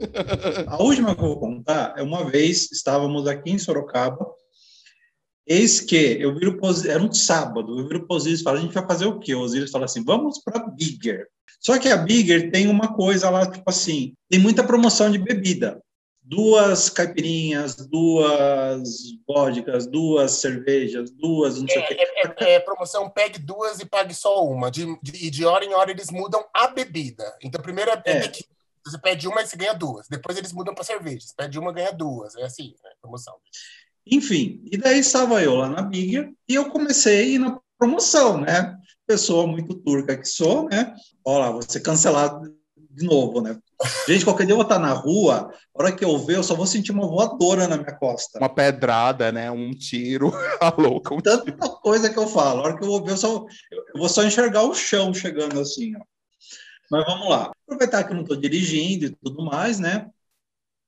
A 0.68 0.82
última 0.82 1.16
que 1.16 1.22
eu 1.22 1.28
vou 1.28 1.40
contar 1.40 1.94
é 1.98 2.02
uma 2.02 2.30
vez 2.30 2.72
estávamos 2.72 3.28
aqui 3.28 3.52
em 3.52 3.60
Sorocaba. 3.60 4.26
Eis 5.46 5.82
que 5.82 5.96
eu 5.96 6.34
viro 6.36 6.58
era 6.88 7.04
um 7.04 7.12
sábado, 7.12 7.78
eu 7.78 7.88
viro 7.88 8.08
para 8.08 8.14
o 8.14 8.18
Osiris 8.18 8.40
e 8.40 8.44
falo, 8.44 8.58
a 8.58 8.62
gente 8.62 8.74
vai 8.74 8.88
fazer 8.88 9.06
o 9.06 9.20
quê? 9.20 9.36
O 9.36 9.42
Osiris 9.42 9.72
fala 9.72 9.86
assim, 9.86 10.04
vamos 10.04 10.40
para 10.40 10.68
Bigger. 10.68 11.28
Só 11.60 11.78
que 11.78 11.90
a 11.90 11.98
Bigger 11.98 12.52
tem 12.52 12.68
uma 12.68 12.94
coisa 12.94 13.30
lá, 13.30 13.50
tipo 13.50 13.70
assim, 13.70 14.14
tem 14.30 14.40
muita 14.40 14.64
promoção 14.64 15.12
de 15.12 15.18
bebida. 15.18 15.82
Duas 16.22 16.90
caipirinhas, 16.90 17.76
duas 17.76 18.90
vodkas, 19.28 19.86
duas 19.86 20.32
cervejas, 20.32 21.12
duas 21.12 21.60
não 21.60 21.68
sei 21.68 21.82
é, 21.82 21.84
o 21.84 21.88
quê. 21.88 21.94
É, 22.00 22.44
é, 22.46 22.54
é, 22.54 22.60
promoção 22.62 23.10
pegue 23.10 23.40
duas 23.40 23.82
e 23.82 23.86
pague 23.86 24.14
só 24.14 24.46
uma. 24.46 24.72
De, 24.72 24.86
de, 25.02 25.26
e 25.26 25.30
de 25.30 25.46
hora 25.46 25.66
em 25.66 25.74
hora 25.74 25.92
eles 25.92 26.10
mudam 26.10 26.46
a 26.54 26.68
bebida. 26.68 27.38
Então, 27.42 27.62
primeiro 27.62 27.92
é, 27.92 28.02
é. 28.06 28.32
você 28.86 28.98
pede 29.02 29.28
uma 29.28 29.42
e 29.42 29.48
você 29.48 29.58
ganha 29.58 29.74
duas. 29.74 30.08
Depois 30.08 30.38
eles 30.38 30.54
mudam 30.54 30.74
para 30.74 30.86
cerveja. 30.86 31.28
Você 31.28 31.34
pede 31.36 31.60
uma 31.60 31.74
ganha 31.74 31.92
duas. 31.92 32.36
É 32.36 32.44
assim, 32.44 32.74
né? 32.82 32.92
Promoção. 33.02 33.36
Enfim, 34.06 34.62
e 34.72 34.78
daí 34.78 35.00
estava 35.00 35.42
eu 35.42 35.56
lá 35.56 35.70
na 35.70 35.82
Bigger 35.82 36.32
e 36.48 36.56
eu 36.56 36.70
comecei 36.70 37.40
na 37.40 37.60
promoção, 37.78 38.40
né? 38.40 38.78
pessoa 39.06 39.46
muito 39.46 39.76
turca 39.76 40.18
que 40.18 40.28
sou, 40.28 40.68
né? 40.70 40.94
Olha 41.26 41.46
lá, 41.46 41.52
vou 41.52 41.62
ser 41.62 41.82
cancelado 41.82 42.54
de 42.76 43.06
novo, 43.06 43.42
né? 43.42 43.58
Gente, 44.08 44.24
qualquer 44.24 44.46
dia 44.46 44.54
eu 44.54 44.58
vou 44.58 44.64
estar 44.64 44.80
na 44.80 44.94
rua, 44.94 45.52
a 45.76 45.82
hora 45.82 45.92
que 45.92 46.06
eu 46.06 46.18
ver, 46.18 46.38
eu 46.38 46.44
só 46.44 46.56
vó 46.56 46.66
sentir 46.66 46.92
uma 46.92 47.08
voadora 47.08 47.68
na 47.68 47.78
minha 47.78 47.94
costa. 47.94 48.40
Uma 48.40 48.50
pedrada, 48.50 49.32
né? 49.32 49.52
Um 49.52 49.72
tiro, 49.72 50.32
a 50.62 50.70
louca. 50.70 51.14
Um 51.14 51.20
Tanta 51.20 51.44
tiro. 51.44 51.58
coisa 51.58 52.10
que 52.10 52.18
eu 52.18 52.28
falo, 52.28 52.62
a 52.62 52.64
hora 52.64 52.78
que 52.78 52.84
eu 52.84 52.88
vou 52.88 53.04
ver, 53.04 53.12
eu, 53.12 53.18
só, 53.18 53.46
eu 53.72 54.00
vou 54.00 54.10
só 54.10 54.24
enxergar 54.24 54.64
o 54.64 54.76
chão 54.76 55.14
chegando 55.14 55.60
assim, 55.60 55.96
ó. 55.96 56.02
Mas 56.92 57.06
vamos 57.06 57.30
lá. 57.30 57.52
Aproveitar 57.66 58.04
que 58.04 58.12
eu 58.12 58.16
não 58.16 58.24
estou 58.24 58.38
dirigindo 58.38 59.06
e 59.06 59.10
tudo 59.10 59.44
mais, 59.44 59.80
né? 59.80 60.08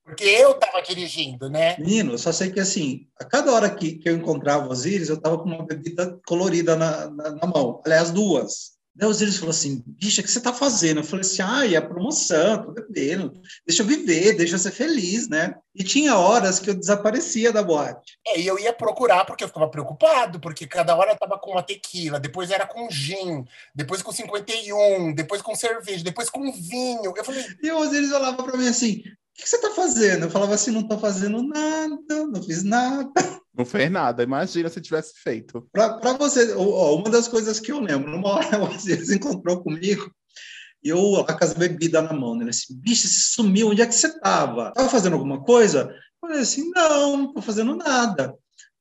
Porque 0.06 0.24
eu 0.24 0.52
estava 0.52 0.80
dirigindo, 0.82 1.50
né? 1.50 1.76
Menino, 1.78 2.12
eu 2.12 2.18
só 2.18 2.30
sei 2.30 2.52
que 2.52 2.60
assim, 2.60 3.08
a 3.20 3.24
cada 3.24 3.52
hora 3.52 3.68
que, 3.68 3.96
que 3.96 4.08
eu 4.08 4.14
encontrava 4.14 4.64
o 4.64 4.70
Osiris, 4.70 5.08
eu 5.08 5.16
estava 5.16 5.36
com 5.36 5.48
uma 5.48 5.66
bebida 5.66 6.20
colorida 6.24 6.76
na, 6.76 7.10
na, 7.10 7.30
na 7.32 7.46
mão. 7.48 7.82
Aliás, 7.84 8.12
duas. 8.12 8.76
Daí 8.94 9.08
o 9.08 9.10
Osiris 9.10 9.36
falou 9.36 9.50
assim, 9.50 9.82
bicha, 9.84 10.22
o 10.22 10.24
que 10.24 10.30
você 10.30 10.38
está 10.38 10.54
fazendo? 10.54 11.00
Eu 11.00 11.04
falei 11.04 11.20
assim, 11.20 11.42
ai, 11.42 11.74
é 11.74 11.76
a 11.76 11.82
promoção, 11.82 12.62
tô 12.62 12.72
bebendo, 12.72 13.42
deixa 13.66 13.82
eu 13.82 13.86
viver, 13.86 14.34
deixa 14.34 14.54
eu 14.54 14.58
ser 14.58 14.70
feliz, 14.70 15.28
né? 15.28 15.56
E 15.74 15.84
tinha 15.84 16.16
horas 16.16 16.60
que 16.60 16.70
eu 16.70 16.74
desaparecia 16.74 17.52
da 17.52 17.62
boate. 17.62 18.16
É, 18.26 18.40
e 18.40 18.46
eu 18.46 18.58
ia 18.58 18.72
procurar 18.72 19.26
porque 19.26 19.44
eu 19.44 19.48
ficava 19.48 19.68
preocupado, 19.68 20.40
porque 20.40 20.66
cada 20.66 20.96
hora 20.96 21.10
eu 21.10 21.18
tava 21.18 21.38
com 21.38 21.50
uma 21.50 21.62
tequila, 21.62 22.18
depois 22.18 22.50
era 22.50 22.66
com 22.66 22.88
gin, 22.88 23.44
depois 23.74 24.00
com 24.00 24.12
51, 24.12 25.14
depois 25.14 25.42
com 25.42 25.54
cerveja, 25.54 26.02
depois 26.02 26.30
com 26.30 26.50
vinho. 26.50 27.12
Eu 27.14 27.24
falei... 27.24 27.44
E 27.60 27.70
o 27.72 27.78
Osiris 27.78 28.12
olhava 28.12 28.42
para 28.42 28.56
mim 28.56 28.68
assim, 28.68 29.02
o 29.38 29.42
que 29.42 29.48
você 29.48 29.56
está 29.56 29.70
fazendo? 29.70 30.24
Eu 30.24 30.30
falava 30.30 30.54
assim, 30.54 30.70
não 30.70 30.80
estou 30.80 30.98
fazendo 30.98 31.42
nada, 31.42 32.26
não 32.26 32.42
fiz 32.42 32.64
nada. 32.64 33.12
Não 33.56 33.64
fez 33.64 33.90
nada, 33.90 34.22
imagina 34.22 34.68
se 34.70 34.80
tivesse 34.80 35.12
feito. 35.22 35.66
Para 35.72 36.12
você, 36.14 36.54
ó, 36.54 36.96
uma 36.96 37.10
das 37.10 37.28
coisas 37.28 37.60
que 37.60 37.70
eu 37.70 37.78
lembro, 37.78 38.10
numa 38.10 38.30
hora 38.30 38.60
o 38.64 38.74
Osiris 38.74 39.10
encontrou 39.10 39.62
comigo 39.62 40.10
E 40.82 40.88
eu 40.88 41.00
lá 41.00 41.24
com 41.24 41.44
as 41.44 41.52
bebidas 41.52 42.02
na 42.02 42.12
mão, 42.14 42.34
né? 42.34 42.44
Ele 42.44 42.50
assim, 42.50 42.74
bicho, 42.74 43.06
você 43.06 43.34
sumiu, 43.34 43.68
onde 43.68 43.82
é 43.82 43.86
que 43.86 43.94
você 43.94 44.18
tava? 44.20 44.72
Tava 44.72 44.88
fazendo 44.88 45.14
alguma 45.14 45.42
coisa? 45.42 45.82
Eu 45.82 46.28
falei 46.28 46.40
assim, 46.40 46.70
não, 46.74 47.16
não 47.16 47.34
tô 47.34 47.42
fazendo 47.42 47.76
nada. 47.76 48.34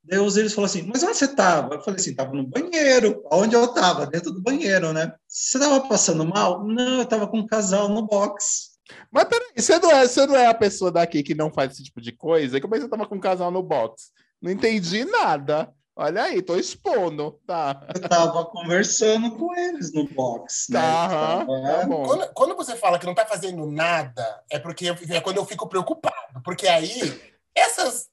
Daí 0.04 0.20
os 0.20 0.38
eles 0.38 0.54
falaram 0.54 0.72
assim, 0.72 0.84
mas 0.84 1.04
onde 1.04 1.18
você 1.18 1.28
tava? 1.28 1.76
Eu 1.76 1.82
falei 1.82 2.00
assim, 2.00 2.14
tava 2.14 2.34
no 2.34 2.46
banheiro. 2.46 3.24
Onde 3.32 3.56
eu 3.56 3.68
tava? 3.70 4.06
Dentro 4.06 4.32
do 4.32 4.42
banheiro, 4.42 4.94
né? 4.94 5.14
Você 5.28 5.58
tava 5.58 5.88
passando 5.88 6.26
mal? 6.26 6.66
Não, 6.66 7.00
eu 7.00 7.06
tava 7.06 7.28
com 7.28 7.40
um 7.40 7.46
casal 7.46 7.90
no 7.90 8.06
box. 8.06 8.75
Mas 9.12 9.26
peraí, 9.26 9.52
você 9.56 9.80
não, 9.80 9.92
é, 9.92 10.08
você 10.08 10.26
não 10.26 10.36
é 10.36 10.48
a 10.48 10.54
pessoa 10.54 10.92
daqui 10.92 11.24
que 11.24 11.36
não 11.36 11.52
faz 11.52 11.72
esse 11.74 11.84
tipo 11.84 12.02
de 12.02 12.12
coisa? 12.12 12.60
Como 12.60 12.76
é 12.76 12.78
que 12.78 12.84
você 12.84 12.90
tava 12.90 13.08
com 13.08 13.16
um 13.16 13.20
casal 13.20 13.52
no 13.52 13.64
box? 13.64 14.12
Não 14.42 14.52
entendi 14.52 15.06
nada. 15.06 15.74
Olha 15.98 16.24
aí, 16.24 16.42
tô 16.42 16.58
expondo, 16.58 17.40
tá? 17.48 17.88
Eu 17.96 18.02
tava 18.10 18.46
conversando 18.48 19.32
com 19.38 19.56
eles 19.58 19.94
no 19.94 20.06
box, 20.10 20.68
né? 20.70 20.80
Tá, 20.80 21.06
aham, 21.06 21.46
tá 21.46 21.86
bom. 21.88 22.04
Quando, 22.06 22.34
quando 22.34 22.56
você 22.58 22.76
fala 22.76 23.00
que 23.00 23.06
não 23.06 23.16
tá 23.16 23.26
fazendo 23.26 23.66
nada, 23.72 24.44
é 24.52 24.60
porque 24.60 24.86
eu- 24.90 24.96
é 25.10 25.22
quando 25.22 25.38
eu 25.38 25.46
fico 25.46 25.70
preocupado. 25.70 26.42
Porque 26.44 26.68
aí, 26.68 27.22
essas. 27.56 28.10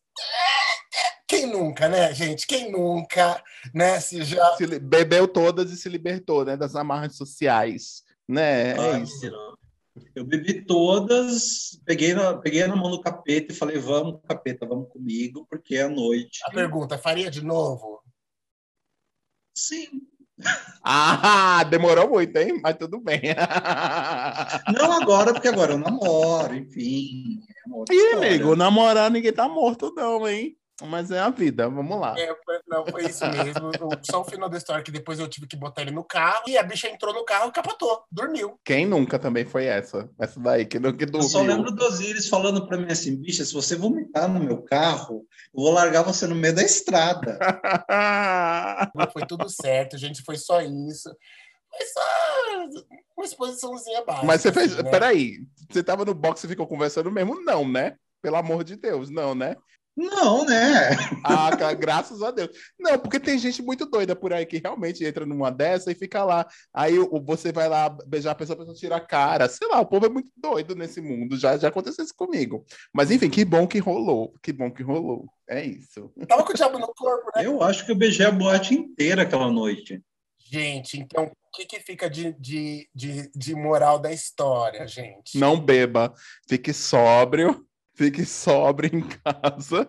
Quem 1.26 1.46
nunca, 1.46 1.88
né, 1.88 2.14
gente? 2.14 2.46
Quem 2.46 2.70
nunca, 2.70 3.42
né? 3.74 3.98
Se 3.98 4.22
já. 4.22 4.54
Se 4.56 4.66
bebeu 4.78 5.26
todas 5.26 5.72
e 5.72 5.76
se 5.76 5.88
libertou, 5.88 6.44
né? 6.44 6.56
Das 6.56 6.76
amarras 6.76 7.16
sociais, 7.16 8.04
né? 8.28 8.72
É 8.72 8.78
Ai, 8.78 9.02
isso. 9.02 9.28
Eu 10.14 10.24
bebi 10.24 10.64
todas, 10.64 11.80
peguei 11.84 12.14
na, 12.14 12.36
peguei 12.38 12.66
na 12.66 12.74
mão 12.74 12.90
do 12.90 13.00
capeta 13.00 13.52
e 13.52 13.56
falei, 13.56 13.78
vamos, 13.78 14.20
capeta, 14.26 14.66
vamos 14.66 14.88
comigo, 14.88 15.46
porque 15.48 15.76
é 15.76 15.82
a 15.82 15.88
noite. 15.88 16.40
A 16.44 16.50
pergunta, 16.50 16.96
faria 16.96 17.30
de 17.30 17.44
novo? 17.44 18.02
Sim. 19.54 20.02
Ah, 20.82 21.62
demorou 21.64 22.08
muito, 22.08 22.36
hein? 22.36 22.58
Mas 22.62 22.76
tudo 22.76 22.98
bem. 22.98 23.20
Não 24.74 24.92
agora, 24.92 25.32
porque 25.32 25.48
agora 25.48 25.72
eu 25.72 25.78
namoro, 25.78 26.54
enfim. 26.54 27.38
É 27.90 27.94
Ih, 27.94 28.14
amigo, 28.14 28.56
namorar 28.56 29.10
ninguém 29.10 29.32
tá 29.32 29.48
morto, 29.48 29.92
não, 29.94 30.26
hein? 30.28 30.56
Mas 30.84 31.10
é 31.10 31.18
a 31.20 31.30
vida, 31.30 31.68
vamos 31.68 32.00
lá. 32.00 32.18
É, 32.18 32.34
foi- 32.44 32.58
não, 32.66 32.84
foi 32.86 33.04
isso 33.04 33.24
mesmo. 33.30 33.70
Só 34.02 34.22
o 34.22 34.24
final 34.24 34.48
da 34.48 34.56
história 34.58 34.82
que 34.82 34.90
depois 34.90 35.18
eu 35.20 35.28
tive 35.28 35.46
que 35.46 35.56
botar 35.56 35.82
ele 35.82 35.90
no 35.92 36.02
carro 36.02 36.42
e 36.48 36.56
a 36.58 36.62
bicha 36.62 36.88
entrou 36.88 37.14
no 37.14 37.24
carro 37.24 37.50
e 37.50 37.52
capotou, 37.52 38.02
dormiu. 38.10 38.58
Quem 38.64 38.84
nunca 38.86 39.18
também 39.18 39.44
foi 39.44 39.66
essa? 39.66 40.10
Essa 40.18 40.40
daí, 40.40 40.64
que 40.66 40.80
nunca 40.80 41.04
Eu 41.04 41.10
dormiu. 41.10 41.28
só 41.30 41.42
lembro 41.42 41.70
do 41.70 41.84
Osiris 41.84 42.28
falando 42.28 42.66
pra 42.66 42.78
mim 42.78 42.90
assim, 42.90 43.14
bicha, 43.16 43.44
se 43.44 43.52
você 43.54 43.76
vomitar 43.76 44.28
no 44.28 44.40
meu 44.40 44.62
carro, 44.62 45.24
eu 45.54 45.62
vou 45.62 45.72
largar 45.72 46.02
você 46.02 46.26
no 46.26 46.34
meio 46.34 46.54
da 46.54 46.62
estrada. 46.62 47.38
Foi 49.12 49.26
tudo 49.26 49.48
certo, 49.48 49.96
gente, 49.98 50.22
foi 50.22 50.36
só 50.36 50.60
isso. 50.60 51.08
Foi 51.70 51.86
só 51.86 52.00
uma 53.16 53.24
exposiçãozinha 53.24 54.04
básica. 54.04 54.26
Mas 54.26 54.40
você 54.42 54.52
fez. 54.52 54.72
assim, 54.72 54.82
né? 54.82 54.90
Peraí, 54.90 55.38
você 55.70 55.82
tava 55.82 56.04
no 56.04 56.14
box 56.14 56.44
e 56.44 56.48
ficou 56.48 56.66
conversando 56.66 57.10
mesmo? 57.10 57.40
Não, 57.44 57.66
né? 57.68 57.96
Pelo 58.20 58.36
amor 58.36 58.64
de 58.64 58.76
Deus, 58.76 59.10
não, 59.10 59.34
né? 59.34 59.56
Não, 59.96 60.44
né? 60.46 60.90
Ah, 61.22 61.54
cara, 61.56 61.74
graças 61.74 62.22
a 62.22 62.30
Deus. 62.30 62.48
Não, 62.78 62.98
porque 62.98 63.20
tem 63.20 63.38
gente 63.38 63.62
muito 63.62 63.84
doida 63.84 64.16
por 64.16 64.32
aí 64.32 64.46
que 64.46 64.58
realmente 64.58 65.04
entra 65.04 65.26
numa 65.26 65.50
dessa 65.50 65.92
e 65.92 65.94
fica 65.94 66.24
lá. 66.24 66.46
Aí 66.72 66.98
o- 66.98 67.22
você 67.22 67.52
vai 67.52 67.68
lá 67.68 67.90
beijar 68.06 68.30
a 68.30 68.34
pessoa, 68.34 68.54
a 68.56 68.58
pessoa 68.58 68.76
tira 68.76 68.96
a 68.96 69.00
cara. 69.00 69.48
Sei 69.48 69.68
lá, 69.68 69.80
o 69.80 69.86
povo 69.86 70.06
é 70.06 70.08
muito 70.08 70.30
doido 70.36 70.74
nesse 70.74 71.00
mundo. 71.00 71.36
Já, 71.36 71.56
já 71.58 71.68
aconteceu 71.68 72.04
isso 72.04 72.14
comigo. 72.16 72.64
Mas 72.94 73.10
enfim, 73.10 73.28
que 73.28 73.44
bom 73.44 73.66
que 73.66 73.78
rolou. 73.78 74.34
Que 74.42 74.52
bom 74.52 74.70
que 74.70 74.82
rolou. 74.82 75.26
É 75.48 75.62
isso. 75.64 76.10
Tava 76.26 76.42
com 76.44 76.52
o 76.52 76.56
diabo 76.56 76.78
no 76.78 76.88
corpo, 76.94 77.30
né? 77.36 77.44
Eu 77.46 77.62
acho 77.62 77.84
que 77.84 77.92
eu 77.92 77.96
beijei 77.96 78.24
a 78.24 78.30
boate 78.30 78.74
inteira 78.74 79.22
aquela 79.22 79.50
noite. 79.52 80.02
Gente, 80.38 80.98
então, 80.98 81.24
o 81.24 81.50
que, 81.54 81.64
que 81.66 81.80
fica 81.80 82.08
de, 82.10 82.32
de, 82.38 82.88
de, 82.94 83.30
de 83.34 83.54
moral 83.54 83.98
da 83.98 84.12
história, 84.12 84.86
gente? 84.86 85.38
Não 85.38 85.58
beba. 85.60 86.12
Fique 86.48 86.72
sóbrio. 86.72 87.66
Fique 87.94 88.24
sóbrio 88.24 88.90
em 88.94 89.02
casa, 89.02 89.88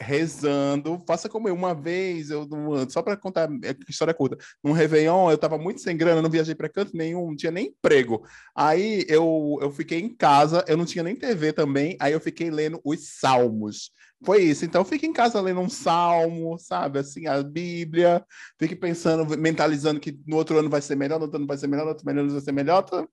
rezando. 0.00 1.02
Faça 1.06 1.28
como 1.28 1.48
eu. 1.48 1.54
Uma 1.54 1.74
vez, 1.74 2.30
eu 2.30 2.48
só 2.88 3.02
para 3.02 3.16
contar 3.16 3.48
é, 3.62 3.72
que 3.72 3.90
história 3.90 4.12
curta, 4.12 4.36
num 4.62 4.72
Réveillon, 4.72 5.30
eu 5.30 5.38
tava 5.38 5.56
muito 5.56 5.80
sem 5.80 5.96
grana, 5.96 6.20
não 6.20 6.30
viajei 6.30 6.54
para 6.54 6.68
canto 6.68 6.96
nenhum, 6.96 7.28
não 7.28 7.36
tinha 7.36 7.52
nem 7.52 7.66
emprego. 7.68 8.26
Aí 8.54 9.04
eu, 9.08 9.58
eu 9.60 9.70
fiquei 9.70 10.00
em 10.00 10.14
casa, 10.14 10.64
eu 10.66 10.76
não 10.76 10.84
tinha 10.84 11.04
nem 11.04 11.14
TV 11.14 11.52
também, 11.52 11.96
aí 12.00 12.12
eu 12.12 12.20
fiquei 12.20 12.50
lendo 12.50 12.80
os 12.84 13.18
salmos. 13.20 13.90
Foi 14.24 14.42
isso. 14.42 14.64
Então, 14.64 14.84
fique 14.84 15.06
em 15.06 15.12
casa 15.12 15.40
lendo 15.40 15.60
um 15.60 15.68
salmo, 15.68 16.58
sabe? 16.58 16.98
Assim, 16.98 17.26
a 17.26 17.42
Bíblia. 17.42 18.24
Fique 18.58 18.74
pensando, 18.74 19.38
mentalizando 19.38 20.00
que 20.00 20.18
no 20.26 20.36
outro 20.36 20.58
ano 20.58 20.70
vai 20.70 20.80
ser 20.80 20.96
melhor, 20.96 21.18
no 21.18 21.24
outro 21.24 21.38
ano 21.38 21.46
vai 21.46 21.58
ser 21.58 21.66
melhor, 21.66 21.84
no 21.84 21.90
outro 21.90 22.10
ano 22.10 22.30
vai 22.30 22.40
ser 22.40 22.52
melhor. 22.52 22.82
Tá- 22.82 23.06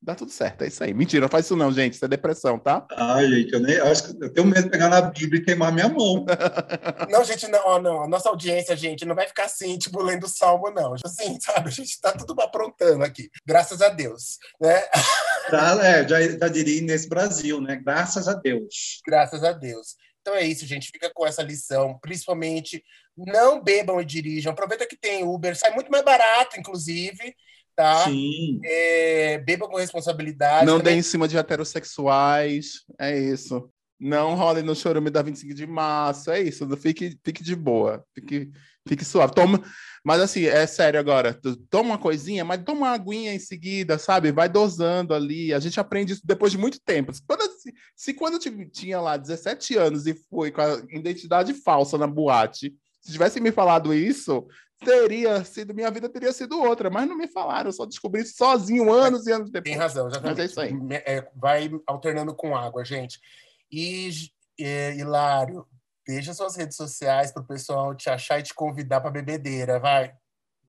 Dá 0.00 0.14
tudo 0.14 0.30
certo, 0.30 0.62
é 0.62 0.68
isso 0.68 0.82
aí. 0.84 0.94
Mentira, 0.94 1.22
não 1.22 1.28
faz 1.28 1.44
isso 1.44 1.56
não, 1.56 1.72
gente. 1.72 1.94
Isso 1.94 2.04
é 2.04 2.08
depressão, 2.08 2.56
tá? 2.56 2.86
Ai, 2.92 3.28
gente, 3.28 3.52
eu, 3.52 3.60
nem, 3.60 3.78
acho 3.78 4.04
que 4.04 4.24
eu 4.24 4.32
tenho 4.32 4.46
medo 4.46 4.62
de 4.62 4.70
pegar 4.70 4.88
na 4.88 5.00
Bíblia 5.00 5.40
e 5.40 5.44
queimar 5.44 5.72
minha 5.72 5.88
mão. 5.88 6.24
Não, 7.10 7.24
gente, 7.24 7.48
não, 7.48 7.80
não. 7.80 8.02
A 8.02 8.08
nossa 8.08 8.28
audiência, 8.28 8.76
gente, 8.76 9.04
não 9.04 9.14
vai 9.14 9.26
ficar 9.26 9.44
assim, 9.44 9.76
tipo, 9.78 10.02
lendo 10.02 10.28
salmo, 10.28 10.70
não. 10.70 10.94
Assim, 11.04 11.38
sabe? 11.40 11.68
A 11.68 11.72
gente 11.72 12.00
tá 12.00 12.12
tudo 12.12 12.40
aprontando 12.40 13.02
aqui. 13.02 13.30
Graças 13.46 13.80
a 13.82 13.88
Deus, 13.88 14.38
né? 14.60 14.82
Tá, 15.50 15.78
é, 15.82 16.06
já, 16.06 16.20
já 16.20 16.48
diria 16.48 16.82
nesse 16.82 17.08
Brasil, 17.08 17.58
né? 17.58 17.76
Graças 17.76 18.28
a 18.28 18.34
Deus. 18.34 19.00
Graças 19.06 19.42
a 19.42 19.50
Deus. 19.50 19.96
Então 20.20 20.34
é 20.34 20.44
isso, 20.44 20.66
gente. 20.66 20.90
Fica 20.92 21.10
com 21.14 21.26
essa 21.26 21.42
lição. 21.42 21.98
Principalmente, 22.02 22.84
não 23.16 23.62
bebam 23.62 23.98
e 23.98 24.04
dirijam. 24.04 24.52
Aproveita 24.52 24.86
que 24.86 24.96
tem 24.96 25.24
Uber. 25.24 25.56
Sai 25.56 25.70
muito 25.72 25.90
mais 25.90 26.04
barato, 26.04 26.60
inclusive, 26.60 27.34
tá? 27.78 28.04
Sim. 28.04 28.58
É, 28.64 29.38
bebam 29.38 29.68
com 29.68 29.76
responsabilidade. 29.76 30.66
Não 30.66 30.78
dê 30.78 30.84
Também- 30.84 30.98
em 30.98 31.02
cima 31.02 31.28
de 31.28 31.38
heterossexuais. 31.38 32.80
É 32.98 33.16
isso. 33.16 33.70
Não 34.00 34.34
role 34.34 34.62
no 34.62 34.74
chorume 34.74 35.10
da 35.10 35.22
25 35.22 35.54
de 35.54 35.64
março. 35.64 36.28
É 36.32 36.40
isso. 36.42 36.68
Fique, 36.76 37.16
fique 37.24 37.42
de 37.44 37.54
boa. 37.54 38.04
Fique, 38.12 38.50
fique 38.86 39.04
suave. 39.04 39.32
Toma. 39.32 39.62
Mas 40.04 40.20
assim, 40.20 40.44
é 40.44 40.66
sério 40.66 40.98
agora. 40.98 41.38
Toma 41.70 41.90
uma 41.90 41.98
coisinha, 41.98 42.44
mas 42.44 42.62
toma 42.64 42.86
uma 42.86 42.90
aguinha 42.90 43.32
em 43.32 43.38
seguida, 43.38 43.96
sabe? 43.96 44.32
Vai 44.32 44.48
dosando 44.48 45.14
ali. 45.14 45.54
A 45.54 45.60
gente 45.60 45.78
aprende 45.78 46.14
isso 46.14 46.22
depois 46.24 46.50
de 46.50 46.58
muito 46.58 46.80
tempo. 46.84 47.14
Se 47.14 47.22
quando, 47.24 47.42
se, 47.60 47.72
se 47.94 48.12
quando 48.12 48.40
eu 48.44 48.70
tinha 48.70 49.00
lá 49.00 49.16
17 49.16 49.76
anos 49.76 50.04
e 50.06 50.14
fui 50.28 50.50
com 50.50 50.62
a 50.62 50.80
identidade 50.90 51.54
falsa 51.54 51.96
na 51.96 52.08
boate, 52.08 52.74
se 53.00 53.12
tivessem 53.12 53.40
me 53.40 53.52
falado 53.52 53.94
isso, 53.94 54.46
teria 54.84 55.44
sido, 55.44 55.74
minha 55.74 55.90
vida 55.90 56.08
teria 56.08 56.32
sido 56.32 56.60
outra, 56.60 56.88
mas 56.88 57.08
não 57.08 57.16
me 57.16 57.26
falaram, 57.26 57.68
eu 57.68 57.72
só 57.72 57.84
descobri 57.84 58.24
sozinho 58.24 58.92
anos 58.92 59.26
e 59.26 59.32
anos 59.32 59.50
Tem 59.50 59.62
depois. 59.62 59.76
razão, 59.76 60.08
exatamente. 60.08 60.36
Mas 60.36 60.38
é 60.38 60.50
isso 60.50 60.60
aí. 60.60 60.72
É, 61.04 61.28
vai 61.34 61.70
alternando 61.86 62.34
com 62.34 62.56
água, 62.56 62.84
gente. 62.84 63.20
E, 63.70 64.10
é, 64.60 64.94
Hilário, 64.96 65.66
deixa 66.06 66.32
suas 66.32 66.56
redes 66.56 66.76
sociais 66.76 67.32
para 67.32 67.42
o 67.42 67.46
pessoal 67.46 67.94
te 67.94 68.08
achar 68.08 68.38
e 68.38 68.42
te 68.42 68.54
convidar 68.54 69.00
para 69.00 69.10
bebedeira, 69.10 69.78
vai. 69.78 70.12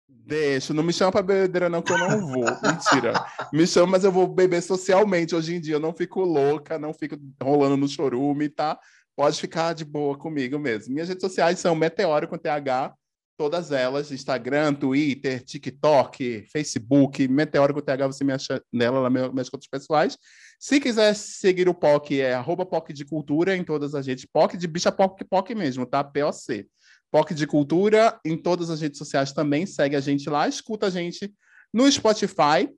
Deixa, 0.08 0.72
não 0.72 0.82
me 0.82 0.92
chama 0.92 1.12
pra 1.12 1.22
bebedeira, 1.22 1.68
não, 1.68 1.82
que 1.82 1.92
eu 1.92 1.98
não 1.98 2.26
vou. 2.26 2.44
Mentira. 2.62 3.12
Me 3.52 3.66
chama, 3.66 3.92
mas 3.92 4.04
eu 4.04 4.12
vou 4.12 4.26
beber 4.26 4.62
socialmente 4.62 5.34
hoje 5.34 5.54
em 5.54 5.60
dia. 5.60 5.74
Eu 5.74 5.80
não 5.80 5.92
fico 5.92 6.20
louca, 6.20 6.78
não 6.78 6.94
fico 6.94 7.16
rolando 7.42 7.76
no 7.76 7.86
chorume, 7.88 8.48
tá? 8.48 8.78
Pode 9.14 9.38
ficar 9.38 9.74
de 9.74 9.84
boa 9.84 10.16
comigo 10.16 10.58
mesmo. 10.58 10.94
Minhas 10.94 11.08
redes 11.08 11.22
sociais 11.22 11.58
são 11.58 11.74
Meteoro 11.74 12.26
com 12.26 12.38
TH, 12.38 12.94
todas 13.38 13.70
elas: 13.70 14.10
Instagram, 14.10 14.74
Twitter, 14.74 15.42
TikTok, 15.42 16.44
Facebook. 16.52 17.26
Meteoro 17.28 17.72
com 17.72 17.80
TH, 17.80 18.06
você 18.08 18.24
me 18.24 18.32
acha 18.32 18.60
nela, 18.70 18.98
lá 18.98 19.08
minhas 19.08 19.48
contas 19.48 19.68
pessoais. 19.68 20.18
Se 20.58 20.80
quiser 20.80 21.14
seguir 21.14 21.68
o 21.68 21.74
POC, 21.74 22.20
é 22.20 22.34
arroba 22.34 22.66
POC 22.66 22.92
de 22.92 23.04
Cultura 23.04 23.56
em 23.56 23.64
todas 23.64 23.94
as 23.94 24.06
redes. 24.06 24.26
POC 24.26 24.56
de 24.56 24.66
bicha 24.66 24.90
POC, 24.90 25.24
POC 25.24 25.54
mesmo, 25.54 25.86
tá? 25.86 26.02
POC. 26.02 26.68
POC 27.10 27.32
de 27.32 27.46
Cultura 27.46 28.20
em 28.24 28.36
todas 28.36 28.68
as 28.68 28.80
redes 28.80 28.98
sociais 28.98 29.32
também. 29.32 29.64
Segue 29.64 29.94
a 29.96 30.00
gente 30.00 30.28
lá, 30.28 30.48
escuta 30.48 30.88
a 30.88 30.90
gente 30.90 31.32
no 31.72 31.90
Spotify 31.90 32.68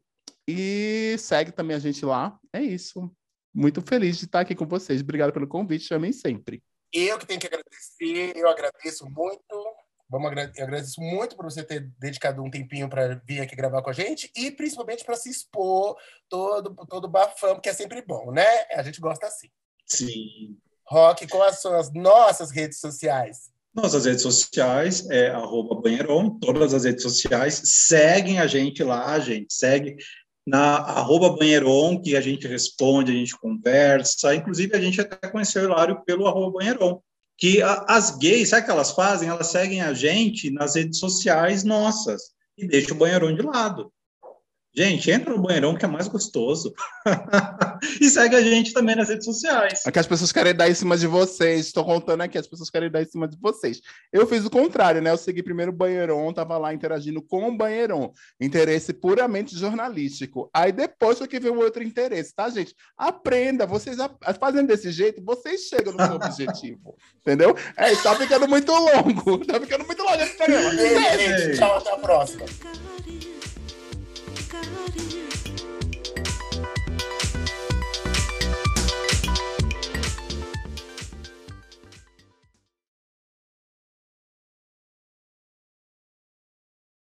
e 0.47 1.17
segue 1.19 1.51
também 1.51 1.75
a 1.75 1.81
gente 1.81 2.05
lá. 2.05 2.39
É 2.53 2.63
isso. 2.63 3.11
Muito 3.53 3.81
feliz 3.81 4.19
de 4.19 4.27
estar 4.27 4.41
aqui 4.41 4.55
com 4.55 4.67
vocês. 4.67 5.01
Obrigado 5.01 5.33
pelo 5.33 5.49
convite. 5.49 5.87
Chamem 5.87 6.13
sempre. 6.13 6.63
Eu 6.93 7.19
que 7.19 7.27
tenho 7.27 7.41
que 7.41 7.47
agradecer, 7.47 8.37
eu 8.37 8.49
agradeço 8.49 9.09
muito. 9.09 9.80
Vamos 10.11 10.27
agra- 10.29 10.53
eu 10.57 10.65
agradeço 10.65 11.01
muito 11.01 11.37
por 11.37 11.45
você 11.45 11.63
ter 11.63 11.89
dedicado 11.99 12.43
um 12.43 12.51
tempinho 12.51 12.89
para 12.89 13.23
vir 13.25 13.41
aqui 13.41 13.55
gravar 13.55 13.81
com 13.81 13.91
a 13.91 13.93
gente 13.93 14.31
e 14.37 14.51
principalmente 14.51 15.05
para 15.05 15.15
se 15.15 15.31
expor 15.31 15.97
todo 16.29 16.75
todo 16.87 17.09
bafão, 17.09 17.61
que 17.61 17.69
é 17.69 17.73
sempre 17.73 18.03
bom, 18.03 18.33
né? 18.33 18.47
A 18.73 18.83
gente 18.83 19.01
gosta 19.01 19.27
assim. 19.27 19.49
Sim. 19.87 20.57
Rock, 20.85 21.29
quais 21.29 21.61
são 21.61 21.75
as 21.77 21.93
nossas 21.93 22.51
redes 22.51 22.81
sociais? 22.81 23.51
Nossas 23.73 24.05
redes 24.05 24.23
sociais 24.23 25.09
é 25.09 25.29
arroba 25.31 25.81
banheiron, 25.81 26.39
todas 26.41 26.75
as 26.75 26.83
redes 26.85 27.05
sociais. 27.05 27.63
Seguem 27.65 28.41
a 28.41 28.49
gente 28.49 28.83
lá, 28.83 29.17
gente. 29.21 29.55
Segue 29.55 29.97
na 30.45 30.79
arroba 30.79 31.37
banheiron, 31.37 32.03
que 32.03 32.17
a 32.17 32.21
gente 32.21 32.49
responde, 32.49 33.13
a 33.13 33.15
gente 33.15 33.39
conversa. 33.39 34.35
Inclusive, 34.35 34.77
a 34.77 34.81
gente 34.81 35.01
até 35.01 35.29
conheceu 35.29 35.63
o 35.63 35.65
Hilário 35.67 36.03
pelo 36.05 36.27
arroba 36.27 36.59
banheiron. 36.59 37.01
Que 37.41 37.63
a- 37.63 37.87
as 37.89 38.17
gays, 38.19 38.51
sabe 38.51 38.63
o 38.63 38.65
que 38.67 38.71
elas 38.71 38.91
fazem? 38.93 39.29
Elas 39.29 39.47
seguem 39.49 39.81
a 39.81 39.95
gente 39.95 40.51
nas 40.51 40.75
redes 40.75 40.99
sociais 40.99 41.65
nossas 41.65 42.23
e 42.57 42.67
deixam 42.69 42.95
o 42.95 42.99
banheiron 42.99 43.35
de 43.35 43.43
lado. 43.43 43.91
Gente, 44.77 45.11
entra 45.11 45.35
no 45.35 45.43
banheirão 45.43 45.75
que 45.75 45.85
é 45.85 45.89
mais 45.89 46.07
gostoso. 46.07 46.73
e 48.01 48.09
segue 48.09 48.37
a 48.37 48.41
gente 48.41 48.73
também 48.73 48.97
nas 48.97 49.09
redes 49.09 49.25
sociais. 49.25 49.83
É 49.87 49.91
que 49.91 49.99
as 49.99 50.07
pessoas 50.07 50.33
querem 50.33 50.55
dar 50.55 50.69
em 50.69 50.75
cima 50.75 50.97
de 50.97 51.07
vocês. 51.07 51.67
Estou 51.67 51.85
contando 51.85 52.23
aqui, 52.23 52.39
as 52.39 52.47
pessoas 52.47 52.71
querem 52.71 52.91
dar 52.91 53.03
em 53.03 53.07
cima 53.07 53.29
de 53.29 53.37
vocês. 53.41 53.81
Eu 54.13 54.27
fiz 54.27 54.45
o 54.45 54.51
contrário, 54.51 55.01
né? 55.01 55.11
Eu 55.11 55.17
segui 55.17 55.43
primeiro 55.43 55.73
o 55.73 55.75
Banheiron, 55.75 56.33
tava 56.33 56.57
lá 56.59 56.73
interagindo 56.73 57.23
com 57.23 57.49
o 57.49 57.57
Banheiron. 57.57 58.13
Interesse 58.41 58.93
puramente 58.93 59.57
jornalístico. 59.57 60.51
Aí 60.55 60.73
depois 60.73 61.19
foi 61.19 61.29
que 61.29 61.41
veio 61.41 61.55
o 61.55 61.61
outro 61.61 61.83
interesse, 61.83 62.35
tá, 62.35 62.49
gente? 62.49 62.75
Aprenda. 62.97 63.67
Vocês 63.67 63.97
fazendo 64.39 64.69
desse 64.69 64.91
jeito, 64.91 65.23
vocês 65.25 65.63
chegam 65.63 65.93
no 65.93 66.05
seu 66.05 66.15
objetivo. 66.17 66.97
Entendeu? 67.21 67.55
É, 67.77 67.95
tá 67.97 68.15
ficando 68.17 68.49
muito 68.49 68.73
longo. 68.73 69.41
Tá 69.51 69.59
ficando 69.59 69.85
muito 69.85 70.03
longo 70.03 70.23
esse 70.23 70.37
programa. 70.37 70.71
Beijo, 70.71 71.19
gente. 71.19 71.59
Tchau, 71.59 71.79
até 71.79 71.93
a 71.93 71.99
próxima. 71.99 72.45